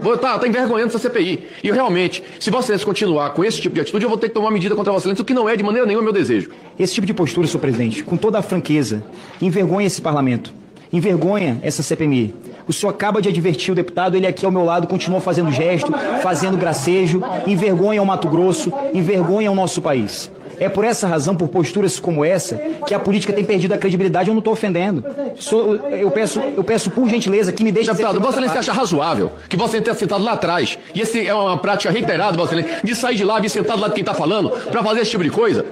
Vou- 0.01 0.17
Tá, 0.17 0.37
tá 0.37 0.47
envergonhando 0.47 0.89
essa 0.89 0.99
CPI. 0.99 1.47
E 1.63 1.71
realmente, 1.71 2.21
se 2.39 2.49
Vossa 2.51 2.65
Excelência 2.65 2.85
continuar 2.85 3.29
com 3.31 3.43
esse 3.43 3.61
tipo 3.61 3.73
de 3.75 3.81
atitude, 3.81 4.03
eu 4.03 4.09
vou 4.09 4.17
ter 4.17 4.27
que 4.27 4.33
tomar 4.35 4.51
medida 4.51 4.75
contra 4.75 4.91
Vossa 4.91 5.03
Excelência, 5.03 5.21
o 5.23 5.25
que 5.25 5.33
não 5.33 5.47
é 5.49 5.55
de 5.55 5.63
maneira 5.63 5.87
nenhuma 5.87 6.03
meu 6.03 6.13
desejo. 6.13 6.49
Esse 6.77 6.93
tipo 6.93 7.07
de 7.07 7.13
postura, 7.13 7.47
senhor 7.47 7.61
presidente, 7.61 8.03
com 8.03 8.17
toda 8.17 8.37
a 8.37 8.41
franqueza, 8.41 9.03
envergonha 9.41 9.87
esse 9.87 10.01
parlamento, 10.01 10.53
envergonha 10.95 11.59
essa 11.61 11.83
CPMI. 11.83 12.33
O 12.67 12.73
senhor 12.73 12.89
acaba 12.91 13.21
de 13.21 13.29
advertir 13.29 13.71
o 13.71 13.75
deputado, 13.75 14.15
ele 14.15 14.25
aqui 14.25 14.45
ao 14.45 14.51
meu 14.51 14.63
lado 14.63 14.87
continua 14.87 15.19
fazendo 15.21 15.51
gesto, 15.51 15.91
fazendo 16.21 16.57
gracejo, 16.57 17.21
envergonha 17.45 18.01
o 18.01 18.05
Mato 18.05 18.27
Grosso, 18.27 18.71
envergonha 18.93 19.51
o 19.51 19.55
nosso 19.55 19.81
país. 19.81 20.31
É 20.57 20.69
por 20.69 20.85
essa 20.85 21.05
razão, 21.05 21.35
por 21.35 21.49
posturas 21.49 21.99
como 21.99 22.23
essa, 22.23 22.55
que 22.87 22.93
a 22.93 22.99
política 22.99 23.33
tem 23.33 23.43
perdido 23.43 23.73
a 23.73 23.77
credibilidade. 23.77 24.29
Eu 24.29 24.33
não 24.33 24.39
estou 24.39 24.53
ofendendo. 24.53 25.03
Sou- 25.37 25.75
eu, 25.75 26.09
peço, 26.09 26.39
eu 26.39 26.63
peço, 26.63 26.89
por 26.89 27.09
gentileza, 27.09 27.51
que 27.51 27.61
me 27.61 27.73
deixe 27.73 27.91
Deputado, 27.91 28.21
Vossa 28.21 28.37
Excelência 28.37 28.59
acha 28.61 28.71
razoável 28.71 29.31
que 29.49 29.57
Excelência 29.57 29.81
tenha 29.81 29.95
sentado 29.95 30.23
lá 30.23 30.31
atrás, 30.31 30.79
e 30.93 31.01
esse 31.01 31.27
é 31.27 31.33
uma 31.35 31.57
prática 31.57 31.91
reiterada, 31.91 32.37
Vossa 32.37 32.55
Excelência, 32.55 32.79
de 32.83 32.95
sair 32.95 33.15
de 33.17 33.25
lá, 33.25 33.37
vir 33.39 33.49
sentado 33.49 33.81
lá 33.81 33.89
de 33.89 33.95
quem 33.95 34.01
está 34.01 34.13
falando, 34.13 34.49
para 34.49 34.81
fazer 34.81 35.01
esse 35.01 35.11
tipo 35.11 35.23
de 35.25 35.29
coisa? 35.29 35.65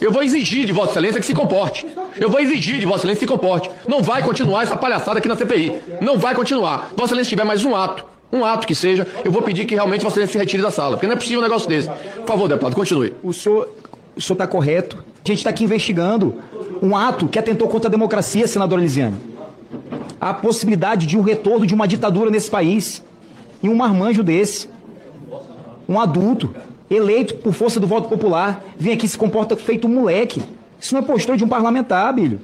Eu 0.00 0.10
vou 0.10 0.22
exigir 0.22 0.64
de 0.66 0.72
Vossa 0.72 0.92
Excelência 0.92 1.20
que 1.20 1.26
se 1.26 1.34
comporte. 1.34 1.86
Eu 2.18 2.30
vou 2.30 2.40
exigir 2.40 2.78
de 2.78 2.86
Vossa 2.86 3.00
Excelência 3.00 3.20
que 3.20 3.32
se 3.32 3.38
comporte. 3.38 3.70
Não 3.86 4.02
vai 4.02 4.22
continuar 4.22 4.62
essa 4.62 4.76
palhaçada 4.76 5.18
aqui 5.18 5.28
na 5.28 5.36
CPI. 5.36 5.80
Não 6.00 6.18
vai 6.18 6.34
continuar. 6.34 6.90
Vossa 6.96 7.12
Excelência 7.12 7.30
tiver 7.30 7.44
mais 7.44 7.64
um 7.64 7.76
ato, 7.76 8.04
um 8.32 8.44
ato 8.44 8.66
que 8.66 8.74
seja, 8.74 9.06
eu 9.24 9.30
vou 9.30 9.42
pedir 9.42 9.66
que 9.66 9.74
realmente 9.74 10.02
Vossa 10.02 10.14
Excelência 10.14 10.32
se 10.32 10.38
retire 10.38 10.62
da 10.62 10.70
sala, 10.70 10.96
porque 10.96 11.06
não 11.06 11.14
é 11.14 11.16
possível 11.16 11.40
um 11.40 11.42
negócio 11.42 11.68
desse. 11.68 11.88
Por 11.88 12.26
favor, 12.26 12.48
deputado, 12.48 12.74
continue. 12.74 13.12
O 13.22 13.32
senhor 13.32 13.68
está 14.16 14.46
correto. 14.46 15.04
A 15.24 15.28
gente 15.28 15.38
está 15.38 15.50
aqui 15.50 15.64
investigando 15.64 16.36
um 16.82 16.96
ato 16.96 17.28
que 17.28 17.38
atentou 17.38 17.68
contra 17.68 17.88
a 17.88 17.90
democracia, 17.90 18.46
senador 18.46 18.78
Elisiane. 18.78 19.16
A 20.18 20.32
possibilidade 20.32 21.06
de 21.06 21.18
um 21.18 21.22
retorno 21.22 21.66
de 21.66 21.74
uma 21.74 21.86
ditadura 21.86 22.30
nesse 22.30 22.50
país. 22.50 23.02
E 23.62 23.68
um 23.68 23.74
marmanjo 23.74 24.22
desse, 24.22 24.70
um 25.86 26.00
adulto, 26.00 26.54
eleito 26.90 27.34
por 27.36 27.54
força 27.54 27.78
do 27.78 27.86
voto 27.86 28.08
popular, 28.08 28.64
vem 28.76 28.92
aqui 28.92 29.06
e 29.06 29.08
se 29.08 29.16
comporta 29.16 29.56
feito 29.56 29.86
um 29.86 29.90
moleque. 29.90 30.42
Isso 30.80 30.92
não 30.92 31.02
é 31.02 31.04
postura 31.04 31.38
de 31.38 31.44
um 31.44 31.48
parlamentar, 31.48 32.12
Bílio. 32.12 32.40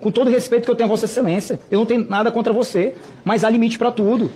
Com 0.00 0.10
todo 0.10 0.28
o 0.28 0.30
respeito 0.30 0.64
que 0.64 0.70
eu 0.70 0.74
tenho 0.74 0.88
a 0.88 0.90
Vossa 0.90 1.04
Excelência. 1.04 1.60
Eu 1.70 1.80
não 1.80 1.86
tenho 1.86 2.08
nada 2.08 2.32
contra 2.32 2.52
você, 2.52 2.94
mas 3.24 3.44
há 3.44 3.50
limite 3.50 3.78
para 3.78 3.92
tudo. 3.92 4.30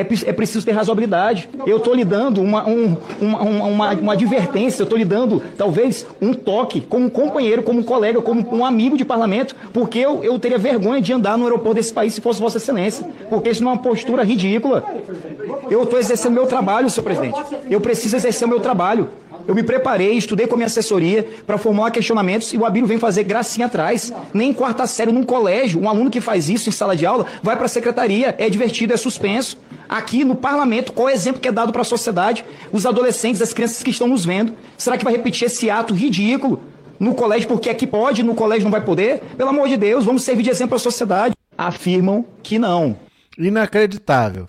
É, 0.00 0.30
é 0.30 0.32
preciso 0.32 0.64
ter 0.64 0.72
razoabilidade. 0.72 1.48
Eu 1.66 1.78
estou 1.78 1.94
lhe 1.94 2.04
dando 2.04 2.40
uma, 2.40 2.66
um- 2.68 2.96
uma, 3.20 3.42
uma, 3.42 3.90
uma 3.94 4.12
advertência, 4.12 4.82
eu 4.82 4.84
estou 4.84 4.98
lhe 4.98 5.04
dando, 5.04 5.42
talvez, 5.56 6.06
um 6.20 6.32
toque 6.32 6.80
como 6.80 7.06
um 7.06 7.10
companheiro, 7.10 7.62
como 7.62 7.80
um 7.80 7.82
colega, 7.82 8.20
como 8.22 8.46
um 8.56 8.64
amigo 8.64 8.96
de 8.96 9.04
parlamento, 9.04 9.56
porque 9.72 9.98
eu, 9.98 10.22
eu 10.22 10.38
teria 10.38 10.58
vergonha 10.58 11.00
de 11.00 11.12
andar 11.12 11.36
no 11.36 11.44
aeroporto 11.44 11.74
desse 11.74 11.92
país 11.92 12.14
se 12.14 12.20
fosse 12.20 12.40
Vossa 12.40 12.58
Excelência, 12.58 13.06
porque 13.28 13.50
isso 13.50 13.62
não 13.64 13.70
é 13.72 13.74
uma 13.74 13.82
postura 13.82 14.22
ridícula. 14.22 14.84
Eu 15.70 15.82
estou 15.82 15.98
exercendo 15.98 16.32
meu 16.34 16.46
trabalho, 16.46 16.88
senhor 16.88 17.04
presidente. 17.04 17.38
Eu 17.68 17.80
preciso 17.80 18.16
exercer 18.16 18.46
o 18.46 18.50
meu 18.50 18.60
trabalho. 18.60 19.10
Eu 19.48 19.54
me 19.54 19.62
preparei, 19.62 20.12
estudei 20.12 20.46
com 20.46 20.56
a 20.56 20.58
minha 20.58 20.66
assessoria 20.66 21.26
para 21.46 21.56
formular 21.56 21.90
questionamentos 21.90 22.52
e 22.52 22.58
o 22.58 22.66
Abílio 22.66 22.86
vem 22.86 22.98
fazer 22.98 23.24
gracinha 23.24 23.64
atrás. 23.64 24.12
Nem 24.34 24.50
em 24.50 24.52
quarta 24.52 24.86
série, 24.86 25.10
num 25.10 25.22
colégio, 25.22 25.80
um 25.80 25.88
aluno 25.88 26.10
que 26.10 26.20
faz 26.20 26.50
isso 26.50 26.68
em 26.68 26.72
sala 26.72 26.94
de 26.94 27.06
aula 27.06 27.24
vai 27.42 27.56
para 27.56 27.64
a 27.64 27.68
secretaria, 27.68 28.34
é 28.36 28.50
divertido, 28.50 28.92
é 28.92 28.96
suspenso. 28.98 29.56
Aqui 29.88 30.22
no 30.22 30.36
parlamento, 30.36 30.92
qual 30.92 31.08
é 31.08 31.12
o 31.12 31.14
exemplo 31.14 31.40
que 31.40 31.48
é 31.48 31.52
dado 31.52 31.72
para 31.72 31.80
a 31.80 31.84
sociedade? 31.84 32.44
Os 32.70 32.84
adolescentes, 32.84 33.40
as 33.40 33.54
crianças 33.54 33.82
que 33.82 33.88
estão 33.88 34.06
nos 34.06 34.22
vendo. 34.22 34.52
Será 34.76 34.98
que 34.98 35.04
vai 35.04 35.14
repetir 35.14 35.46
esse 35.46 35.70
ato 35.70 35.94
ridículo 35.94 36.62
no 37.00 37.14
colégio 37.14 37.48
porque 37.48 37.70
aqui 37.70 37.86
pode, 37.86 38.22
no 38.22 38.34
colégio 38.34 38.64
não 38.64 38.70
vai 38.70 38.84
poder? 38.84 39.22
Pelo 39.34 39.48
amor 39.48 39.66
de 39.66 39.78
Deus, 39.78 40.04
vamos 40.04 40.24
servir 40.24 40.42
de 40.42 40.50
exemplo 40.50 40.76
a 40.76 40.78
sociedade. 40.78 41.34
Afirmam 41.56 42.22
que 42.42 42.58
não. 42.58 42.98
Inacreditável. 43.38 44.46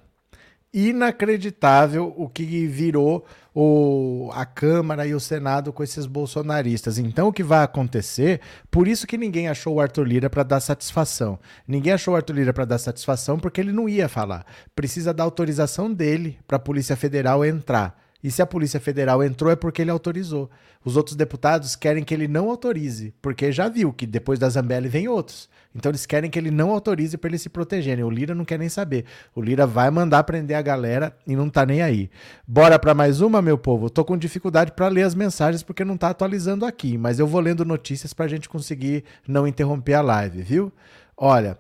Inacreditável 0.74 2.14
o 2.18 2.28
que 2.28 2.68
virou 2.68 3.26
o, 3.62 4.30
a 4.32 4.46
Câmara 4.46 5.06
e 5.06 5.14
o 5.14 5.20
Senado 5.20 5.74
com 5.74 5.84
esses 5.84 6.06
bolsonaristas. 6.06 6.98
Então, 6.98 7.28
o 7.28 7.34
que 7.34 7.44
vai 7.44 7.62
acontecer? 7.62 8.40
Por 8.72 8.88
isso 8.88 9.06
que 9.06 9.18
ninguém 9.18 9.50
achou 9.50 9.76
o 9.76 9.82
Arthur 9.82 10.06
Lira 10.08 10.30
para 10.30 10.44
dar 10.44 10.62
satisfação. 10.62 11.38
Ninguém 11.68 11.92
achou 11.92 12.14
o 12.14 12.16
Arthur 12.18 12.38
Lira 12.38 12.54
para 12.54 12.64
dar 12.64 12.78
satisfação 12.78 13.38
porque 13.38 13.60
ele 13.60 13.74
não 13.74 13.90
ia 13.90 14.08
falar. 14.08 14.46
Precisa 14.74 15.14
da 15.14 15.26
autorização 15.26 15.94
dele 15.94 16.40
para 16.48 16.56
a 16.56 16.60
Polícia 16.60 16.96
Federal 16.96 17.44
entrar. 17.44 18.02
E 18.24 18.32
se 18.32 18.42
a 18.42 18.46
Polícia 18.46 18.80
Federal 18.80 19.22
entrou 19.22 19.52
é 19.52 19.58
porque 19.58 19.82
ele 19.82 19.92
autorizou. 19.92 20.50
Os 20.86 20.96
outros 20.96 21.18
deputados 21.18 21.76
querem 21.76 22.06
que 22.06 22.14
ele 22.14 22.30
não 22.30 22.50
autorize, 22.50 23.14
porque 23.22 23.52
já 23.52 23.68
viu 23.68 23.92
que 23.92 24.08
depois 24.08 24.40
da 24.40 24.48
Zambelli 24.48 24.88
vem 24.88 25.10
outros. 25.10 25.50
Então 25.74 25.92
eles 25.92 26.06
querem 26.06 26.32
que 26.32 26.40
ele 26.40 26.50
não 26.50 26.72
autorize 26.72 27.18
para 27.18 27.30
eles 27.30 27.42
se 27.42 27.50
protegerem. 27.50 28.04
O 28.04 28.10
Lira 28.10 28.34
não 28.34 28.44
quer 28.44 28.58
nem 28.58 28.70
saber. 28.70 29.06
O 29.36 29.42
Lira 29.42 29.68
vai 29.68 29.92
mandar 29.92 30.24
prender 30.24 30.58
a 30.58 30.62
galera 30.62 31.16
e 31.28 31.36
não 31.36 31.50
tá 31.50 31.66
nem 31.66 31.82
aí. 31.82 32.10
Bora 32.48 32.80
para 32.80 32.96
mais 32.96 33.22
uma, 33.22 33.42
meu 33.42 33.58
povo. 33.58 33.90
Tô 33.90 34.04
com 34.04 34.18
dificuldade 34.18 34.72
para 34.72 34.88
ler 34.88 35.04
as 35.04 35.14
mensagens 35.14 35.62
porque 35.62 35.86
não 35.86 35.96
tá 35.96 36.10
atualizando 36.10 36.66
aqui, 36.66 36.98
mas 36.98 37.20
eu 37.20 37.28
vou 37.28 37.40
lendo 37.40 37.64
notícias 37.64 38.14
pra 38.14 38.28
gente 38.28 38.50
conseguir 38.50 39.04
não 39.28 39.48
interromper 39.48 39.94
a 39.94 40.02
live, 40.02 40.42
viu? 40.42 40.74
Olha, 41.16 41.58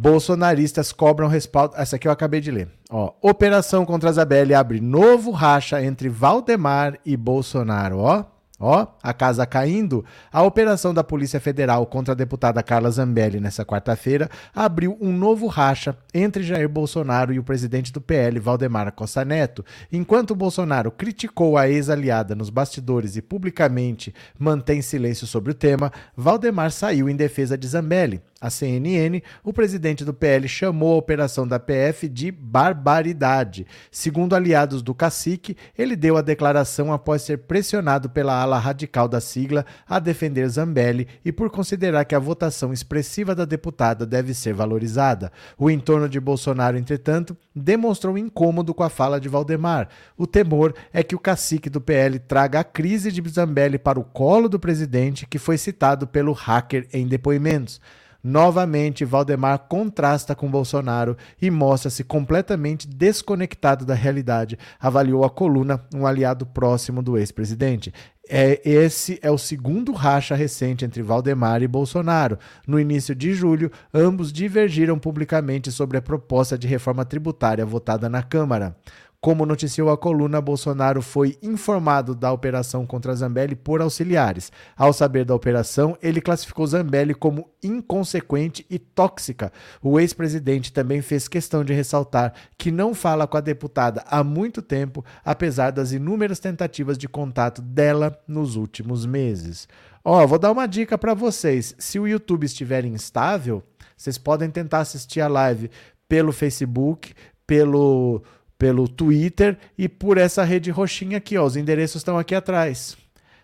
Bolsonaristas 0.00 0.92
cobram 0.92 1.26
respaldo. 1.26 1.74
Essa 1.76 1.96
aqui 1.96 2.06
eu 2.06 2.12
acabei 2.12 2.40
de 2.40 2.52
ler. 2.52 2.68
Ó, 2.88 3.12
Operação 3.20 3.84
contra 3.84 4.08
a 4.08 4.12
Zabelle 4.12 4.54
abre 4.54 4.80
novo 4.80 5.32
racha 5.32 5.82
entre 5.82 6.08
Valdemar 6.08 6.96
e 7.04 7.16
Bolsonaro. 7.16 7.98
Ó, 7.98 8.24
ó, 8.58 8.86
a 9.02 9.12
casa 9.12 9.46
caindo. 9.46 10.04
A 10.32 10.42
operação 10.42 10.92
da 10.92 11.04
Polícia 11.04 11.38
Federal 11.38 11.86
contra 11.86 12.12
a 12.12 12.16
deputada 12.16 12.62
Carla 12.62 12.90
Zambelli 12.90 13.40
nessa 13.40 13.64
quarta-feira 13.64 14.28
abriu 14.54 14.96
um 15.00 15.12
novo 15.12 15.46
racha 15.46 15.96
entre 16.12 16.42
Jair 16.42 16.68
Bolsonaro 16.68 17.32
e 17.32 17.38
o 17.38 17.44
presidente 17.44 17.92
do 17.92 18.00
PL, 18.00 18.40
Valdemar 18.40 18.90
Costa 18.92 19.24
Neto. 19.24 19.64
Enquanto 19.92 20.34
Bolsonaro 20.34 20.90
criticou 20.90 21.56
a 21.56 21.68
ex-aliada 21.68 22.34
nos 22.34 22.50
bastidores 22.50 23.16
e 23.16 23.22
publicamente 23.22 24.14
mantém 24.38 24.82
silêncio 24.82 25.26
sobre 25.26 25.52
o 25.52 25.54
tema, 25.54 25.92
Valdemar 26.16 26.70
saiu 26.70 27.08
em 27.08 27.16
defesa 27.16 27.56
de 27.56 27.66
Zambelli. 27.66 28.22
A 28.40 28.50
CNN, 28.50 29.20
o 29.42 29.52
presidente 29.52 30.04
do 30.04 30.14
PL 30.14 30.46
chamou 30.46 30.94
a 30.94 30.98
operação 30.98 31.46
da 31.46 31.58
PF 31.58 32.08
de 32.08 32.30
barbaridade. 32.30 33.66
Segundo 33.90 34.36
aliados 34.36 34.80
do 34.80 34.94
cacique, 34.94 35.56
ele 35.76 35.96
deu 35.96 36.16
a 36.16 36.22
declaração 36.22 36.92
após 36.92 37.22
ser 37.22 37.38
pressionado 37.38 38.08
pela 38.08 38.40
ala 38.40 38.47
radical 38.56 39.08
da 39.08 39.20
sigla 39.20 39.66
a 39.86 39.98
defender 39.98 40.48
Zambelli 40.48 41.08
e 41.24 41.32
por 41.32 41.50
considerar 41.50 42.04
que 42.04 42.14
a 42.14 42.18
votação 42.20 42.72
expressiva 42.72 43.34
da 43.34 43.44
deputada 43.44 44.06
deve 44.06 44.32
ser 44.32 44.54
valorizada. 44.54 45.32
O 45.58 45.68
entorno 45.68 46.08
de 46.08 46.20
Bolsonaro, 46.20 46.78
entretanto, 46.78 47.36
demonstrou 47.54 48.16
incômodo 48.16 48.72
com 48.72 48.84
a 48.84 48.88
fala 48.88 49.20
de 49.20 49.28
Valdemar. 49.28 49.88
O 50.16 50.26
temor 50.26 50.72
é 50.92 51.02
que 51.02 51.16
o 51.16 51.20
cacique 51.20 51.68
do 51.68 51.80
PL 51.80 52.20
traga 52.20 52.60
a 52.60 52.64
crise 52.64 53.10
de 53.12 53.28
Zambelli 53.28 53.78
para 53.78 53.98
o 54.00 54.04
colo 54.04 54.48
do 54.48 54.60
presidente, 54.60 55.26
que 55.26 55.38
foi 55.38 55.58
citado 55.58 56.06
pelo 56.06 56.32
hacker 56.32 56.86
em 56.92 57.06
depoimentos. 57.06 57.80
Novamente, 58.22 59.04
Valdemar 59.04 59.58
contrasta 59.68 60.34
com 60.34 60.50
Bolsonaro 60.50 61.16
e 61.40 61.50
mostra-se 61.50 62.02
completamente 62.02 62.88
desconectado 62.88 63.86
da 63.86 63.94
realidade, 63.94 64.58
avaliou 64.80 65.24
a 65.24 65.30
coluna, 65.30 65.84
um 65.94 66.04
aliado 66.04 66.44
próximo 66.44 67.00
do 67.00 67.16
ex-presidente. 67.16 67.92
É, 68.28 68.60
esse 68.62 69.18
é 69.22 69.30
o 69.30 69.38
segundo 69.38 69.92
racha 69.92 70.34
recente 70.34 70.84
entre 70.84 71.02
Valdemar 71.02 71.62
e 71.62 71.68
Bolsonaro. 71.68 72.38
No 72.66 72.78
início 72.78 73.14
de 73.14 73.32
julho, 73.32 73.72
ambos 73.92 74.32
divergiram 74.32 74.98
publicamente 74.98 75.72
sobre 75.72 75.96
a 75.96 76.02
proposta 76.02 76.58
de 76.58 76.66
reforma 76.66 77.04
tributária 77.04 77.64
votada 77.64 78.08
na 78.08 78.22
Câmara. 78.22 78.76
Como 79.20 79.44
noticiou 79.44 79.90
a 79.90 79.98
coluna, 79.98 80.40
Bolsonaro 80.40 81.02
foi 81.02 81.36
informado 81.42 82.14
da 82.14 82.30
operação 82.30 82.86
contra 82.86 83.16
Zambelli 83.16 83.56
por 83.56 83.82
auxiliares. 83.82 84.52
Ao 84.76 84.92
saber 84.92 85.24
da 85.24 85.34
operação, 85.34 85.98
ele 86.00 86.20
classificou 86.20 86.64
Zambelli 86.64 87.12
como 87.14 87.50
inconsequente 87.60 88.64
e 88.70 88.78
tóxica. 88.78 89.52
O 89.82 89.98
ex-presidente 89.98 90.72
também 90.72 91.02
fez 91.02 91.26
questão 91.26 91.64
de 91.64 91.72
ressaltar 91.72 92.32
que 92.56 92.70
não 92.70 92.94
fala 92.94 93.26
com 93.26 93.36
a 93.36 93.40
deputada 93.40 94.04
há 94.06 94.22
muito 94.22 94.62
tempo, 94.62 95.04
apesar 95.24 95.72
das 95.72 95.90
inúmeras 95.90 96.38
tentativas 96.38 96.96
de 96.96 97.08
contato 97.08 97.60
dela 97.60 98.16
nos 98.28 98.54
últimos 98.54 99.04
meses. 99.04 99.66
Ó, 100.04 100.24
vou 100.28 100.38
dar 100.38 100.52
uma 100.52 100.68
dica 100.68 100.96
para 100.96 101.12
vocês. 101.12 101.74
Se 101.76 101.98
o 101.98 102.06
YouTube 102.06 102.44
estiver 102.44 102.84
instável, 102.84 103.64
vocês 103.96 104.16
podem 104.16 104.48
tentar 104.48 104.78
assistir 104.78 105.20
a 105.20 105.26
live 105.26 105.72
pelo 106.08 106.30
Facebook, 106.30 107.12
pelo 107.44 108.22
pelo 108.58 108.88
Twitter 108.88 109.56
e 109.76 109.88
por 109.88 110.18
essa 110.18 110.42
rede 110.44 110.70
roxinha 110.70 111.18
aqui, 111.18 111.38
ó. 111.38 111.44
Os 111.44 111.56
endereços 111.56 112.00
estão 112.00 112.18
aqui 112.18 112.34
atrás. 112.34 112.96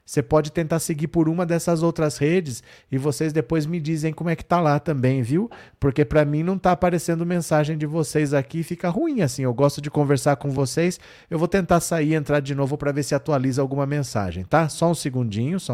Você 0.07 0.23
pode 0.23 0.53
tentar 0.53 0.81
seguir 0.81 1.07
por 1.09 1.31
uma 1.31 1.47
dessas 1.47 1.83
outras 1.83 2.19
redes 2.19 2.63
e 2.93 2.99
vocês 2.99 3.33
depois 3.33 3.65
me 3.65 3.81
dizem 3.81 4.13
como 4.13 4.29
é 4.29 4.37
que 4.37 4.45
tá 4.45 4.61
lá 4.61 4.79
também, 4.79 5.23
viu? 5.23 5.51
Porque 5.81 6.05
para 6.05 6.27
mim 6.27 6.43
não 6.43 6.59
tá 6.59 6.73
aparecendo 6.73 7.25
mensagem 7.25 7.79
de 7.79 7.87
vocês 7.87 8.35
aqui, 8.35 8.63
fica 8.63 8.91
ruim 8.91 9.23
assim. 9.23 9.45
Eu 9.45 9.55
gosto 9.55 9.81
de 9.81 9.91
conversar 9.91 10.37
com 10.37 10.51
vocês. 10.51 11.01
Eu 11.31 11.39
vou 11.39 11.49
tentar 11.49 11.81
sair 11.81 12.11
e 12.11 12.15
entrar 12.15 12.41
de 12.41 12.55
novo 12.55 12.77
para 12.77 12.93
ver 12.93 13.03
se 13.03 13.15
atualiza 13.15 13.63
alguma 13.63 13.87
mensagem, 13.87 14.45
tá? 14.45 14.69
Só 14.69 14.91
um 14.91 14.95
segundinho, 14.95 15.59
só 15.59 15.73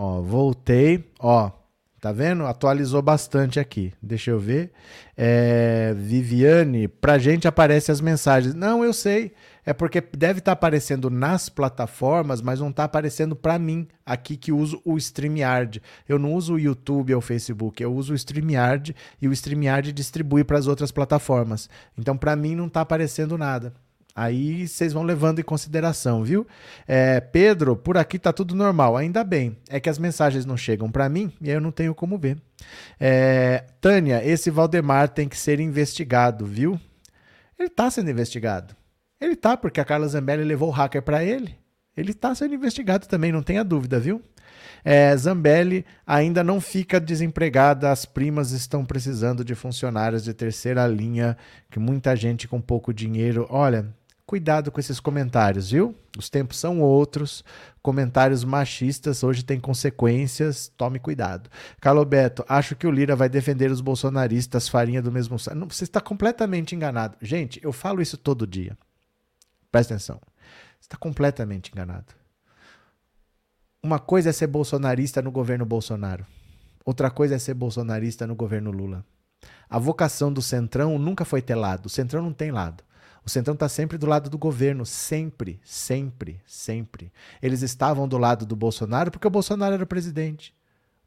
Ó, 0.00 0.20
voltei, 0.20 1.10
ó, 1.18 1.50
tá 2.00 2.12
vendo? 2.12 2.46
Atualizou 2.46 3.02
bastante 3.02 3.58
aqui. 3.58 3.92
Deixa 4.00 4.30
eu 4.30 4.38
ver. 4.38 4.70
É, 5.16 5.92
Viviane, 5.98 6.86
pra 6.86 7.18
gente 7.18 7.48
aparece 7.48 7.90
as 7.90 8.00
mensagens. 8.00 8.54
Não, 8.54 8.84
eu 8.84 8.92
sei. 8.92 9.32
É 9.66 9.72
porque 9.72 10.00
deve 10.00 10.38
estar 10.38 10.52
tá 10.52 10.52
aparecendo 10.52 11.10
nas 11.10 11.48
plataformas, 11.48 12.40
mas 12.40 12.60
não 12.60 12.70
está 12.70 12.84
aparecendo 12.84 13.34
para 13.34 13.58
mim 13.58 13.88
aqui 14.06 14.36
que 14.36 14.52
uso 14.52 14.80
o 14.84 14.96
StreamYard. 14.96 15.82
Eu 16.08 16.16
não 16.16 16.32
uso 16.32 16.54
o 16.54 16.60
YouTube 16.60 17.12
ou 17.12 17.18
o 17.18 17.20
Facebook, 17.20 17.82
eu 17.82 17.92
uso 17.92 18.12
o 18.12 18.16
StreamYard 18.16 18.94
e 19.20 19.26
o 19.26 19.32
StreamYard 19.32 19.92
distribui 19.92 20.44
para 20.44 20.58
as 20.58 20.68
outras 20.68 20.92
plataformas. 20.92 21.68
Então 21.98 22.16
para 22.16 22.36
mim 22.36 22.54
não 22.54 22.68
está 22.68 22.82
aparecendo 22.82 23.36
nada. 23.36 23.74
Aí 24.18 24.66
vocês 24.66 24.92
vão 24.92 25.04
levando 25.04 25.38
em 25.38 25.44
consideração, 25.44 26.24
viu? 26.24 26.44
É, 26.88 27.20
Pedro, 27.20 27.76
por 27.76 27.96
aqui 27.96 28.18
tá 28.18 28.32
tudo 28.32 28.52
normal, 28.52 28.96
ainda 28.96 29.22
bem. 29.22 29.56
É 29.68 29.78
que 29.78 29.88
as 29.88 29.96
mensagens 29.96 30.44
não 30.44 30.56
chegam 30.56 30.90
para 30.90 31.08
mim 31.08 31.32
e 31.40 31.48
eu 31.48 31.60
não 31.60 31.70
tenho 31.70 31.94
como 31.94 32.18
ver. 32.18 32.36
É, 32.98 33.64
Tânia, 33.80 34.20
esse 34.26 34.50
Valdemar 34.50 35.08
tem 35.08 35.28
que 35.28 35.38
ser 35.38 35.60
investigado, 35.60 36.44
viu? 36.44 36.80
Ele 37.56 37.68
tá 37.68 37.88
sendo 37.92 38.10
investigado. 38.10 38.74
Ele 39.20 39.36
tá, 39.36 39.56
porque 39.56 39.80
a 39.80 39.84
Carla 39.84 40.08
Zambelli 40.08 40.42
levou 40.42 40.68
o 40.68 40.72
hacker 40.72 41.00
para 41.02 41.22
ele. 41.22 41.54
Ele 41.96 42.12
tá 42.12 42.34
sendo 42.34 42.54
investigado 42.54 43.06
também, 43.06 43.30
não 43.30 43.42
tenha 43.42 43.62
dúvida, 43.62 44.00
viu? 44.00 44.20
É, 44.84 45.16
Zambelli 45.16 45.84
ainda 46.04 46.42
não 46.42 46.60
fica 46.60 46.98
desempregada, 46.98 47.90
as 47.92 48.04
primas 48.04 48.50
estão 48.50 48.84
precisando 48.84 49.44
de 49.44 49.54
funcionários 49.54 50.24
de 50.24 50.34
terceira 50.34 50.86
linha, 50.88 51.36
que 51.70 51.78
muita 51.78 52.16
gente 52.16 52.48
com 52.48 52.60
pouco 52.60 52.92
dinheiro. 52.92 53.46
Olha, 53.48 53.86
Cuidado 54.28 54.70
com 54.70 54.78
esses 54.78 55.00
comentários, 55.00 55.70
viu? 55.70 55.96
Os 56.18 56.28
tempos 56.28 56.58
são 56.58 56.82
outros. 56.82 57.42
Comentários 57.80 58.44
machistas 58.44 59.24
hoje 59.24 59.42
têm 59.42 59.58
consequências. 59.58 60.70
Tome 60.76 60.98
cuidado. 60.98 61.48
Calobeto, 61.80 62.44
acho 62.46 62.76
que 62.76 62.86
o 62.86 62.90
Lira 62.90 63.16
vai 63.16 63.30
defender 63.30 63.70
os 63.70 63.80
bolsonaristas, 63.80 64.68
farinha 64.68 65.00
do 65.00 65.10
mesmo 65.10 65.38
saco. 65.38 65.56
Você 65.72 65.84
está 65.84 65.98
completamente 65.98 66.76
enganado. 66.76 67.16
Gente, 67.22 67.58
eu 67.64 67.72
falo 67.72 68.02
isso 68.02 68.18
todo 68.18 68.46
dia. 68.46 68.76
Presta 69.72 69.94
atenção. 69.94 70.20
Você 70.78 70.88
está 70.88 70.98
completamente 70.98 71.72
enganado. 71.72 72.12
Uma 73.82 73.98
coisa 73.98 74.28
é 74.28 74.32
ser 74.32 74.48
bolsonarista 74.48 75.22
no 75.22 75.30
governo 75.30 75.64
Bolsonaro. 75.64 76.26
Outra 76.84 77.10
coisa 77.10 77.36
é 77.36 77.38
ser 77.38 77.54
bolsonarista 77.54 78.26
no 78.26 78.34
governo 78.34 78.70
Lula. 78.70 79.02
A 79.70 79.78
vocação 79.78 80.30
do 80.30 80.42
Centrão 80.42 80.98
nunca 80.98 81.24
foi 81.24 81.40
ter 81.40 81.54
lado. 81.54 81.86
O 81.86 81.88
Centrão 81.88 82.22
não 82.22 82.34
tem 82.34 82.50
lado. 82.50 82.84
O 83.24 83.30
Centrão 83.30 83.54
está 83.54 83.68
sempre 83.68 83.98
do 83.98 84.06
lado 84.06 84.28
do 84.28 84.38
governo, 84.38 84.84
sempre, 84.84 85.60
sempre, 85.64 86.40
sempre. 86.46 87.12
Eles 87.42 87.62
estavam 87.62 88.08
do 88.08 88.18
lado 88.18 88.46
do 88.46 88.56
Bolsonaro 88.56 89.10
porque 89.10 89.26
o 89.26 89.30
Bolsonaro 89.30 89.74
era 89.74 89.84
o 89.84 89.86
presidente 89.86 90.57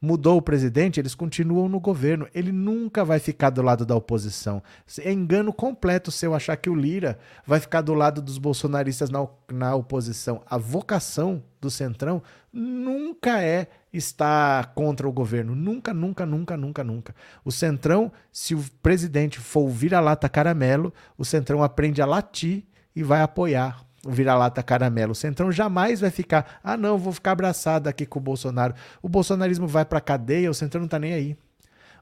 mudou 0.02 0.38
o 0.38 0.42
presidente, 0.42 1.00
eles 1.00 1.14
continuam 1.14 1.70
no 1.70 1.80
governo. 1.80 2.28
Ele 2.34 2.52
nunca 2.52 3.06
vai 3.06 3.20
ficar 3.20 3.52
do 3.52 3.62
lado 3.62 3.86
da 3.86 3.96
oposição. 3.96 4.64
É 5.00 5.12
engano 5.12 5.54
completo 5.54 6.12
se 6.12 6.26
eu 6.26 6.34
achar 6.34 6.58
que 6.58 6.70
o 6.70 6.76
Lira 6.76 7.20
vai 7.46 7.60
ficar 7.60 7.82
do 7.82 7.94
lado 7.94 8.22
dos 8.22 8.40
bolsonaristas 8.40 9.12
na, 9.12 9.28
na 9.52 9.76
oposição. 9.76 10.42
A 10.50 10.58
vocação 10.58 11.44
do 11.62 11.70
Centrão 11.70 12.24
nunca 12.52 13.44
é 13.44 13.68
estar 13.94 14.74
contra 14.74 15.08
o 15.08 15.12
governo. 15.12 15.54
Nunca, 15.54 15.94
nunca, 15.94 16.26
nunca, 16.26 16.58
nunca, 16.58 16.84
nunca. 16.84 17.16
O 17.46 17.52
Centrão, 17.52 18.12
se 18.32 18.56
o 18.56 18.64
presidente 18.82 19.40
for 19.40 19.70
vira-lata 19.70 20.28
caramelo, 20.28 20.92
o 21.16 21.24
Centrão 21.24 21.62
aprende 21.62 22.02
a 22.02 22.06
latir 22.08 22.64
e 22.96 23.04
vai 23.04 23.22
apoiar 23.22 23.86
o 24.06 24.12
vira-lata 24.12 24.64
caramelo. 24.64 25.12
O 25.12 25.16
Centrão 25.16 25.52
jamais 25.52 26.02
vai 26.02 26.10
ficar, 26.10 26.60
ah 26.64 26.76
não, 26.76 26.98
vou 26.98 27.14
ficar 27.14 27.32
abraçado 27.32 27.88
aqui 27.88 28.06
com 28.06 28.20
o 28.20 28.22
Bolsonaro. 28.22 28.74
O 29.02 29.10
bolsonarismo 29.10 29.68
vai 29.68 29.86
para 29.86 30.02
cadeia, 30.02 30.50
o 30.50 30.54
Centrão 30.54 30.82
não 30.82 30.88
tá 30.88 31.00
nem 31.00 31.14
aí. 31.14 31.38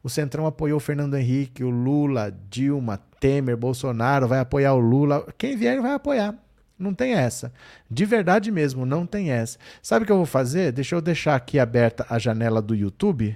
O 0.01 0.09
Centrão 0.09 0.45
apoiou 0.45 0.77
o 0.77 0.79
Fernando 0.79 1.15
Henrique, 1.15 1.63
o 1.63 1.69
Lula, 1.69 2.33
Dilma, 2.49 3.01
Temer, 3.19 3.57
Bolsonaro, 3.57 4.27
vai 4.27 4.39
apoiar 4.39 4.73
o 4.73 4.79
Lula. 4.79 5.25
Quem 5.37 5.57
vier 5.57 5.81
vai 5.81 5.93
apoiar. 5.93 6.35
Não 6.77 6.93
tem 6.93 7.13
essa. 7.13 7.51
De 7.91 8.05
verdade 8.05 8.49
mesmo, 8.49 8.85
não 8.85 9.05
tem 9.05 9.31
essa. 9.31 9.57
Sabe 9.81 10.03
o 10.03 10.05
que 10.05 10.11
eu 10.11 10.17
vou 10.17 10.25
fazer? 10.25 10.71
Deixa 10.71 10.95
eu 10.95 11.01
deixar 11.01 11.35
aqui 11.35 11.59
aberta 11.59 12.05
a 12.09 12.17
janela 12.17 12.61
do 12.61 12.73
YouTube. 12.73 13.35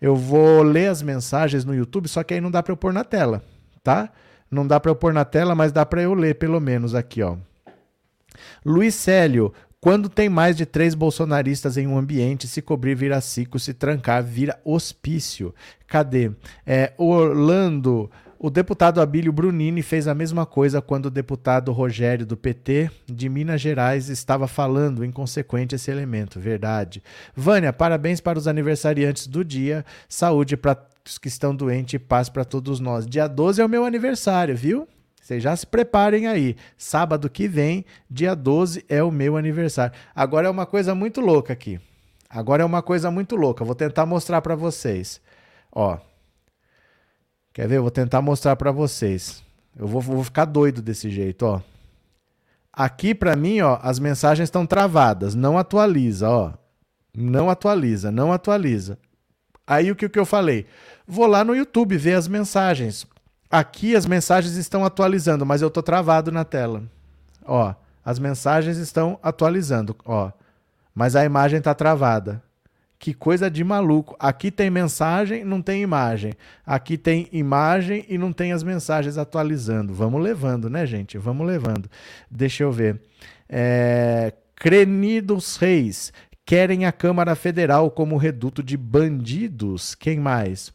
Eu 0.00 0.16
vou 0.16 0.62
ler 0.62 0.88
as 0.88 1.02
mensagens 1.02 1.64
no 1.66 1.74
YouTube, 1.74 2.08
só 2.08 2.22
que 2.22 2.32
aí 2.32 2.40
não 2.40 2.50
dá 2.50 2.62
para 2.62 2.72
eu 2.72 2.76
pôr 2.76 2.92
na 2.92 3.04
tela, 3.04 3.42
tá? 3.84 4.10
Não 4.50 4.66
dá 4.66 4.80
para 4.80 4.90
eu 4.90 4.96
pôr 4.96 5.12
na 5.12 5.24
tela, 5.24 5.54
mas 5.54 5.70
dá 5.70 5.84
para 5.84 6.02
eu 6.02 6.14
ler 6.14 6.36
pelo 6.36 6.58
menos 6.58 6.94
aqui, 6.94 7.22
ó. 7.22 7.36
Luiz 8.64 8.94
Célio, 8.94 9.52
quando 9.80 10.08
tem 10.08 10.28
mais 10.28 10.56
de 10.56 10.64
três 10.64 10.94
bolsonaristas 10.94 11.76
em 11.76 11.86
um 11.86 11.98
ambiente, 11.98 12.46
se 12.46 12.62
cobrir 12.62 12.94
vira 12.94 13.20
ciclo, 13.20 13.58
se 13.58 13.74
trancar 13.74 14.22
vira 14.22 14.60
hospício. 14.64 15.52
Cadê? 15.88 16.30
É, 16.64 16.92
Orlando, 16.96 18.08
o 18.38 18.50
deputado 18.50 19.00
Abílio 19.00 19.32
Brunini 19.32 19.82
fez 19.82 20.08
a 20.08 20.14
mesma 20.14 20.44
coisa 20.44 20.82
quando 20.82 21.06
o 21.06 21.10
deputado 21.10 21.70
Rogério 21.70 22.26
do 22.26 22.36
PT 22.36 22.90
de 23.06 23.28
Minas 23.28 23.60
Gerais 23.60 24.08
estava 24.08 24.48
falando 24.48 25.04
inconsequente 25.04 25.76
esse 25.76 25.90
elemento. 25.90 26.40
Verdade. 26.40 27.02
Vânia, 27.36 27.72
parabéns 27.72 28.20
para 28.20 28.38
os 28.38 28.48
aniversariantes 28.48 29.28
do 29.28 29.44
dia. 29.44 29.84
Saúde 30.08 30.56
para 30.56 30.76
os 31.06 31.18
que 31.18 31.28
estão 31.28 31.54
doentes 31.54 31.94
e 31.94 31.98
paz 31.98 32.28
para 32.28 32.44
todos 32.44 32.80
nós. 32.80 33.06
Dia 33.06 33.28
12 33.28 33.60
é 33.60 33.64
o 33.64 33.68
meu 33.68 33.84
aniversário, 33.84 34.56
viu? 34.56 34.88
Vocês 35.22 35.40
já 35.40 35.54
se 35.54 35.64
preparem 35.64 36.26
aí. 36.26 36.56
Sábado 36.76 37.30
que 37.30 37.46
vem, 37.46 37.84
dia 38.10 38.34
12, 38.34 38.84
é 38.88 39.04
o 39.04 39.10
meu 39.12 39.36
aniversário. 39.36 39.94
Agora 40.12 40.48
é 40.48 40.50
uma 40.50 40.66
coisa 40.66 40.96
muito 40.96 41.20
louca 41.20 41.52
aqui. 41.52 41.80
Agora 42.28 42.64
é 42.64 42.66
uma 42.66 42.82
coisa 42.82 43.08
muito 43.08 43.36
louca. 43.36 43.64
Vou 43.64 43.76
tentar 43.76 44.04
mostrar 44.04 44.42
para 44.42 44.56
vocês. 44.56 45.20
Ó. 45.70 45.96
Quer 47.52 47.68
ver? 47.68 47.78
Vou 47.78 47.90
tentar 47.90 48.20
mostrar 48.20 48.56
para 48.56 48.72
vocês. 48.72 49.44
Eu 49.78 49.86
vou, 49.86 50.00
vou 50.00 50.24
ficar 50.24 50.44
doido 50.44 50.82
desse 50.82 51.08
jeito, 51.08 51.46
ó. 51.46 51.62
Aqui 52.72 53.14
para 53.14 53.36
mim, 53.36 53.60
ó, 53.60 53.78
as 53.80 53.98
mensagens 54.00 54.48
estão 54.48 54.66
travadas, 54.66 55.34
não 55.34 55.56
atualiza, 55.56 56.28
ó. 56.28 56.52
Não 57.14 57.48
atualiza, 57.48 58.10
não 58.10 58.32
atualiza. 58.32 58.98
Aí 59.64 59.90
o 59.90 59.96
que, 59.96 60.06
o 60.06 60.10
que 60.10 60.18
eu 60.18 60.26
falei? 60.26 60.66
Vou 61.06 61.26
lá 61.26 61.44
no 61.44 61.54
YouTube 61.54 61.96
ver 61.96 62.14
as 62.14 62.26
mensagens. 62.26 63.06
Aqui 63.52 63.94
as 63.94 64.06
mensagens 64.06 64.56
estão 64.56 64.82
atualizando, 64.82 65.44
mas 65.44 65.60
eu 65.60 65.68
estou 65.68 65.82
travado 65.82 66.32
na 66.32 66.42
tela. 66.42 66.82
Ó, 67.44 67.74
as 68.02 68.18
mensagens 68.18 68.78
estão 68.78 69.18
atualizando, 69.22 69.94
ó. 70.06 70.32
Mas 70.94 71.14
a 71.14 71.22
imagem 71.22 71.58
está 71.58 71.74
travada. 71.74 72.42
Que 72.98 73.12
coisa 73.12 73.50
de 73.50 73.62
maluco. 73.62 74.16
Aqui 74.18 74.50
tem 74.50 74.70
mensagem, 74.70 75.44
não 75.44 75.60
tem 75.60 75.82
imagem. 75.82 76.32
Aqui 76.64 76.96
tem 76.96 77.28
imagem 77.30 78.06
e 78.08 78.16
não 78.16 78.32
tem 78.32 78.52
as 78.52 78.62
mensagens 78.62 79.18
atualizando. 79.18 79.92
Vamos 79.92 80.22
levando, 80.22 80.70
né, 80.70 80.86
gente? 80.86 81.18
Vamos 81.18 81.46
levando. 81.46 81.90
Deixa 82.30 82.62
eu 82.62 82.72
ver. 82.72 83.02
É... 83.48 84.32
Crenidos 84.56 85.56
Reis. 85.56 86.10
Querem 86.44 86.84
a 86.84 86.92
Câmara 86.92 87.34
Federal 87.34 87.90
como 87.90 88.16
reduto 88.16 88.62
de 88.62 88.76
bandidos. 88.76 89.94
Quem 89.94 90.18
mais? 90.18 90.72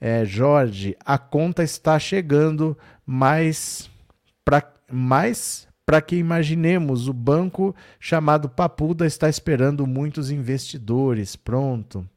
É, 0.00 0.24
Jorge, 0.24 0.96
a 1.04 1.18
conta 1.18 1.62
está 1.62 1.98
chegando, 1.98 2.76
mas 3.04 3.90
para 4.44 4.72
mais 4.90 5.68
para 5.90 6.00
que 6.00 6.14
imaginemos, 6.14 7.08
o 7.08 7.12
banco 7.12 7.74
chamado 7.98 8.48
Papuda 8.48 9.04
está 9.04 9.28
esperando 9.28 9.88
muitos 9.88 10.30
investidores. 10.30 11.34
Pronto. 11.34 12.08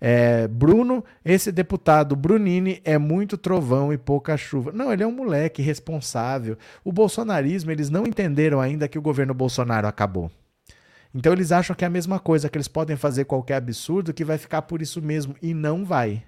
É, 0.00 0.46
Bruno, 0.46 1.04
esse 1.24 1.50
deputado 1.50 2.14
Brunini 2.14 2.80
é 2.84 2.96
muito 2.98 3.36
trovão 3.36 3.92
e 3.92 3.98
pouca 3.98 4.36
chuva. 4.36 4.70
Não, 4.70 4.92
ele 4.92 5.02
é 5.02 5.06
um 5.06 5.12
moleque 5.12 5.60
responsável. 5.60 6.56
O 6.84 6.92
bolsonarismo, 6.92 7.72
eles 7.72 7.90
não 7.90 8.06
entenderam 8.06 8.60
ainda 8.60 8.86
que 8.86 8.98
o 8.98 9.02
governo 9.02 9.34
Bolsonaro 9.34 9.88
acabou. 9.88 10.30
Então 11.16 11.32
eles 11.32 11.50
acham 11.50 11.74
que 11.74 11.82
é 11.82 11.86
a 11.86 11.90
mesma 11.90 12.20
coisa, 12.20 12.46
que 12.46 12.58
eles 12.58 12.68
podem 12.68 12.94
fazer 12.94 13.24
qualquer 13.24 13.54
absurdo 13.54 14.12
que 14.12 14.22
vai 14.22 14.36
ficar 14.36 14.60
por 14.60 14.82
isso 14.82 15.00
mesmo. 15.00 15.34
E 15.40 15.54
não 15.54 15.82
vai. 15.82 16.22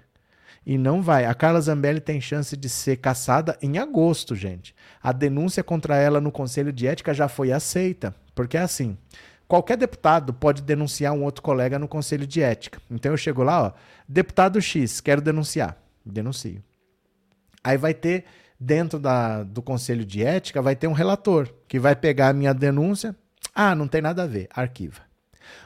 E 0.65 0.79
não 0.79 0.99
vai. 0.99 1.25
A 1.25 1.33
Carla 1.35 1.61
Zambelli 1.61 1.99
tem 1.99 2.19
chance 2.19 2.57
de 2.57 2.67
ser 2.67 2.97
caçada 2.97 3.55
em 3.61 3.77
agosto, 3.77 4.33
gente. 4.35 4.73
A 4.99 5.11
denúncia 5.11 5.63
contra 5.63 5.95
ela 5.95 6.19
no 6.19 6.31
Conselho 6.31 6.73
de 6.73 6.87
Ética 6.87 7.13
já 7.13 7.27
foi 7.27 7.51
aceita. 7.51 8.15
Porque 8.33 8.57
é 8.57 8.61
assim: 8.61 8.97
qualquer 9.47 9.77
deputado 9.77 10.33
pode 10.33 10.63
denunciar 10.63 11.13
um 11.13 11.23
outro 11.23 11.43
colega 11.43 11.77
no 11.77 11.87
Conselho 11.87 12.25
de 12.25 12.41
Ética. 12.41 12.81
Então 12.89 13.11
eu 13.11 13.17
chego 13.17 13.43
lá, 13.43 13.67
ó, 13.67 13.71
deputado 14.07 14.59
X, 14.59 14.99
quero 14.99 15.21
denunciar. 15.21 15.77
Denuncio. 16.03 16.63
Aí 17.63 17.77
vai 17.77 17.93
ter, 17.93 18.25
dentro 18.59 18.97
da, 18.97 19.43
do 19.43 19.61
Conselho 19.61 20.03
de 20.03 20.23
Ética, 20.23 20.63
vai 20.63 20.75
ter 20.75 20.87
um 20.87 20.93
relator 20.93 21.47
que 21.67 21.77
vai 21.77 21.95
pegar 21.95 22.29
a 22.29 22.33
minha 22.33 22.55
denúncia. 22.55 23.15
Ah, 23.53 23.75
não 23.75 23.87
tem 23.87 24.01
nada 24.01 24.23
a 24.23 24.27
ver, 24.27 24.47
arquiva. 24.53 25.01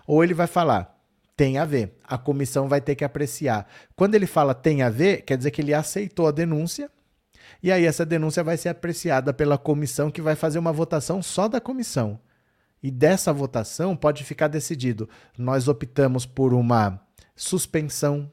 Ou 0.07 0.23
ele 0.23 0.33
vai 0.33 0.47
falar, 0.47 0.93
tem 1.35 1.57
a 1.57 1.65
ver. 1.65 1.97
A 2.03 2.17
comissão 2.17 2.67
vai 2.67 2.81
ter 2.81 2.95
que 2.95 3.03
apreciar. 3.03 3.67
Quando 3.95 4.15
ele 4.15 4.27
fala 4.27 4.53
tem 4.53 4.81
a 4.81 4.89
ver, 4.89 5.23
quer 5.23 5.37
dizer 5.37 5.51
que 5.51 5.61
ele 5.61 5.73
aceitou 5.73 6.27
a 6.27 6.31
denúncia. 6.31 6.89
E 7.61 7.71
aí 7.71 7.85
essa 7.85 8.05
denúncia 8.05 8.43
vai 8.43 8.57
ser 8.57 8.69
apreciada 8.69 9.33
pela 9.33 9.57
comissão 9.57 10.11
que 10.11 10.21
vai 10.21 10.35
fazer 10.35 10.59
uma 10.59 10.73
votação 10.73 11.21
só 11.21 11.47
da 11.47 11.61
comissão. 11.61 12.19
E 12.81 12.91
dessa 12.91 13.31
votação 13.31 13.95
pode 13.95 14.23
ficar 14.23 14.49
decidido. 14.49 15.09
Nós 15.37 15.67
optamos 15.67 16.25
por 16.25 16.53
uma 16.53 16.99
suspensão 17.35 18.31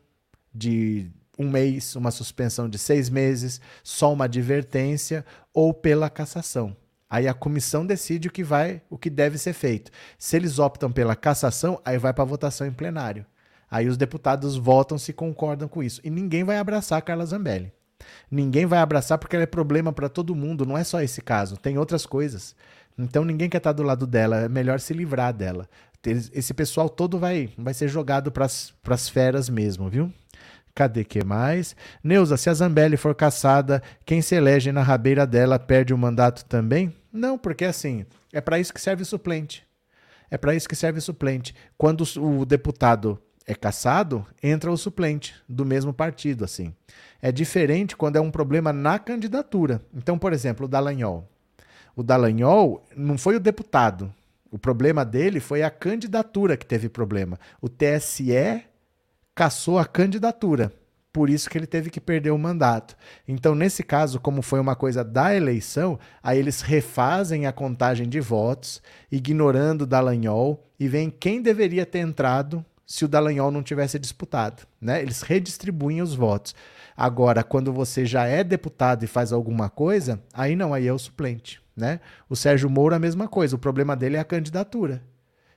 de 0.52 1.10
um 1.38 1.48
mês, 1.48 1.94
uma 1.94 2.10
suspensão 2.10 2.68
de 2.68 2.76
seis 2.76 3.08
meses, 3.08 3.60
só 3.82 4.12
uma 4.12 4.24
advertência 4.24 5.24
ou 5.54 5.72
pela 5.72 6.10
cassação. 6.10 6.76
Aí 7.10 7.26
a 7.26 7.34
comissão 7.34 7.84
decide 7.84 8.28
o 8.28 8.30
que 8.30 8.44
vai, 8.44 8.80
o 8.88 8.96
que 8.96 9.10
deve 9.10 9.36
ser 9.36 9.52
feito. 9.52 9.90
Se 10.16 10.36
eles 10.36 10.60
optam 10.60 10.92
pela 10.92 11.16
cassação, 11.16 11.80
aí 11.84 11.98
vai 11.98 12.12
para 12.12 12.24
votação 12.24 12.66
em 12.66 12.72
plenário. 12.72 13.26
Aí 13.68 13.88
os 13.88 13.96
deputados 13.96 14.56
votam 14.56 14.96
se 14.96 15.12
concordam 15.12 15.68
com 15.68 15.82
isso. 15.82 16.00
E 16.04 16.10
ninguém 16.10 16.44
vai 16.44 16.58
abraçar 16.58 16.98
a 16.98 17.02
Carla 17.02 17.26
Zambelli. 17.26 17.72
Ninguém 18.30 18.64
vai 18.64 18.78
abraçar 18.78 19.18
porque 19.18 19.36
ela 19.36 19.42
é 19.42 19.46
problema 19.46 19.92
para 19.92 20.08
todo 20.08 20.34
mundo, 20.34 20.64
não 20.64 20.78
é 20.78 20.84
só 20.84 21.02
esse 21.02 21.20
caso, 21.20 21.56
tem 21.56 21.76
outras 21.76 22.06
coisas. 22.06 22.54
Então 22.98 23.24
ninguém 23.24 23.48
quer 23.48 23.58
estar 23.58 23.72
do 23.72 23.82
lado 23.82 24.06
dela, 24.06 24.38
é 24.38 24.48
melhor 24.48 24.80
se 24.80 24.94
livrar 24.94 25.32
dela. 25.34 25.68
Esse 26.32 26.54
pessoal 26.54 26.88
todo 26.88 27.18
vai, 27.18 27.50
vai 27.58 27.74
ser 27.74 27.88
jogado 27.88 28.32
para 28.32 28.46
as 28.46 29.08
feras 29.08 29.48
mesmo, 29.48 29.90
viu? 29.90 30.12
Cadê 30.74 31.04
que 31.04 31.24
mais? 31.24 31.74
Neuza, 32.02 32.36
se 32.36 32.48
a 32.48 32.54
Zambelli 32.54 32.96
for 32.96 33.14
caçada, 33.14 33.82
quem 34.04 34.22
se 34.22 34.34
elege 34.34 34.72
na 34.72 34.82
rabeira 34.82 35.26
dela 35.26 35.58
perde 35.58 35.92
o 35.92 35.98
mandato 35.98 36.44
também? 36.44 36.94
Não, 37.12 37.36
porque 37.36 37.64
assim, 37.64 38.06
é 38.32 38.40
para 38.40 38.58
isso 38.58 38.72
que 38.72 38.80
serve 38.80 39.02
o 39.02 39.06
suplente. 39.06 39.66
É 40.30 40.38
para 40.38 40.54
isso 40.54 40.68
que 40.68 40.76
serve 40.76 41.00
o 41.00 41.02
suplente. 41.02 41.54
Quando 41.76 42.04
o 42.18 42.46
deputado 42.46 43.20
é 43.46 43.54
caçado, 43.54 44.24
entra 44.40 44.70
o 44.70 44.76
suplente 44.76 45.34
do 45.48 45.66
mesmo 45.66 45.92
partido, 45.92 46.44
assim. 46.44 46.72
É 47.20 47.32
diferente 47.32 47.96
quando 47.96 48.16
é 48.16 48.20
um 48.20 48.30
problema 48.30 48.72
na 48.72 48.98
candidatura. 48.98 49.82
Então, 49.92 50.16
por 50.16 50.32
exemplo, 50.32 50.66
o 50.66 50.68
Dallagnol. 50.68 51.28
O 51.96 52.02
Dallagnol 52.02 52.84
não 52.96 53.18
foi 53.18 53.34
o 53.34 53.40
deputado. 53.40 54.14
O 54.52 54.58
problema 54.58 55.04
dele 55.04 55.40
foi 55.40 55.62
a 55.62 55.70
candidatura 55.70 56.56
que 56.56 56.64
teve 56.64 56.88
problema. 56.88 57.38
O 57.60 57.68
TSE 57.68 58.64
caçou 59.40 59.78
a 59.78 59.86
candidatura. 59.86 60.70
Por 61.10 61.30
isso 61.30 61.48
que 61.48 61.56
ele 61.56 61.66
teve 61.66 61.88
que 61.88 61.98
perder 61.98 62.30
o 62.30 62.36
mandato. 62.36 62.94
Então, 63.26 63.54
nesse 63.54 63.82
caso, 63.82 64.20
como 64.20 64.42
foi 64.42 64.60
uma 64.60 64.76
coisa 64.76 65.02
da 65.02 65.34
eleição, 65.34 65.98
aí 66.22 66.38
eles 66.38 66.60
refazem 66.60 67.46
a 67.46 67.52
contagem 67.52 68.06
de 68.06 68.20
votos, 68.20 68.82
ignorando 69.10 69.86
Dallagnol, 69.86 70.62
e 70.78 70.86
vem 70.88 71.08
quem 71.08 71.40
deveria 71.40 71.86
ter 71.86 72.00
entrado 72.00 72.62
se 72.84 73.02
o 73.02 73.08
Dallagnol 73.08 73.50
não 73.50 73.62
tivesse 73.62 73.98
disputado. 73.98 74.64
Né? 74.78 75.00
Eles 75.00 75.22
redistribuem 75.22 76.02
os 76.02 76.14
votos. 76.14 76.54
Agora, 76.94 77.42
quando 77.42 77.72
você 77.72 78.04
já 78.04 78.26
é 78.26 78.44
deputado 78.44 79.04
e 79.04 79.06
faz 79.06 79.32
alguma 79.32 79.70
coisa, 79.70 80.20
aí 80.34 80.54
não, 80.54 80.74
aí 80.74 80.86
é 80.86 80.92
o 80.92 80.98
suplente. 80.98 81.62
Né? 81.74 81.98
O 82.28 82.36
Sérgio 82.36 82.68
Moro, 82.68 82.94
a 82.94 82.98
mesma 82.98 83.26
coisa. 83.26 83.56
O 83.56 83.58
problema 83.58 83.96
dele 83.96 84.18
é 84.18 84.20
a 84.20 84.24
candidatura. 84.24 85.02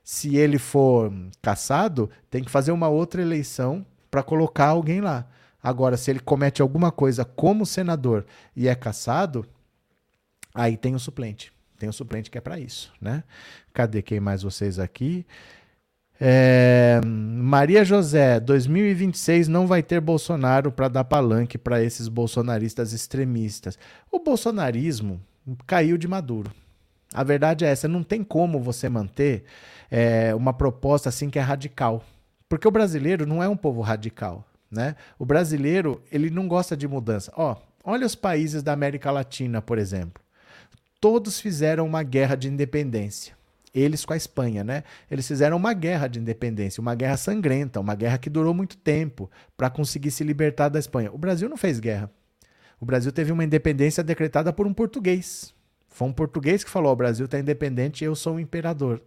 Se 0.03 0.35
ele 0.35 0.59
for 0.59 1.13
caçado, 1.41 2.09
tem 2.29 2.43
que 2.43 2.51
fazer 2.51 2.71
uma 2.71 2.89
outra 2.89 3.21
eleição 3.21 3.85
para 4.11 4.21
colocar 4.21 4.67
alguém 4.67 4.99
lá. 4.99 5.25
Agora, 5.61 5.95
se 5.95 6.11
ele 6.11 6.19
comete 6.19 6.61
alguma 6.61 6.91
coisa 6.91 7.23
como 7.23 7.65
senador 7.65 8.25
e 8.55 8.67
é 8.67 8.75
caçado, 8.75 9.45
aí 10.53 10.75
tem 10.75 10.93
o 10.93 10.99
suplente. 10.99 11.53
Tem 11.79 11.87
o 11.87 11.93
suplente 11.93 12.29
que 12.29 12.37
é 12.37 12.41
para 12.41 12.59
isso, 12.59 12.91
né? 13.01 13.23
Cadê 13.73 14.01
quem 14.01 14.19
mais 14.19 14.43
vocês 14.43 14.77
aqui? 14.77 15.25
É, 16.19 17.01
Maria 17.05 17.83
José, 17.83 18.39
2026 18.39 19.47
não 19.47 19.65
vai 19.65 19.81
ter 19.81 19.99
Bolsonaro 19.99 20.71
para 20.71 20.87
dar 20.87 21.03
palanque 21.03 21.57
para 21.57 21.81
esses 21.83 22.07
bolsonaristas 22.07 22.93
extremistas. 22.93 23.77
O 24.11 24.19
bolsonarismo 24.19 25.19
caiu 25.65 25.97
de 25.97 26.07
maduro. 26.07 26.51
A 27.13 27.23
verdade 27.23 27.65
é 27.65 27.69
essa, 27.69 27.87
não 27.87 28.03
tem 28.03 28.23
como 28.23 28.59
você 28.59 28.89
manter 28.89 29.43
é, 29.89 30.33
uma 30.35 30.53
proposta 30.53 31.09
assim 31.09 31.29
que 31.29 31.39
é 31.39 31.41
radical. 31.41 32.03
Porque 32.47 32.67
o 32.67 32.71
brasileiro 32.71 33.25
não 33.25 33.41
é 33.41 33.47
um 33.47 33.57
povo 33.57 33.81
radical. 33.81 34.45
Né? 34.71 34.95
O 35.19 35.25
brasileiro 35.25 36.01
ele 36.11 36.29
não 36.29 36.47
gosta 36.47 36.75
de 36.75 36.87
mudança. 36.87 37.31
Ó, 37.35 37.55
olha 37.83 38.05
os 38.05 38.15
países 38.15 38.63
da 38.63 38.73
América 38.73 39.11
Latina, 39.11 39.61
por 39.61 39.77
exemplo. 39.77 40.21
Todos 40.99 41.39
fizeram 41.39 41.85
uma 41.85 42.01
guerra 42.01 42.35
de 42.35 42.47
independência. 42.47 43.35
Eles 43.73 44.05
com 44.05 44.13
a 44.13 44.17
Espanha, 44.17 44.63
né? 44.63 44.83
Eles 45.09 45.27
fizeram 45.27 45.57
uma 45.57 45.73
guerra 45.73 46.07
de 46.07 46.19
independência, 46.19 46.79
uma 46.79 46.93
guerra 46.93 47.17
sangrenta, 47.17 47.79
uma 47.79 47.95
guerra 47.95 48.19
que 48.19 48.29
durou 48.29 48.53
muito 48.53 48.77
tempo 48.77 49.29
para 49.57 49.69
conseguir 49.69 50.11
se 50.11 50.23
libertar 50.23 50.69
da 50.69 50.77
Espanha. 50.77 51.11
O 51.11 51.17
Brasil 51.17 51.49
não 51.49 51.57
fez 51.57 51.79
guerra. 51.79 52.09
O 52.79 52.85
Brasil 52.85 53.11
teve 53.11 53.31
uma 53.31 53.43
independência 53.43 54.03
decretada 54.03 54.53
por 54.53 54.67
um 54.67 54.73
português. 54.73 55.53
Foi 55.89 56.07
um 56.07 56.13
português 56.13 56.63
que 56.63 56.69
falou: 56.69 56.91
o 56.91 56.95
Brasil 56.95 57.25
está 57.25 57.39
independente 57.39 58.03
e 58.03 58.05
eu 58.05 58.15
sou 58.15 58.35
o 58.35 58.39
imperador. 58.39 59.01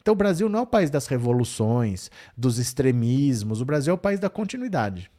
Então 0.00 0.12
o 0.12 0.16
Brasil 0.16 0.48
não 0.48 0.60
é 0.60 0.62
o 0.62 0.66
país 0.66 0.90
das 0.90 1.06
revoluções, 1.06 2.10
dos 2.36 2.58
extremismos, 2.58 3.60
o 3.60 3.64
Brasil 3.64 3.92
é 3.92 3.94
o 3.94 3.98
país 3.98 4.18
da 4.18 4.30
continuidade. 4.30 5.10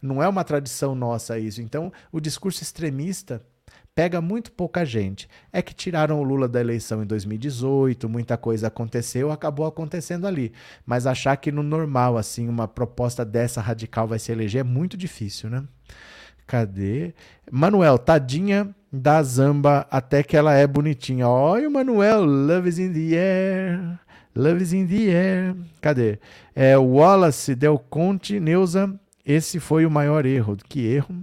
Não 0.00 0.22
é 0.22 0.28
uma 0.28 0.44
tradição 0.44 0.94
nossa 0.94 1.38
isso. 1.38 1.62
Então 1.62 1.92
o 2.12 2.20
discurso 2.20 2.62
extremista 2.62 3.42
pega 3.94 4.20
muito 4.20 4.50
pouca 4.52 4.84
gente. 4.84 5.28
É 5.52 5.62
que 5.62 5.72
tiraram 5.72 6.20
o 6.20 6.24
Lula 6.24 6.48
da 6.48 6.60
eleição 6.60 7.02
em 7.02 7.06
2018, 7.06 8.08
muita 8.08 8.36
coisa 8.36 8.66
aconteceu, 8.66 9.30
acabou 9.30 9.66
acontecendo 9.66 10.26
ali. 10.26 10.52
Mas 10.84 11.06
achar 11.06 11.36
que 11.36 11.52
no 11.52 11.62
normal, 11.62 12.18
assim, 12.18 12.48
uma 12.48 12.66
proposta 12.66 13.24
dessa 13.24 13.60
radical 13.60 14.06
vai 14.06 14.18
se 14.18 14.32
eleger 14.32 14.60
é 14.60 14.64
muito 14.64 14.96
difícil, 14.96 15.48
né? 15.48 15.64
Cadê? 16.46 17.14
Manuel, 17.50 17.96
tadinha 17.96 18.74
da 18.94 19.22
Zamba, 19.22 19.86
até 19.90 20.22
que 20.22 20.36
ela 20.36 20.54
é 20.54 20.66
bonitinha. 20.66 21.28
Olha 21.28 21.68
o 21.68 21.72
Manuel, 21.72 22.24
love 22.24 22.68
is 22.68 22.78
in 22.78 22.92
the 22.92 23.16
air. 23.16 23.98
Love 24.34 24.62
is 24.62 24.72
in 24.72 24.86
the 24.86 25.10
air. 25.10 25.56
Cadê? 25.80 26.18
É, 26.54 26.76
Wallace 26.78 27.54
Del 27.54 27.78
Conte, 27.78 28.40
Neuza, 28.40 28.92
esse 29.24 29.60
foi 29.60 29.84
o 29.84 29.90
maior 29.90 30.24
erro. 30.24 30.56
Que 30.68 30.86
erro? 30.86 31.14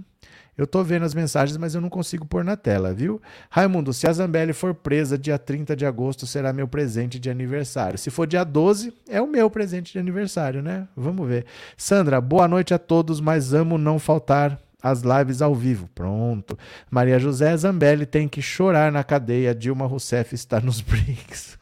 Eu 0.56 0.66
tô 0.66 0.84
vendo 0.84 1.04
as 1.04 1.14
mensagens, 1.14 1.56
mas 1.56 1.74
eu 1.74 1.80
não 1.80 1.88
consigo 1.88 2.26
pôr 2.26 2.44
na 2.44 2.56
tela, 2.56 2.92
viu? 2.92 3.20
Raimundo, 3.48 3.92
se 3.92 4.06
a 4.06 4.12
Zambelli 4.12 4.52
for 4.52 4.74
presa 4.74 5.16
dia 5.16 5.38
30 5.38 5.74
de 5.74 5.86
agosto, 5.86 6.26
será 6.26 6.52
meu 6.52 6.68
presente 6.68 7.18
de 7.18 7.30
aniversário. 7.30 7.98
Se 7.98 8.10
for 8.10 8.26
dia 8.26 8.44
12, 8.44 8.92
é 9.08 9.20
o 9.20 9.26
meu 9.26 9.48
presente 9.48 9.92
de 9.92 9.98
aniversário, 9.98 10.62
né? 10.62 10.86
Vamos 10.94 11.26
ver. 11.26 11.46
Sandra, 11.76 12.20
boa 12.20 12.46
noite 12.46 12.74
a 12.74 12.78
todos, 12.78 13.18
mas 13.18 13.54
amo 13.54 13.78
não 13.78 13.98
faltar 13.98 14.58
as 14.82 15.02
lives 15.02 15.40
ao 15.40 15.54
vivo. 15.54 15.88
Pronto. 15.94 16.58
Maria 16.90 17.18
José 17.18 17.56
Zambelli 17.56 18.04
tem 18.04 18.28
que 18.28 18.42
chorar 18.42 18.90
na 18.90 19.04
cadeia. 19.04 19.54
Dilma 19.54 19.86
Rousseff 19.86 20.34
está 20.34 20.60
nos 20.60 20.80
BRICS. 20.82 21.58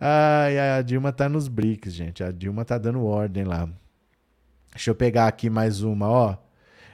Ai, 0.00 0.58
a 0.58 0.82
Dilma 0.82 1.12
tá 1.12 1.28
nos 1.28 1.46
BRICS, 1.46 1.92
gente. 1.92 2.24
A 2.24 2.30
Dilma 2.30 2.64
tá 2.64 2.78
dando 2.78 3.04
ordem 3.04 3.44
lá. 3.44 3.68
Deixa 4.72 4.90
eu 4.90 4.94
pegar 4.94 5.26
aqui 5.26 5.50
mais 5.50 5.82
uma, 5.82 6.08
ó. 6.08 6.36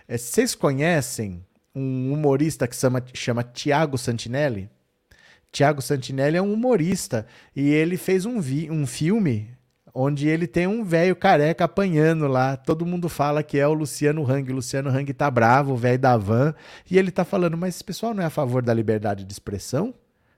É, 0.09 0.17
vocês 0.17 0.55
conhecem 0.55 1.45
um 1.75 2.13
humorista 2.13 2.67
que 2.67 2.75
chama, 2.75 3.05
chama 3.13 3.43
Tiago 3.43 3.99
Santinelli? 3.99 4.71
Tiago 5.53 5.81
Santinelli 5.81 6.37
é 6.37 6.43
um 6.43 6.53
humorista 6.53 7.27
e 7.55 7.71
ele 7.71 7.97
fez 7.97 8.27
um, 8.27 8.41
vi, 8.41 8.71
um 8.71 8.87
filme 8.87 9.56
onde 9.99 10.29
ele 10.29 10.47
tem 10.47 10.67
um 10.67 10.85
velho 10.85 11.17
careca 11.17 11.65
apanhando 11.65 12.29
lá. 12.29 12.55
Todo 12.55 12.85
mundo 12.85 13.09
fala 13.09 13.43
que 13.43 13.59
é 13.59 13.67
o 13.67 13.73
Luciano 13.73 14.31
Hang. 14.31 14.53
O 14.53 14.57
Luciano 14.57 14.91
Hang 14.91 15.11
tá 15.15 15.31
bravo, 15.31 15.73
o 15.73 15.77
velho 15.77 15.99
da 15.99 16.19
van, 16.19 16.55
e 16.91 16.99
ele 16.99 17.11
tá 17.11 17.25
falando, 17.25 17.57
mas 17.57 17.77
esse 17.77 17.85
pessoal 17.85 18.13
não 18.13 18.23
é 18.23 18.27
a 18.27 18.31
favor 18.31 18.63
da 18.63 18.75
liberdade 18.75 19.25
de 19.25 19.33
expressão? 19.33 19.95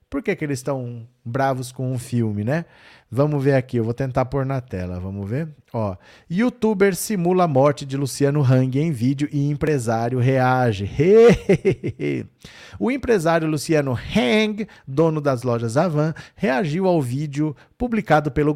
Por 0.08 0.22
que, 0.22 0.34
que 0.36 0.44
eles 0.44 0.60
estão 0.60 1.06
bravos 1.24 1.72
com 1.72 1.92
um 1.92 1.98
filme, 1.98 2.44
né? 2.44 2.64
Vamos 3.10 3.42
ver 3.42 3.54
aqui, 3.54 3.78
eu 3.78 3.84
vou 3.84 3.94
tentar 3.94 4.26
pôr 4.26 4.44
na 4.44 4.60
tela, 4.60 5.00
vamos 5.00 5.28
ver? 5.28 5.48
Ó, 5.72 5.96
youtuber 6.30 6.94
simula 6.94 7.44
a 7.44 7.48
morte 7.48 7.86
de 7.86 7.96
Luciano 7.96 8.42
Hang 8.42 8.78
em 8.78 8.90
vídeo 8.90 9.26
e 9.32 9.48
empresário 9.48 10.18
reage. 10.18 10.90
o 12.78 12.90
empresário 12.90 13.48
Luciano 13.48 13.92
Hang, 13.92 14.68
dono 14.86 15.22
das 15.22 15.42
lojas 15.42 15.78
Avan, 15.78 16.14
reagiu 16.36 16.86
ao 16.86 17.00
vídeo 17.00 17.56
publicado 17.78 18.30
pelo, 18.30 18.54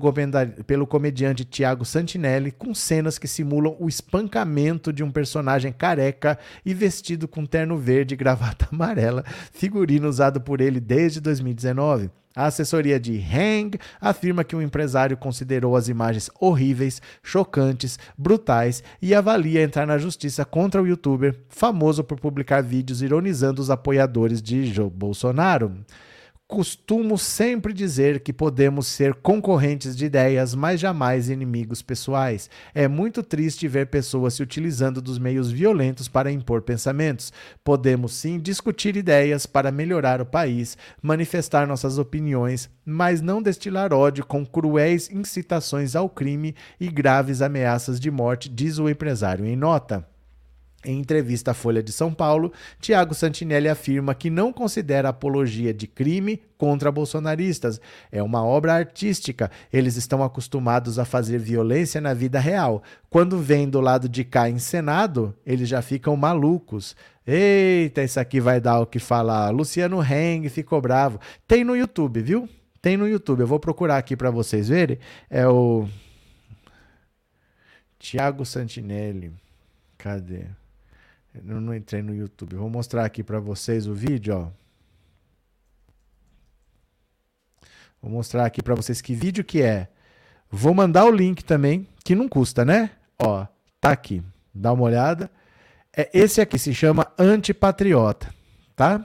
pelo 0.66 0.86
comediante 0.86 1.46
Tiago 1.46 1.86
Santinelli 1.86 2.52
com 2.52 2.74
cenas 2.74 3.18
que 3.18 3.28
simulam 3.28 3.74
o 3.80 3.88
espancamento 3.88 4.92
de 4.92 5.02
um 5.02 5.10
personagem 5.10 5.72
careca 5.72 6.38
e 6.62 6.74
vestido 6.74 7.26
com 7.26 7.46
terno 7.46 7.78
verde 7.78 8.12
e 8.12 8.18
gravata 8.18 8.68
amarela, 8.72 9.24
figurino 9.50 10.08
usado 10.08 10.42
por 10.42 10.60
ele 10.60 10.78
desde 10.78 11.22
2019. 11.22 12.10
A 12.34 12.46
assessoria 12.46 12.98
de 12.98 13.18
Hang 13.18 13.78
afirma 14.00 14.42
que 14.42 14.56
o 14.56 14.62
empresário 14.62 15.16
considerou 15.16 15.76
as 15.76 15.88
imagens 15.88 16.30
horríveis, 16.40 17.02
chocantes, 17.22 17.98
brutais 18.16 18.82
e 19.00 19.14
avalia 19.14 19.62
entrar 19.62 19.86
na 19.86 19.98
justiça 19.98 20.44
contra 20.44 20.82
o 20.82 20.86
youtuber, 20.86 21.38
famoso 21.48 22.02
por 22.02 22.18
publicar 22.18 22.62
vídeos 22.62 23.02
ironizando 23.02 23.60
os 23.60 23.70
apoiadores 23.70 24.40
de 24.40 24.72
Joe 24.72 24.88
Bolsonaro 24.88 25.72
costumo 26.52 27.16
sempre 27.16 27.72
dizer 27.72 28.20
que 28.20 28.30
podemos 28.30 28.86
ser 28.86 29.14
concorrentes 29.14 29.96
de 29.96 30.04
ideias, 30.04 30.54
mas 30.54 30.78
jamais 30.78 31.30
inimigos 31.30 31.80
pessoais. 31.80 32.50
É 32.74 32.86
muito 32.86 33.22
triste 33.22 33.66
ver 33.66 33.86
pessoas 33.86 34.34
se 34.34 34.42
utilizando 34.42 35.00
dos 35.00 35.18
meios 35.18 35.50
violentos 35.50 36.08
para 36.08 36.30
impor 36.30 36.60
pensamentos. 36.60 37.32
Podemos 37.64 38.12
sim 38.12 38.38
discutir 38.38 38.98
ideias 38.98 39.46
para 39.46 39.72
melhorar 39.72 40.20
o 40.20 40.26
país, 40.26 40.76
manifestar 41.00 41.66
nossas 41.66 41.96
opiniões, 41.96 42.68
mas 42.84 43.22
não 43.22 43.40
destilar 43.40 43.90
ódio 43.94 44.26
com 44.26 44.44
cruéis 44.44 45.10
incitações 45.10 45.96
ao 45.96 46.06
crime 46.06 46.54
e 46.78 46.90
graves 46.90 47.40
ameaças 47.40 47.98
de 47.98 48.10
morte, 48.10 48.50
diz 48.50 48.78
o 48.78 48.90
empresário 48.90 49.46
em 49.46 49.56
nota. 49.56 50.11
Em 50.84 50.98
entrevista 50.98 51.52
à 51.52 51.54
Folha 51.54 51.80
de 51.80 51.92
São 51.92 52.12
Paulo, 52.12 52.52
Tiago 52.80 53.14
Santinelli 53.14 53.68
afirma 53.68 54.16
que 54.16 54.28
não 54.28 54.52
considera 54.52 55.10
apologia 55.10 55.72
de 55.72 55.86
crime 55.86 56.42
contra 56.58 56.90
bolsonaristas. 56.90 57.80
É 58.10 58.20
uma 58.20 58.44
obra 58.44 58.74
artística. 58.74 59.48
Eles 59.72 59.96
estão 59.96 60.24
acostumados 60.24 60.98
a 60.98 61.04
fazer 61.04 61.38
violência 61.38 62.00
na 62.00 62.12
vida 62.12 62.40
real. 62.40 62.82
Quando 63.08 63.38
vem 63.38 63.68
do 63.68 63.80
lado 63.80 64.08
de 64.08 64.24
cá 64.24 64.50
encenado, 64.50 65.32
eles 65.46 65.68
já 65.68 65.80
ficam 65.80 66.16
malucos. 66.16 66.96
Eita, 67.24 68.02
isso 68.02 68.18
aqui 68.18 68.40
vai 68.40 68.60
dar 68.60 68.80
o 68.80 68.86
que 68.86 68.98
falar. 68.98 69.50
Luciano 69.50 70.02
Heng 70.02 70.48
ficou 70.48 70.80
bravo. 70.80 71.20
Tem 71.46 71.62
no 71.62 71.76
YouTube, 71.76 72.20
viu? 72.20 72.48
Tem 72.80 72.96
no 72.96 73.06
YouTube. 73.06 73.40
Eu 73.40 73.46
vou 73.46 73.60
procurar 73.60 73.98
aqui 73.98 74.16
para 74.16 74.32
vocês 74.32 74.68
verem. 74.68 74.98
É 75.30 75.46
o 75.46 75.88
Tiago 78.00 78.44
Santinelli. 78.44 79.32
Cadê? 79.96 80.46
Eu 81.34 81.60
não 81.60 81.74
entrei 81.74 82.02
no 82.02 82.14
YouTube. 82.14 82.56
Vou 82.56 82.68
mostrar 82.68 83.04
aqui 83.04 83.22
para 83.22 83.40
vocês 83.40 83.86
o 83.86 83.94
vídeo, 83.94 84.36
ó. 84.36 84.48
Vou 88.00 88.10
mostrar 88.10 88.44
aqui 88.44 88.62
para 88.62 88.74
vocês 88.74 89.00
que 89.00 89.14
vídeo 89.14 89.44
que 89.44 89.62
é. 89.62 89.88
Vou 90.50 90.74
mandar 90.74 91.04
o 91.06 91.10
link 91.10 91.42
também, 91.44 91.88
que 92.04 92.14
não 92.14 92.28
custa, 92.28 92.64
né? 92.64 92.90
Ó, 93.18 93.46
tá 93.80 93.92
aqui. 93.92 94.22
Dá 94.52 94.72
uma 94.72 94.82
olhada. 94.82 95.30
É 95.96 96.10
esse 96.12 96.40
aqui 96.40 96.58
se 96.58 96.74
chama 96.74 97.10
Antipatriota, 97.18 98.34
tá? 98.74 99.04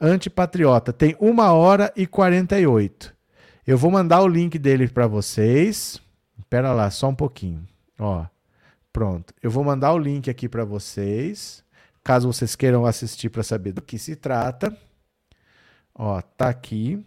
Antipatriota 0.00 0.92
tem 0.92 1.14
uma 1.20 1.52
hora 1.52 1.92
e 1.94 2.06
48. 2.06 3.14
Eu 3.66 3.76
vou 3.76 3.90
mandar 3.90 4.22
o 4.22 4.28
link 4.28 4.58
dele 4.58 4.88
para 4.88 5.06
vocês. 5.06 6.00
Espera 6.38 6.72
lá, 6.72 6.90
só 6.90 7.08
um 7.08 7.14
pouquinho. 7.14 7.64
Ó. 7.98 8.24
Pronto. 8.92 9.32
Eu 9.42 9.50
vou 9.50 9.64
mandar 9.64 9.92
o 9.92 9.98
link 9.98 10.28
aqui 10.28 10.48
para 10.48 10.64
vocês, 10.64 11.64
caso 12.02 12.32
vocês 12.32 12.56
queiram 12.56 12.84
assistir 12.86 13.28
para 13.28 13.42
saber 13.42 13.72
do 13.72 13.82
que 13.82 13.98
se 13.98 14.16
trata. 14.16 14.76
Ó, 15.94 16.20
tá 16.20 16.48
aqui. 16.48 17.04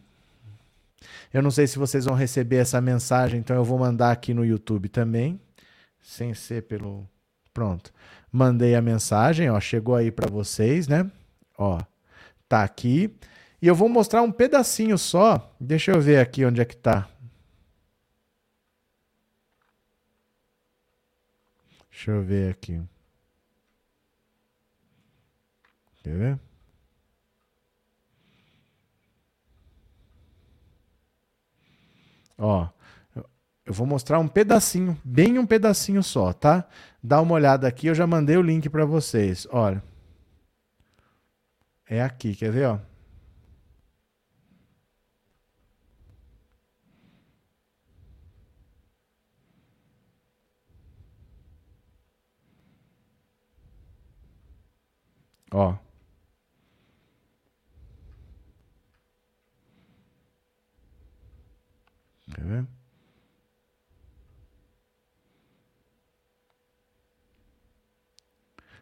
Eu 1.34 1.42
não 1.42 1.52
sei 1.52 1.68
se 1.68 1.78
vocês 1.78 2.06
vão 2.06 2.16
receber 2.16 2.58
essa 2.58 2.80
mensagem, 2.80 3.40
então 3.40 3.56
eu 3.56 3.64
vou 3.64 3.78
mandar 3.78 4.12
aqui 4.12 4.34
no 4.34 4.46
YouTube 4.46 4.88
também, 4.88 5.40
sem 6.02 6.34
ser 6.34 6.64
pelo 6.64 7.08
Pronto. 7.54 7.94
Mandei 8.32 8.74
a 8.74 8.82
mensagem, 8.82 9.50
ó, 9.50 9.60
chegou 9.60 9.96
aí 9.96 10.12
para 10.12 10.30
vocês, 10.30 10.88
né? 10.88 11.10
Ó, 11.56 11.80
tá 12.50 12.64
aqui. 12.64 13.14
E 13.62 13.68
eu 13.68 13.76
vou 13.76 13.88
mostrar 13.88 14.24
um 14.24 14.32
pedacinho 14.32 14.98
só. 14.98 15.56
Deixa 15.60 15.92
eu 15.92 16.02
ver 16.02 16.18
aqui 16.20 16.44
onde 16.44 16.60
é 16.60 16.66
que 16.66 16.76
tá. 16.76 17.08
Deixa 21.94 22.10
eu 22.10 22.24
ver 22.24 22.52
aqui. 22.52 22.82
Quer 26.02 26.18
ver? 26.18 26.40
Ó, 32.36 32.68
eu 33.64 33.74
vou 33.74 33.86
mostrar 33.86 34.20
um 34.20 34.28
pedacinho, 34.28 35.00
bem 35.04 35.38
um 35.38 35.46
pedacinho 35.46 36.02
só, 36.02 36.34
tá? 36.34 36.68
Dá 37.02 37.22
uma 37.22 37.36
olhada 37.36 37.68
aqui, 37.68 37.88
eu 37.88 37.96
já 37.96 38.08
mandei 38.08 38.36
o 38.38 38.42
link 38.42 38.68
para 38.70 38.86
vocês. 38.86 39.48
Olha. 39.52 39.82
É 41.88 42.02
aqui, 42.02 42.36
quer 42.36 42.52
ver, 42.52 42.66
ó? 42.66 42.80
Ó. 55.54 55.76
Quer 62.34 62.44
ver? 62.44 62.66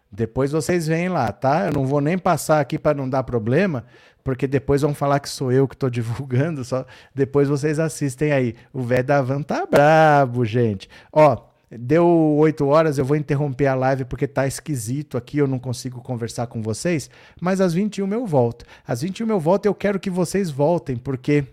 Depois 0.09 0.51
vocês 0.51 0.88
vêm 0.88 1.09
lá, 1.09 1.32
tá? 1.32 1.67
Eu 1.67 1.74
não 1.74 1.86
vou 1.86 2.01
nem 2.01 2.17
passar 2.17 2.59
aqui 2.59 2.78
para 2.80 2.97
não 2.97 3.09
dar 3.09 3.24
problema, 3.24 3.86
porque 4.24 4.45
depois 4.47 4.82
vão 4.82 4.93
falar 4.93 5.19
que 5.19 5.30
sou 5.30 5.51
eu 5.51 5.67
que 5.67 5.76
estou 5.76 5.89
divulgando, 5.91 6.63
só 6.63 6.86
depois 7.13 7.49
vocês 7.49 7.80
assistem 7.80 8.32
aí. 8.32 8.55
O 8.74 8.82
velho 8.82 9.03
da 9.03 9.22
van 9.22 9.41
tá 9.41 9.65
brabo, 9.65 10.45
gente. 10.45 10.89
Ó, 11.11 11.50
Deu 11.80 12.05
8 12.05 12.65
horas, 12.67 12.97
eu 12.97 13.05
vou 13.05 13.15
interromper 13.15 13.67
a 13.67 13.76
live 13.76 14.03
porque 14.03 14.28
tá 14.28 14.45
esquisito 14.45 15.17
aqui, 15.17 15.38
eu 15.38 15.47
não 15.47 15.57
consigo 15.57 16.01
conversar 16.01 16.47
com 16.47 16.61
vocês, 16.61 17.09
mas 17.39 17.61
às 17.61 17.74
21 17.74 18.11
eu 18.11 18.26
volto. 18.26 18.65
Às 18.86 19.01
21 19.01 19.30
eu 19.30 19.39
volto, 19.39 19.65
eu 19.65 19.74
quero 19.74 19.99
que 19.99 20.09
vocês 20.09 20.49
voltem, 20.49 20.97
porque 20.97 21.45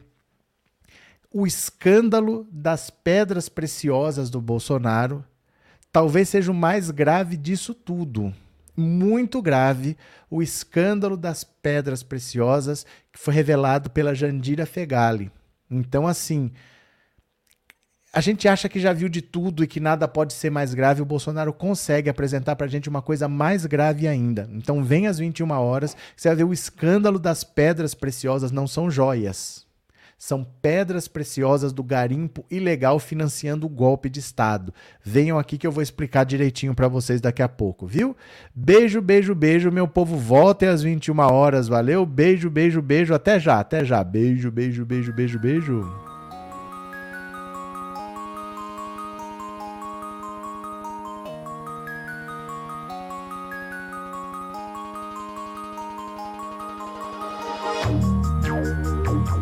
o 1.32 1.46
escândalo 1.46 2.48
das 2.50 2.90
pedras 2.90 3.48
preciosas 3.48 4.28
do 4.28 4.40
Bolsonaro 4.40 5.24
talvez 5.92 6.28
seja 6.28 6.50
o 6.50 6.54
mais 6.54 6.90
grave 6.90 7.36
disso 7.36 7.72
tudo. 7.72 8.34
Muito 8.76 9.40
grave 9.40 9.96
o 10.28 10.42
escândalo 10.42 11.16
das 11.16 11.44
pedras 11.44 12.02
preciosas 12.02 12.84
que 13.12 13.18
foi 13.18 13.34
revelado 13.34 13.88
pela 13.90 14.14
Jandira 14.14 14.66
Fegali. 14.66 15.30
Então, 15.70 16.06
assim, 16.06 16.50
a 18.12 18.20
gente 18.20 18.48
acha 18.48 18.68
que 18.68 18.80
já 18.80 18.92
viu 18.92 19.08
de 19.08 19.20
tudo 19.20 19.62
e 19.62 19.66
que 19.66 19.80
nada 19.80 20.08
pode 20.08 20.32
ser 20.32 20.50
mais 20.50 20.72
grave, 20.72 21.02
o 21.02 21.06
Bolsonaro 21.06 21.52
consegue 21.52 22.08
apresentar 22.08 22.56
para 22.56 22.66
a 22.66 22.70
gente 22.70 22.88
uma 22.88 23.02
coisa 23.02 23.28
mais 23.28 23.66
grave 23.66 24.08
ainda. 24.08 24.48
Então 24.52 24.82
vem 24.82 25.06
às 25.06 25.18
21 25.18 25.50
horas, 25.50 25.96
você 26.16 26.28
vai 26.28 26.36
ver 26.36 26.44
o 26.44 26.52
escândalo 26.52 27.18
das 27.18 27.44
pedras 27.44 27.94
preciosas, 27.94 28.50
não 28.50 28.66
são 28.66 28.90
joias. 28.90 29.66
São 30.20 30.44
pedras 30.60 31.06
preciosas 31.06 31.72
do 31.72 31.84
garimpo 31.84 32.44
ilegal 32.50 32.98
financiando 32.98 33.66
o 33.66 33.70
golpe 33.70 34.10
de 34.10 34.18
Estado. 34.18 34.74
Venham 35.04 35.38
aqui 35.38 35.56
que 35.56 35.64
eu 35.64 35.70
vou 35.70 35.80
explicar 35.80 36.24
direitinho 36.24 36.74
para 36.74 36.88
vocês 36.88 37.20
daqui 37.20 37.40
a 37.40 37.48
pouco, 37.48 37.86
viu? 37.86 38.16
Beijo, 38.52 39.00
beijo, 39.00 39.32
beijo, 39.32 39.70
meu 39.70 39.86
povo. 39.86 40.16
Voltem 40.16 40.68
às 40.68 40.82
21 40.82 41.20
horas, 41.20 41.68
valeu? 41.68 42.04
Beijo, 42.04 42.50
beijo, 42.50 42.82
beijo. 42.82 43.14
Até 43.14 43.38
já, 43.38 43.60
até 43.60 43.84
já. 43.84 44.02
Beijo, 44.02 44.50
beijo, 44.50 44.84
beijo, 44.84 45.12
beijo, 45.12 45.38
beijo. 45.38 46.07